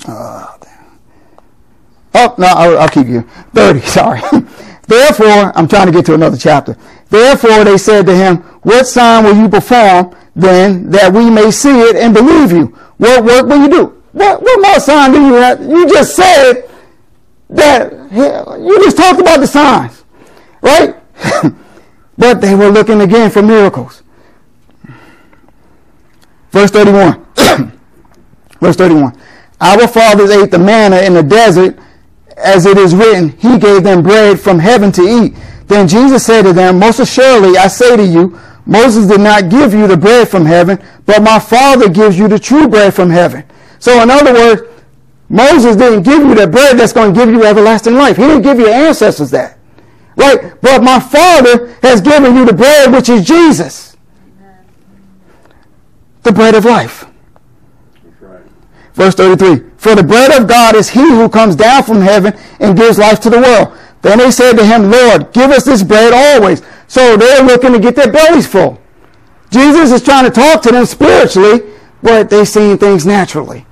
uh, 0.08 0.58
oh, 2.14 2.36
no, 2.38 2.48
I'll, 2.48 2.78
I'll 2.80 2.90
keep 2.90 3.08
you. 3.08 3.22
30, 3.54 3.80
sorry. 3.88 4.22
Therefore, 4.88 5.56
I'm 5.56 5.68
trying 5.68 5.86
to 5.86 5.92
get 5.92 6.06
to 6.08 6.16
another 6.16 6.38
chapter. 6.38 6.76
Therefore, 7.10 7.64
they 7.64 7.78
said 7.78 8.06
to 8.08 8.16
him, 8.16 8.38
What 8.64 8.88
sign 8.88 9.24
will 9.24 9.36
you 9.36 9.50
perform 9.50 10.16
then 10.36 10.90
that 10.90 11.14
we 11.14 11.30
may 11.30 11.52
see 11.52 11.80
it 11.82 11.96
and 11.96 12.14
believe 12.14 12.52
you? 12.52 12.68
What 12.98 13.24
work 13.24 13.46
will 13.46 13.62
you 13.62 13.70
do? 13.70 14.04
What, 14.12 14.42
what 14.42 14.62
more 14.62 14.80
sign 14.80 15.12
do 15.12 15.22
you 15.22 15.34
have? 15.34 15.62
You 15.62 15.88
just 15.88 16.16
said 16.16 16.70
that, 17.50 17.92
you 18.12 18.84
just 18.84 18.98
talked 18.98 19.20
about 19.20 19.40
the 19.40 19.48
signs. 19.48 20.04
Right? 20.62 20.96
but 22.18 22.42
they 22.42 22.56
were 22.56 22.70
looking 22.70 23.02
again 23.02 23.30
for 23.30 23.42
miracles. 23.42 24.04
Verse 26.52 26.72
31. 26.72 27.26
Verse 28.60 28.76
31. 28.76 29.20
Our 29.62 29.88
fathers 29.88 30.32
ate 30.32 30.52
the 30.52 30.60
manna 30.60 31.02
in 31.02 31.14
the 31.14 31.24
desert, 31.24 31.78
as 32.38 32.66
it 32.66 32.78
is 32.78 32.96
written, 32.96 33.30
He 33.38 33.58
gave 33.58 33.84
them 33.84 34.02
bread 34.02 34.40
from 34.40 34.60
heaven 34.60 34.92
to 34.94 35.02
eat. 35.02 35.36
Then 35.68 35.88
Jesus 35.88 36.26
said 36.26 36.44
to 36.44 36.54
them, 36.54 36.80
Most 36.80 37.00
assuredly 37.00 37.58
I 37.58 37.68
say 37.68 37.98
to 37.98 38.06
you, 38.06 38.40
Moses 38.66 39.08
did 39.08 39.22
not 39.22 39.50
give 39.50 39.74
you 39.74 39.88
the 39.88 39.98
bread 39.98 40.30
from 40.30 40.46
heaven, 40.46 40.82
but 41.06 41.22
my 41.22 41.40
Father 41.40 41.90
gives 41.90 42.18
you 42.18 42.28
the 42.28 42.40
true 42.40 42.68
bread 42.68 42.94
from 42.94 43.10
heaven. 43.10 43.44
So 43.80 44.02
in 44.02 44.10
other 44.10 44.34
words, 44.34 44.62
Moses 45.28 45.76
didn't 45.76 46.04
give 46.04 46.22
you 46.22 46.36
the 46.36 46.48
bread 46.48 46.78
that's 46.78 46.94
going 46.94 47.14
to 47.14 47.20
give 47.20 47.30
you 47.30 47.44
everlasting 47.46 47.96
life. 47.96 48.18
He 48.18 48.24
didn't 48.24 48.42
give 48.42 48.60
your 48.60 48.70
ancestors 48.70 49.32
that. 49.32 49.58
Right? 50.16 50.60
But 50.62 50.84
my 50.84 51.00
Father 51.00 51.76
has 51.82 52.02
given 52.02 52.36
you 52.36 52.46
the 52.46 52.54
bread 52.54 52.92
which 52.92 53.10
is 53.10 53.26
Jesus. 53.26 53.96
The 56.24 56.32
bread 56.32 56.56
of 56.56 56.66
life. 56.66 57.09
Verse 59.00 59.16
33. 59.16 59.64
For 59.78 59.96
the 59.96 60.04
bread 60.04 60.38
of 60.38 60.50
God 60.50 60.76
is 60.76 60.90
he 60.90 61.00
who 61.00 61.30
comes 61.30 61.56
down 61.56 61.84
from 61.84 62.02
heaven 62.02 62.38
and 62.60 62.78
gives 62.78 63.00
life 63.00 63.22
to 63.22 63.30
the 63.30 63.40
world. 63.40 63.78
Then 64.02 64.18
they 64.18 64.30
said 64.30 64.58
to 64.58 64.66
him, 64.66 64.92
Lord, 64.92 65.32
give 65.32 65.52
us 65.52 65.64
this 65.64 65.84
bread 65.84 66.12
always. 66.14 66.62
So 66.90 67.16
they're 67.16 67.42
looking 67.42 67.72
to 67.72 67.80
get 67.80 67.96
their 67.96 68.12
bellies 68.12 68.46
full. 68.46 68.78
Jesus 69.52 69.94
is 69.94 70.04
trying 70.04 70.26
to 70.26 70.30
talk 70.30 70.62
to 70.64 70.72
them 70.72 70.86
spiritually, 70.86 71.62
but 72.04 72.30
they're 72.30 72.46
seeing 72.46 72.78
things 72.78 73.06
naturally. 73.06 73.66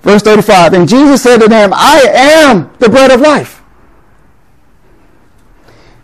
Verse 0.00 0.22
35. 0.22 0.72
And 0.72 0.88
Jesus 0.88 1.22
said 1.22 1.38
to 1.38 1.46
them, 1.46 1.70
I 1.72 2.02
am 2.12 2.72
the 2.80 2.88
bread 2.88 3.12
of 3.12 3.20
life. 3.20 3.62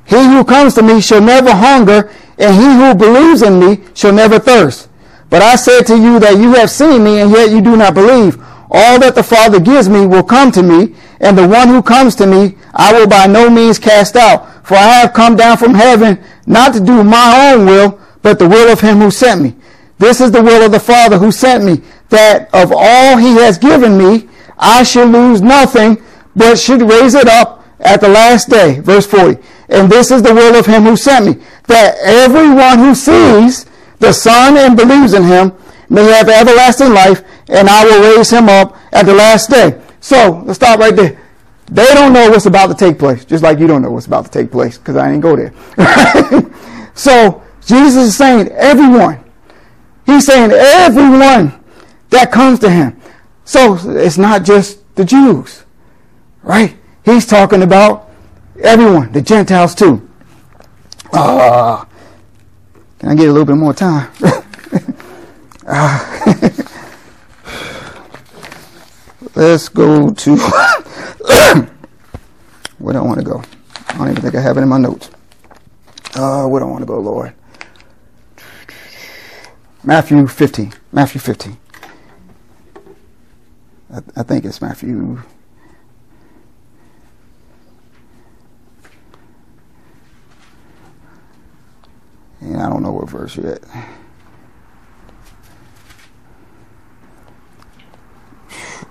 He 0.04 0.24
who 0.24 0.44
comes 0.44 0.74
to 0.74 0.84
me 0.84 1.00
shall 1.00 1.20
never 1.20 1.50
hunger, 1.50 2.12
and 2.38 2.54
he 2.54 2.62
who 2.62 2.94
believes 2.94 3.42
in 3.42 3.58
me 3.58 3.84
shall 3.92 4.12
never 4.12 4.38
thirst. 4.38 4.87
But 5.30 5.42
I 5.42 5.56
said 5.56 5.82
to 5.88 5.96
you 5.96 6.18
that 6.20 6.38
you 6.38 6.54
have 6.54 6.70
seen 6.70 7.04
me, 7.04 7.20
and 7.20 7.30
yet 7.30 7.50
you 7.50 7.60
do 7.60 7.76
not 7.76 7.94
believe. 7.94 8.38
All 8.70 8.98
that 9.00 9.14
the 9.14 9.22
Father 9.22 9.60
gives 9.60 9.88
me 9.88 10.06
will 10.06 10.22
come 10.22 10.52
to 10.52 10.62
me, 10.62 10.94
and 11.20 11.36
the 11.36 11.46
one 11.46 11.68
who 11.68 11.82
comes 11.82 12.14
to 12.16 12.26
me 12.26 12.56
I 12.74 12.92
will 12.92 13.08
by 13.08 13.26
no 13.26 13.50
means 13.50 13.78
cast 13.78 14.16
out. 14.16 14.66
For 14.66 14.74
I 14.74 15.00
have 15.00 15.14
come 15.14 15.36
down 15.36 15.56
from 15.56 15.74
heaven 15.74 16.22
not 16.46 16.74
to 16.74 16.80
do 16.80 17.02
my 17.02 17.52
own 17.52 17.66
will, 17.66 18.00
but 18.22 18.38
the 18.38 18.48
will 18.48 18.70
of 18.70 18.80
him 18.80 18.98
who 18.98 19.10
sent 19.10 19.42
me. 19.42 19.54
This 19.98 20.20
is 20.20 20.30
the 20.30 20.42
will 20.42 20.64
of 20.64 20.72
the 20.72 20.80
Father 20.80 21.18
who 21.18 21.32
sent 21.32 21.64
me, 21.64 21.82
that 22.10 22.54
of 22.54 22.72
all 22.74 23.16
he 23.16 23.34
has 23.36 23.58
given 23.58 23.98
me, 23.98 24.28
I 24.58 24.82
should 24.82 25.08
lose 25.08 25.40
nothing, 25.40 26.02
but 26.36 26.58
should 26.58 26.82
raise 26.82 27.14
it 27.14 27.28
up 27.28 27.64
at 27.80 28.00
the 28.00 28.08
last 28.08 28.48
day. 28.48 28.80
Verse 28.80 29.06
40. 29.06 29.42
And 29.70 29.90
this 29.90 30.10
is 30.10 30.22
the 30.22 30.34
will 30.34 30.56
of 30.56 30.66
him 30.66 30.84
who 30.84 30.96
sent 30.96 31.26
me, 31.26 31.44
that 31.66 31.96
everyone 31.98 32.78
who 32.78 32.94
sees 32.94 33.66
the 33.98 34.12
Son 34.12 34.56
and 34.56 34.76
believes 34.76 35.14
in 35.14 35.24
him 35.24 35.52
may 35.88 36.04
have 36.04 36.28
everlasting 36.28 36.92
life, 36.92 37.22
and 37.48 37.68
I 37.68 37.84
will 37.84 38.16
raise 38.16 38.30
him 38.30 38.48
up 38.48 38.76
at 38.92 39.06
the 39.06 39.14
last 39.14 39.50
day. 39.50 39.80
So, 40.00 40.42
let's 40.46 40.58
stop 40.58 40.78
right 40.78 40.94
there. 40.94 41.20
They 41.66 41.94
don't 41.94 42.12
know 42.12 42.30
what's 42.30 42.46
about 42.46 42.66
to 42.68 42.74
take 42.74 42.98
place, 42.98 43.24
just 43.24 43.42
like 43.42 43.58
you 43.58 43.66
don't 43.66 43.82
know 43.82 43.90
what's 43.90 44.06
about 44.06 44.24
to 44.26 44.30
take 44.30 44.50
place, 44.50 44.78
because 44.78 44.96
I 44.96 45.10
didn't 45.10 45.22
go 45.22 45.36
there. 45.36 45.52
so, 46.94 47.42
Jesus 47.64 48.08
is 48.08 48.16
saying, 48.16 48.48
everyone. 48.52 49.24
He's 50.06 50.26
saying, 50.26 50.50
everyone 50.52 51.62
that 52.10 52.32
comes 52.32 52.58
to 52.60 52.70
him. 52.70 53.00
So, 53.44 53.78
it's 53.96 54.18
not 54.18 54.44
just 54.44 54.94
the 54.94 55.04
Jews, 55.04 55.64
right? 56.42 56.76
He's 57.04 57.26
talking 57.26 57.62
about 57.62 58.08
Everyone, 58.60 59.12
the 59.12 59.22
Gentiles 59.22 59.74
too. 59.74 60.08
Uh, 61.12 61.84
can 62.98 63.10
I 63.10 63.14
get 63.14 63.28
a 63.28 63.32
little 63.32 63.46
bit 63.46 63.56
more 63.56 63.72
time? 63.72 64.10
uh, 65.66 66.24
let's 69.34 69.68
go 69.68 70.10
to 70.10 70.36
where 72.78 72.92
do 72.92 72.98
I 72.98 73.02
want 73.02 73.20
to 73.20 73.24
go? 73.24 73.42
I 73.88 73.98
don't 73.98 74.10
even 74.10 74.22
think 74.22 74.34
I 74.34 74.40
have 74.40 74.56
it 74.58 74.62
in 74.62 74.68
my 74.68 74.78
notes. 74.78 75.10
Uh, 76.14 76.46
where 76.46 76.60
do 76.60 76.66
I 76.66 76.70
want 76.70 76.82
to 76.82 76.86
go, 76.86 76.98
Lord? 76.98 77.34
Matthew 79.84 80.26
15. 80.26 80.72
Matthew 80.92 81.20
15. 81.20 81.56
I, 83.92 83.98
I 84.16 84.22
think 84.22 84.44
it's 84.44 84.60
Matthew 84.60 85.22
And 92.40 92.56
I 92.60 92.68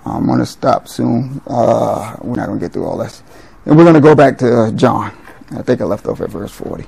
I'm 0.04 0.26
going 0.26 0.38
to 0.38 0.46
stop 0.46 0.88
soon. 0.88 1.40
Uh, 1.46 2.16
we're 2.22 2.36
not 2.36 2.46
going 2.46 2.58
to 2.58 2.64
get 2.64 2.72
through 2.72 2.86
all 2.86 2.96
this. 2.96 3.22
And 3.66 3.76
we're 3.76 3.84
going 3.84 3.94
to 3.94 4.00
go 4.00 4.14
back 4.14 4.38
to 4.38 4.62
uh, 4.62 4.70
John. 4.72 5.16
I 5.50 5.62
think 5.62 5.80
I 5.80 5.84
left 5.84 6.06
off 6.06 6.20
at 6.20 6.30
verse 6.30 6.52
40. 6.52 6.84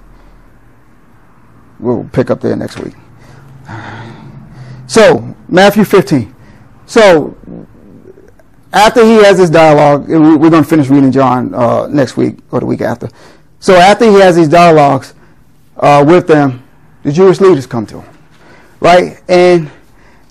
We'll 1.79 2.09
pick 2.13 2.31
up 2.31 2.41
there 2.41 2.57
next 2.57 2.79
week. 2.79 2.95
So, 4.87 5.35
Matthew 5.49 5.85
15. 5.85 6.35
So, 6.87 7.37
after 8.73 9.05
he 9.05 9.17
has 9.17 9.39
this 9.39 9.51
dialogue, 9.51 10.09
we're 10.09 10.51
going 10.51 10.63
to 10.63 10.69
finish 10.69 10.89
reading 10.89 11.13
John 11.13 11.55
uh, 11.55 11.87
next 11.87 12.17
week 12.17 12.39
or 12.51 12.61
the 12.61 12.67
week 12.67 12.81
after. 12.81 13.09
So, 13.61 13.75
after 13.75 14.05
he 14.11 14.19
has 14.21 14.37
these 14.37 14.49
dialogues, 14.49 15.15
uh, 15.77 16.05
with 16.07 16.27
them, 16.27 16.63
the 17.03 17.13
Jewish 17.13 17.41
leaders 17.41 17.67
come 17.67 17.87
to 17.87 18.01
him, 18.01 18.17
right? 18.81 19.21
And 19.29 19.71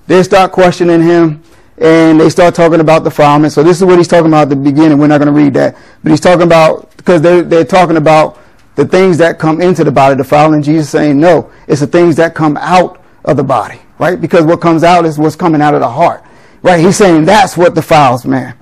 they 0.07 0.23
start 0.23 0.51
questioning 0.51 1.01
him, 1.01 1.43
and 1.77 2.19
they 2.19 2.29
start 2.29 2.55
talking 2.55 2.79
about 2.79 3.03
the 3.03 3.09
defilement. 3.09 3.53
So 3.53 3.63
this 3.63 3.77
is 3.77 3.85
what 3.85 3.97
he's 3.97 4.07
talking 4.07 4.27
about 4.27 4.43
at 4.43 4.49
the 4.49 4.55
beginning. 4.55 4.97
We're 4.97 5.07
not 5.07 5.19
going 5.19 5.33
to 5.33 5.39
read 5.39 5.53
that, 5.55 5.77
but 6.03 6.11
he's 6.11 6.19
talking 6.19 6.43
about 6.43 6.95
because 6.97 7.21
they're 7.21 7.43
they're 7.43 7.65
talking 7.65 7.97
about 7.97 8.39
the 8.75 8.85
things 8.85 9.17
that 9.19 9.39
come 9.39 9.61
into 9.61 9.83
the 9.83 9.91
body 9.91 10.15
defilement. 10.15 10.55
And 10.55 10.63
Jesus 10.65 10.89
saying, 10.89 11.19
no, 11.19 11.51
it's 11.67 11.81
the 11.81 11.87
things 11.87 12.15
that 12.17 12.35
come 12.35 12.57
out 12.57 13.03
of 13.25 13.37
the 13.37 13.43
body, 13.43 13.79
right? 13.99 14.19
Because 14.19 14.45
what 14.45 14.61
comes 14.61 14.83
out 14.83 15.05
is 15.05 15.19
what's 15.19 15.35
coming 15.35 15.61
out 15.61 15.73
of 15.73 15.81
the 15.81 15.89
heart, 15.89 16.23
right? 16.61 16.79
He's 16.83 16.97
saying 16.97 17.25
that's 17.25 17.57
what 17.57 17.75
defiles 17.75 18.25
man. 18.25 18.57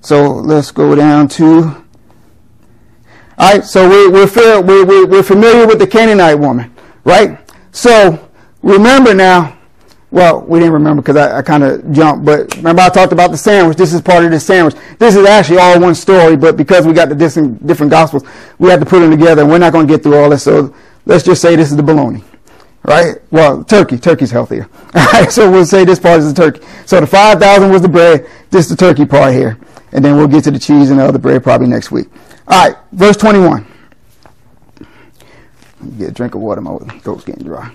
So 0.00 0.32
let's 0.34 0.70
go 0.70 0.94
down 0.94 1.28
to 1.28 1.82
All 3.38 3.54
right, 3.54 3.64
so 3.64 3.88
we, 3.88 4.08
we're, 4.08 4.26
we're, 4.62 5.06
we're 5.06 5.22
familiar 5.22 5.66
with 5.66 5.78
the 5.78 5.86
Canaanite 5.86 6.38
woman, 6.38 6.74
right? 7.04 7.38
So 7.72 8.30
remember 8.62 9.14
now, 9.14 9.58
well, 10.10 10.42
we 10.42 10.58
didn't 10.58 10.74
remember 10.74 11.00
because 11.00 11.16
I, 11.16 11.38
I 11.38 11.42
kind 11.42 11.64
of 11.64 11.90
jumped, 11.90 12.26
but 12.26 12.54
remember 12.56 12.82
I 12.82 12.90
talked 12.90 13.12
about 13.12 13.30
the 13.30 13.38
sandwich. 13.38 13.78
This 13.78 13.94
is 13.94 14.02
part 14.02 14.24
of 14.24 14.30
the 14.30 14.38
sandwich. 14.38 14.74
This 14.98 15.16
is 15.16 15.26
actually 15.26 15.56
all 15.58 15.80
one 15.80 15.94
story, 15.94 16.36
but 16.36 16.56
because 16.56 16.86
we 16.86 16.92
got 16.92 17.08
the 17.08 17.14
different, 17.14 17.66
different 17.66 17.90
gospels, 17.90 18.22
we 18.58 18.68
had 18.68 18.78
to 18.80 18.86
put 18.86 19.00
them 19.00 19.10
together, 19.10 19.40
and 19.40 19.50
we're 19.50 19.58
not 19.58 19.72
going 19.72 19.86
to 19.86 19.92
get 19.92 20.02
through 20.02 20.16
all 20.16 20.28
this. 20.28 20.42
So 20.42 20.74
let's 21.06 21.24
just 21.24 21.40
say 21.40 21.56
this 21.56 21.70
is 21.70 21.78
the 21.78 21.82
bologna, 21.82 22.22
right? 22.82 23.16
Well, 23.30 23.64
turkey. 23.64 23.96
Turkey's 23.96 24.30
healthier. 24.30 24.68
All 24.94 25.06
right, 25.14 25.32
so 25.32 25.50
we'll 25.50 25.64
say 25.64 25.86
this 25.86 25.98
part 25.98 26.20
is 26.20 26.32
the 26.32 26.42
turkey. 26.42 26.64
So 26.84 27.00
the 27.00 27.06
5,000 27.06 27.72
was 27.72 27.80
the 27.80 27.88
bread. 27.88 28.28
This 28.50 28.66
is 28.66 28.76
the 28.76 28.76
turkey 28.76 29.06
part 29.06 29.32
here. 29.32 29.58
And 29.92 30.04
then 30.04 30.16
we'll 30.16 30.28
get 30.28 30.44
to 30.44 30.50
the 30.50 30.58
cheese 30.58 30.90
and 30.90 31.00
the 31.00 31.04
other 31.04 31.18
bread 31.18 31.42
probably 31.42 31.68
next 31.68 31.90
week. 31.90 32.08
All 32.46 32.68
right, 32.68 32.76
verse 32.92 33.16
21. 33.16 33.66
Get 35.98 36.10
a 36.10 36.12
drink 36.12 36.34
of 36.34 36.40
water. 36.40 36.60
My 36.60 36.78
throat's 37.00 37.24
getting 37.24 37.44
dry. 37.44 37.74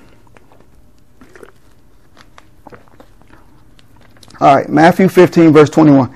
All 4.40 4.56
right, 4.56 4.70
Matthew 4.70 5.10
15, 5.10 5.52
verse 5.52 5.70
21. 5.70 6.16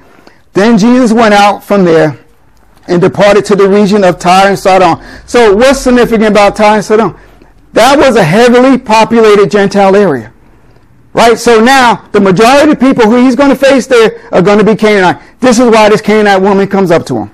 Then 0.54 0.78
Jesus 0.78 1.12
went 1.12 1.34
out 1.34 1.64
from 1.64 1.84
there 1.84 2.18
and 2.88 3.02
departed 3.02 3.46
to 3.46 3.56
the 3.56 3.68
region 3.68 4.04
of 4.04 4.20
Tyre 4.20 4.50
and 4.50 4.60
Sidon. 4.60 5.04
So, 5.26 5.56
what's 5.56 5.80
significant 5.80 6.30
about 6.30 6.56
Tyre 6.56 6.76
and 6.76 6.86
Sidon? 6.86 7.16
That 7.74 7.98
was 7.98 8.16
a 8.16 8.24
heavily 8.24 8.78
populated 8.78 9.50
Gentile 9.50 9.96
area. 9.96 10.34
Right? 11.14 11.38
So 11.38 11.62
now, 11.62 12.08
the 12.12 12.22
majority 12.22 12.72
of 12.72 12.80
people 12.80 13.04
who 13.04 13.24
he's 13.24 13.36
going 13.36 13.50
to 13.50 13.56
face 13.56 13.88
there 13.88 14.28
are 14.32 14.42
going 14.42 14.60
to 14.60 14.64
be 14.64 14.76
Canaanite. 14.76 15.22
This 15.39 15.60
is 15.60 15.70
why 15.70 15.89
this 15.89 16.02
Canaanite 16.02 16.42
woman 16.42 16.68
comes 16.68 16.92
up 16.92 17.06
to 17.08 17.18
him. 17.18 17.32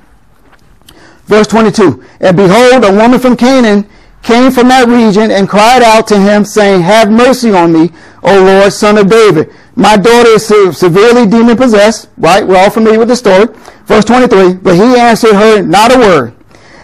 Verse 1.26 1.48
22. 1.48 2.04
And 2.20 2.38
behold, 2.38 2.84
a 2.86 2.92
woman 2.92 3.20
from 3.20 3.38
Canaan 3.38 3.88
came 4.24 4.52
from 4.52 4.68
that 4.70 4.88
region 4.88 5.32
and 5.32 5.48
cried 5.48 5.82
out 5.82 6.08
to 6.08 6.20
him, 6.20 6.44
saying, 6.44 6.82
Have 6.82 7.10
mercy 7.10 7.52
on 7.52 7.72
me, 7.72 7.92
O 8.24 8.44
Lord, 8.44 8.74
son 8.74 8.98
of 8.98 9.10
David. 9.10 9.54
My 9.76 9.96
daughter 9.96 10.30
is 10.30 10.48
severely 10.48 11.28
demon 11.28 11.56
possessed. 11.56 12.10
Right? 12.18 12.46
We're 12.46 12.58
all 12.58 12.70
familiar 12.70 13.00
with 13.00 13.08
the 13.10 13.16
story. 13.16 13.48
Verse 13.86 14.06
23. 14.06 14.56
But 14.56 14.76
he 14.76 14.98
answered 15.00 15.34
her 15.34 15.62
not 15.62 15.96
a 15.96 16.00
word. 16.00 16.34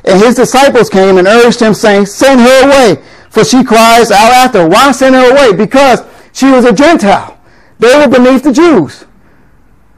And 0.05 0.21
his 0.21 0.35
disciples 0.35 0.89
came 0.89 1.17
and 1.17 1.27
urged 1.27 1.59
him, 1.59 1.73
saying, 1.73 2.05
Send 2.05 2.41
her 2.41 2.67
away, 2.67 3.03
for 3.29 3.43
she 3.43 3.63
cries 3.63 4.11
out 4.11 4.31
after. 4.31 4.67
Why 4.67 4.91
send 4.91 5.15
her 5.15 5.31
away? 5.31 5.55
Because 5.55 6.01
she 6.33 6.51
was 6.51 6.65
a 6.65 6.73
Gentile. 6.73 7.39
They 7.79 7.95
were 7.95 8.07
beneath 8.07 8.43
the 8.43 8.53
Jews. 8.53 9.05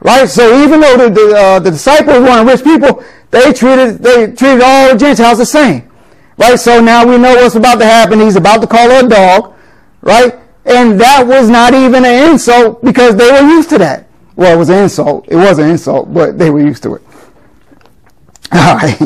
Right? 0.00 0.28
So 0.28 0.62
even 0.62 0.80
though 0.80 0.96
the, 0.96 1.10
the, 1.10 1.36
uh, 1.36 1.58
the 1.58 1.70
disciples 1.70 2.18
weren't 2.18 2.48
rich 2.48 2.62
people, 2.62 3.04
they 3.30 3.52
treated, 3.52 3.98
they 3.98 4.26
treated 4.32 4.62
all 4.62 4.92
the 4.92 4.98
Gentiles 4.98 5.38
the 5.38 5.46
same. 5.46 5.90
Right? 6.36 6.58
So 6.58 6.80
now 6.80 7.06
we 7.06 7.18
know 7.18 7.34
what's 7.34 7.54
about 7.54 7.78
to 7.78 7.84
happen. 7.84 8.20
He's 8.20 8.36
about 8.36 8.60
to 8.60 8.66
call 8.66 8.90
her 8.90 9.04
a 9.04 9.08
dog. 9.08 9.54
Right? 10.00 10.34
And 10.64 11.00
that 11.00 11.26
was 11.26 11.48
not 11.48 11.74
even 11.74 12.04
an 12.04 12.30
insult 12.30 12.82
because 12.84 13.16
they 13.16 13.30
were 13.30 13.48
used 13.48 13.70
to 13.70 13.78
that. 13.78 14.08
Well, 14.34 14.54
it 14.54 14.58
was 14.58 14.68
an 14.68 14.82
insult. 14.82 15.26
It 15.28 15.36
was 15.36 15.58
an 15.58 15.70
insult, 15.70 16.12
but 16.12 16.38
they 16.38 16.50
were 16.50 16.60
used 16.60 16.82
to 16.82 16.96
it. 16.96 17.02
All 18.52 18.76
right. 18.76 19.00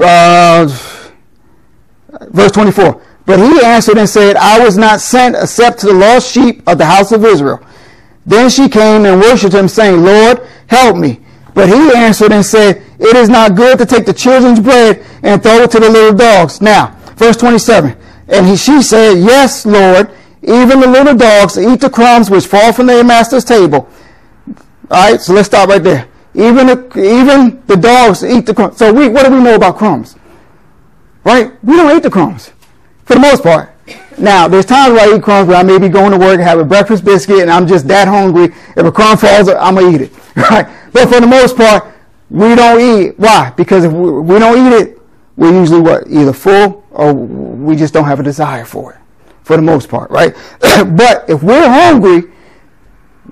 Uh, 0.00 0.66
verse 2.30 2.52
24. 2.52 3.02
But 3.26 3.40
he 3.40 3.64
answered 3.64 3.98
and 3.98 4.08
said, 4.08 4.36
I 4.36 4.64
was 4.64 4.78
not 4.78 5.00
sent 5.00 5.34
except 5.34 5.80
to 5.80 5.86
the 5.86 5.94
lost 5.94 6.32
sheep 6.32 6.62
of 6.68 6.78
the 6.78 6.86
house 6.86 7.10
of 7.10 7.24
Israel. 7.24 7.60
Then 8.24 8.48
she 8.48 8.68
came 8.68 9.04
and 9.04 9.20
worshipped 9.20 9.54
him, 9.54 9.68
saying, 9.68 10.02
Lord, 10.02 10.46
help 10.68 10.96
me. 10.96 11.20
But 11.52 11.68
he 11.68 11.92
answered 11.94 12.32
and 12.32 12.44
said, 12.44 12.82
It 12.98 13.16
is 13.16 13.28
not 13.28 13.54
good 13.54 13.78
to 13.78 13.86
take 13.86 14.06
the 14.06 14.14
children's 14.14 14.60
bread 14.60 15.04
and 15.22 15.42
throw 15.42 15.62
it 15.62 15.70
to 15.72 15.80
the 15.80 15.90
little 15.90 16.16
dogs. 16.16 16.60
Now, 16.60 16.96
verse 17.16 17.36
27. 17.36 17.96
And 18.28 18.46
he, 18.46 18.56
she 18.56 18.82
said, 18.82 19.14
Yes, 19.14 19.66
Lord. 19.66 20.10
Even 20.42 20.80
the 20.80 20.86
little 20.86 21.16
dogs 21.16 21.58
eat 21.58 21.80
the 21.80 21.90
crumbs 21.90 22.30
which 22.30 22.46
fall 22.46 22.72
from 22.72 22.86
their 22.86 23.02
master's 23.02 23.44
table. 23.44 23.88
All 24.90 25.10
right, 25.10 25.20
so 25.20 25.32
let's 25.32 25.48
stop 25.48 25.68
right 25.68 25.82
there. 25.82 26.06
Even 26.34 26.68
the, 26.68 27.00
even 27.24 27.62
the 27.66 27.76
dogs 27.76 28.22
eat 28.22 28.46
the 28.46 28.54
crumbs. 28.54 28.76
So 28.76 28.92
we, 28.92 29.08
what 29.08 29.26
do 29.26 29.34
we 29.34 29.42
know 29.42 29.56
about 29.56 29.76
crumbs? 29.76 30.14
Right? 31.24 31.52
We 31.64 31.76
don't 31.76 31.96
eat 31.96 32.04
the 32.04 32.10
crumbs 32.10 32.52
for 33.04 33.14
the 33.14 33.20
most 33.20 33.42
part. 33.42 33.72
Now, 34.18 34.46
there's 34.46 34.66
times 34.66 34.92
where 34.92 35.12
I 35.12 35.16
eat 35.16 35.22
crumbs 35.22 35.48
where 35.48 35.56
I 35.56 35.62
may 35.62 35.78
be 35.78 35.88
going 35.88 36.12
to 36.12 36.18
work, 36.18 36.34
and 36.34 36.42
have 36.42 36.58
a 36.58 36.64
breakfast 36.64 37.04
biscuit, 37.04 37.40
and 37.40 37.50
I'm 37.50 37.66
just 37.66 37.88
that 37.88 38.06
hungry. 38.08 38.54
If 38.76 38.86
a 38.86 38.92
crumb 38.92 39.16
falls, 39.18 39.48
I'm 39.48 39.74
gonna 39.74 39.90
eat 39.90 40.00
it. 40.02 40.12
Right? 40.36 40.68
But 40.92 41.08
for 41.08 41.20
the 41.20 41.26
most 41.26 41.56
part, 41.56 41.92
we 42.30 42.54
don't 42.54 42.80
eat. 42.80 43.18
Why? 43.18 43.52
Because 43.56 43.84
if 43.84 43.92
we 43.92 44.38
don't 44.38 44.66
eat 44.66 44.76
it, 44.76 44.98
we're 45.36 45.52
usually 45.52 45.80
what 45.80 46.08
either 46.08 46.32
full 46.32 46.84
or 46.90 47.12
we 47.12 47.76
just 47.76 47.92
don't 47.92 48.04
have 48.04 48.20
a 48.20 48.22
desire 48.22 48.64
for 48.64 48.94
it 48.94 48.98
for 49.42 49.54
the 49.54 49.62
most 49.62 49.88
part, 49.88 50.10
right? 50.10 50.34
but 50.60 51.28
if 51.28 51.42
we're 51.42 51.68
hungry, 51.68 52.32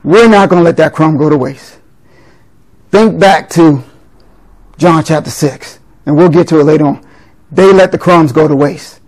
we're 0.05 0.28
not 0.28 0.49
going 0.49 0.61
to 0.61 0.64
let 0.64 0.76
that 0.76 0.92
crumb 0.92 1.16
go 1.16 1.28
to 1.28 1.36
waste. 1.36 1.78
Think 2.90 3.18
back 3.18 3.49
to 3.51 3.82
John 4.76 5.03
chapter 5.03 5.30
6, 5.30 5.80
and 6.07 6.16
we'll 6.16 6.28
get 6.28 6.47
to 6.49 6.61
it 6.61 6.64
later 6.64 6.86
on. 6.86 7.05
They 7.51 7.72
let 7.72 7.90
the 7.90 7.99
crumbs 7.99 8.30
go 8.30 8.47
to 8.47 8.55
waste, 8.55 9.01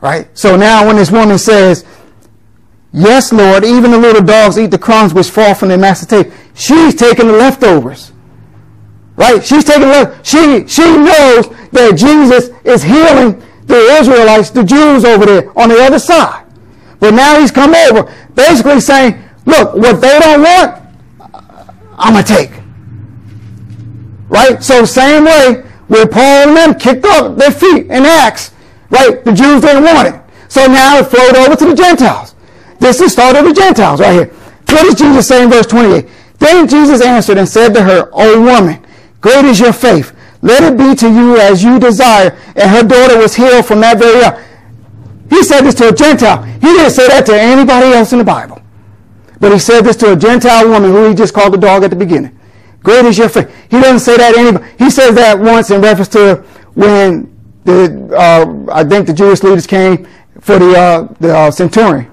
right? 0.00 0.26
So 0.36 0.56
now 0.56 0.86
when 0.86 0.96
this 0.96 1.10
woman 1.10 1.38
says, 1.38 1.84
Yes, 2.92 3.32
Lord, 3.32 3.64
even 3.64 3.90
the 3.90 3.98
little 3.98 4.22
dogs 4.22 4.56
eat 4.56 4.70
the 4.70 4.78
crumbs 4.78 5.12
which 5.12 5.28
fall 5.28 5.52
from 5.54 5.68
their 5.68 5.78
master's 5.78 6.08
table, 6.08 6.36
she's 6.54 6.94
taking 6.94 7.26
the 7.26 7.32
leftovers. 7.32 8.12
Right? 9.16 9.44
She's 9.44 9.64
taking 9.64 9.88
the 9.88 10.20
she 10.22 10.66
she 10.66 10.82
knows 10.82 11.48
that 11.70 11.94
Jesus 11.96 12.50
is 12.64 12.82
healing 12.82 13.42
the 13.66 13.76
Israelites, 13.98 14.50
the 14.50 14.64
Jews 14.64 15.04
over 15.04 15.26
there 15.26 15.58
on 15.58 15.68
the 15.68 15.80
other 15.82 15.98
side. 15.98 16.44
But 17.00 17.12
now 17.14 17.40
he's 17.40 17.50
come 17.50 17.74
over, 17.74 18.12
basically 18.34 18.80
saying, 18.80 19.22
look, 19.46 19.74
what 19.74 20.00
they 20.00 20.18
don't 20.18 20.42
want, 20.42 20.82
I'm 21.96 22.14
to 22.14 22.22
take. 22.22 22.50
Right? 24.28 24.62
So 24.62 24.84
same 24.84 25.24
way, 25.24 25.64
where 25.88 26.06
Paul 26.06 26.48
and 26.48 26.56
them 26.56 26.78
kicked 26.78 27.04
up 27.04 27.36
their 27.36 27.50
feet 27.50 27.86
in 27.86 28.04
Acts, 28.04 28.52
right? 28.90 29.24
The 29.24 29.32
Jews 29.32 29.60
didn't 29.60 29.84
want 29.84 30.08
it. 30.08 30.20
So 30.48 30.66
now 30.66 30.98
it 30.98 31.04
flowed 31.04 31.36
over 31.36 31.56
to 31.56 31.66
the 31.66 31.74
Gentiles. 31.74 32.34
This 32.78 32.96
is 32.96 33.06
the 33.06 33.10
start 33.10 33.36
of 33.36 33.44
the 33.44 33.52
Gentiles 33.52 34.00
right 34.00 34.12
here. 34.12 34.26
What 34.68 34.84
does 34.84 34.94
Jesus 34.94 35.28
say 35.28 35.42
in 35.42 35.50
verse 35.50 35.66
28? 35.66 36.08
Then 36.38 36.68
Jesus 36.68 37.00
answered 37.00 37.38
and 37.38 37.48
said 37.48 37.74
to 37.74 37.82
her, 37.82 38.10
O 38.12 38.40
woman, 38.40 38.83
great 39.24 39.46
is 39.46 39.58
your 39.58 39.72
faith. 39.72 40.14
Let 40.42 40.62
it 40.62 40.76
be 40.76 40.94
to 40.96 41.08
you 41.08 41.38
as 41.38 41.64
you 41.64 41.80
desire. 41.80 42.36
And 42.54 42.70
her 42.70 42.82
daughter 42.82 43.16
was 43.16 43.34
healed 43.34 43.64
from 43.64 43.80
that 43.80 43.98
very 43.98 44.22
hour. 44.22 44.44
He 45.30 45.42
said 45.42 45.62
this 45.62 45.74
to 45.76 45.88
a 45.88 45.94
Gentile. 45.94 46.42
He 46.42 46.68
didn't 46.76 46.90
say 46.90 47.08
that 47.08 47.24
to 47.26 47.34
anybody 47.34 47.86
else 47.86 48.12
in 48.12 48.18
the 48.18 48.24
Bible. 48.24 48.60
But 49.40 49.52
he 49.52 49.58
said 49.58 49.80
this 49.80 49.96
to 49.96 50.12
a 50.12 50.16
Gentile 50.16 50.68
woman 50.68 50.90
who 50.90 51.08
he 51.08 51.14
just 51.14 51.32
called 51.32 51.54
a 51.54 51.56
dog 51.56 51.82
at 51.84 51.88
the 51.90 51.96
beginning. 51.96 52.38
Great 52.82 53.06
is 53.06 53.16
your 53.16 53.30
faith. 53.30 53.48
He 53.70 53.80
doesn't 53.80 54.00
say 54.00 54.18
that 54.18 54.34
to 54.34 54.38
anybody. 54.38 54.66
He 54.78 54.90
says 54.90 55.14
that 55.14 55.38
once 55.38 55.70
in 55.70 55.80
reference 55.80 56.08
to 56.08 56.44
when 56.74 57.34
the, 57.64 58.14
uh, 58.14 58.72
I 58.72 58.84
think 58.84 59.06
the 59.06 59.14
Jewish 59.14 59.42
leaders 59.42 59.66
came 59.66 60.06
for 60.40 60.58
the, 60.58 60.76
uh, 60.76 61.14
the 61.18 61.34
uh, 61.34 61.50
centurion. 61.50 62.10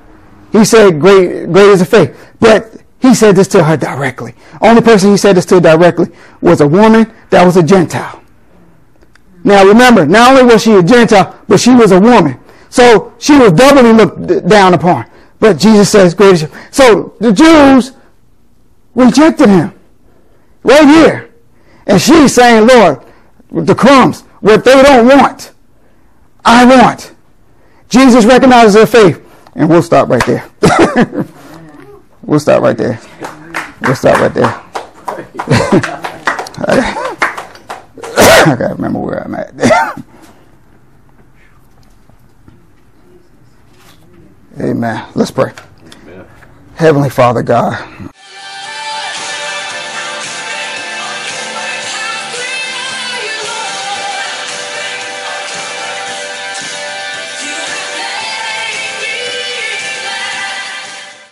He 0.54 0.64
said, 0.64 1.02
great, 1.02 1.52
great 1.52 1.70
is 1.72 1.80
the 1.80 1.86
faith. 1.86 2.18
But 2.40 2.81
he 3.02 3.16
said 3.16 3.36
this 3.36 3.48
to 3.50 3.64
her 3.64 3.76
directly. 3.76 4.36
Only 4.62 4.82
person 4.82 5.12
he 5.12 5.18
said 5.18 5.36
this 5.36 5.46
to 5.48 5.60
directly 5.60 6.10
was 6.40 6.62
a 6.62 6.68
woman 6.68 7.12
that 7.32 7.44
was 7.44 7.58
a 7.58 7.64
Gentile. 7.64 8.22
Now 9.44 9.66
remember, 9.66 10.06
not 10.06 10.32
only 10.32 10.54
was 10.54 10.62
she 10.62 10.74
a 10.74 10.84
Gentile, 10.84 11.40
but 11.48 11.60
she 11.60 11.74
was 11.74 11.92
a 11.92 12.00
woman. 12.00 12.40
So 12.70 13.14
she 13.18 13.38
was 13.38 13.52
doubly 13.54 13.92
looked 13.92 14.48
down 14.48 14.74
upon. 14.74 15.10
But 15.40 15.58
Jesus 15.58 15.90
says, 15.90 16.14
great 16.14 16.48
So 16.70 17.16
the 17.20 17.34
Jews 17.34 17.94
rejected 18.94 19.50
him. 19.50 19.74
Right 20.64 20.88
here. 20.88 21.34
And 21.88 22.00
she's 22.00 22.36
saying, 22.36 22.68
Lord, 22.68 23.04
the 23.52 23.74
crumbs, 23.74 24.22
what 24.42 24.64
they 24.64 24.82
don't 24.84 25.08
want, 25.08 25.54
I 26.46 26.66
want. 26.66 27.16
Jesus 27.90 28.26
recognizes 28.26 28.76
her 28.76 28.86
faith. 28.86 29.28
And 29.56 29.68
we'll 29.68 29.82
stop 29.82 30.08
right 30.08 30.24
there. 30.26 30.48
we'll 32.24 32.40
stop 32.40 32.62
right 32.62 32.78
there. 32.78 33.00
We'll 33.82 33.96
stop 33.96 34.20
right 34.20 34.34
there. 34.34 34.64
I 38.44 38.56
gotta 38.58 38.76
remember 38.76 39.00
where 39.00 39.24
I'm 39.24 39.36
at. 39.36 39.54
Amen. 44.60 45.08
Let's 45.16 45.32
pray. 45.32 45.54
Amen. 46.04 46.26
Heavenly 46.76 47.10
Father 47.10 47.42
God. 47.42 48.12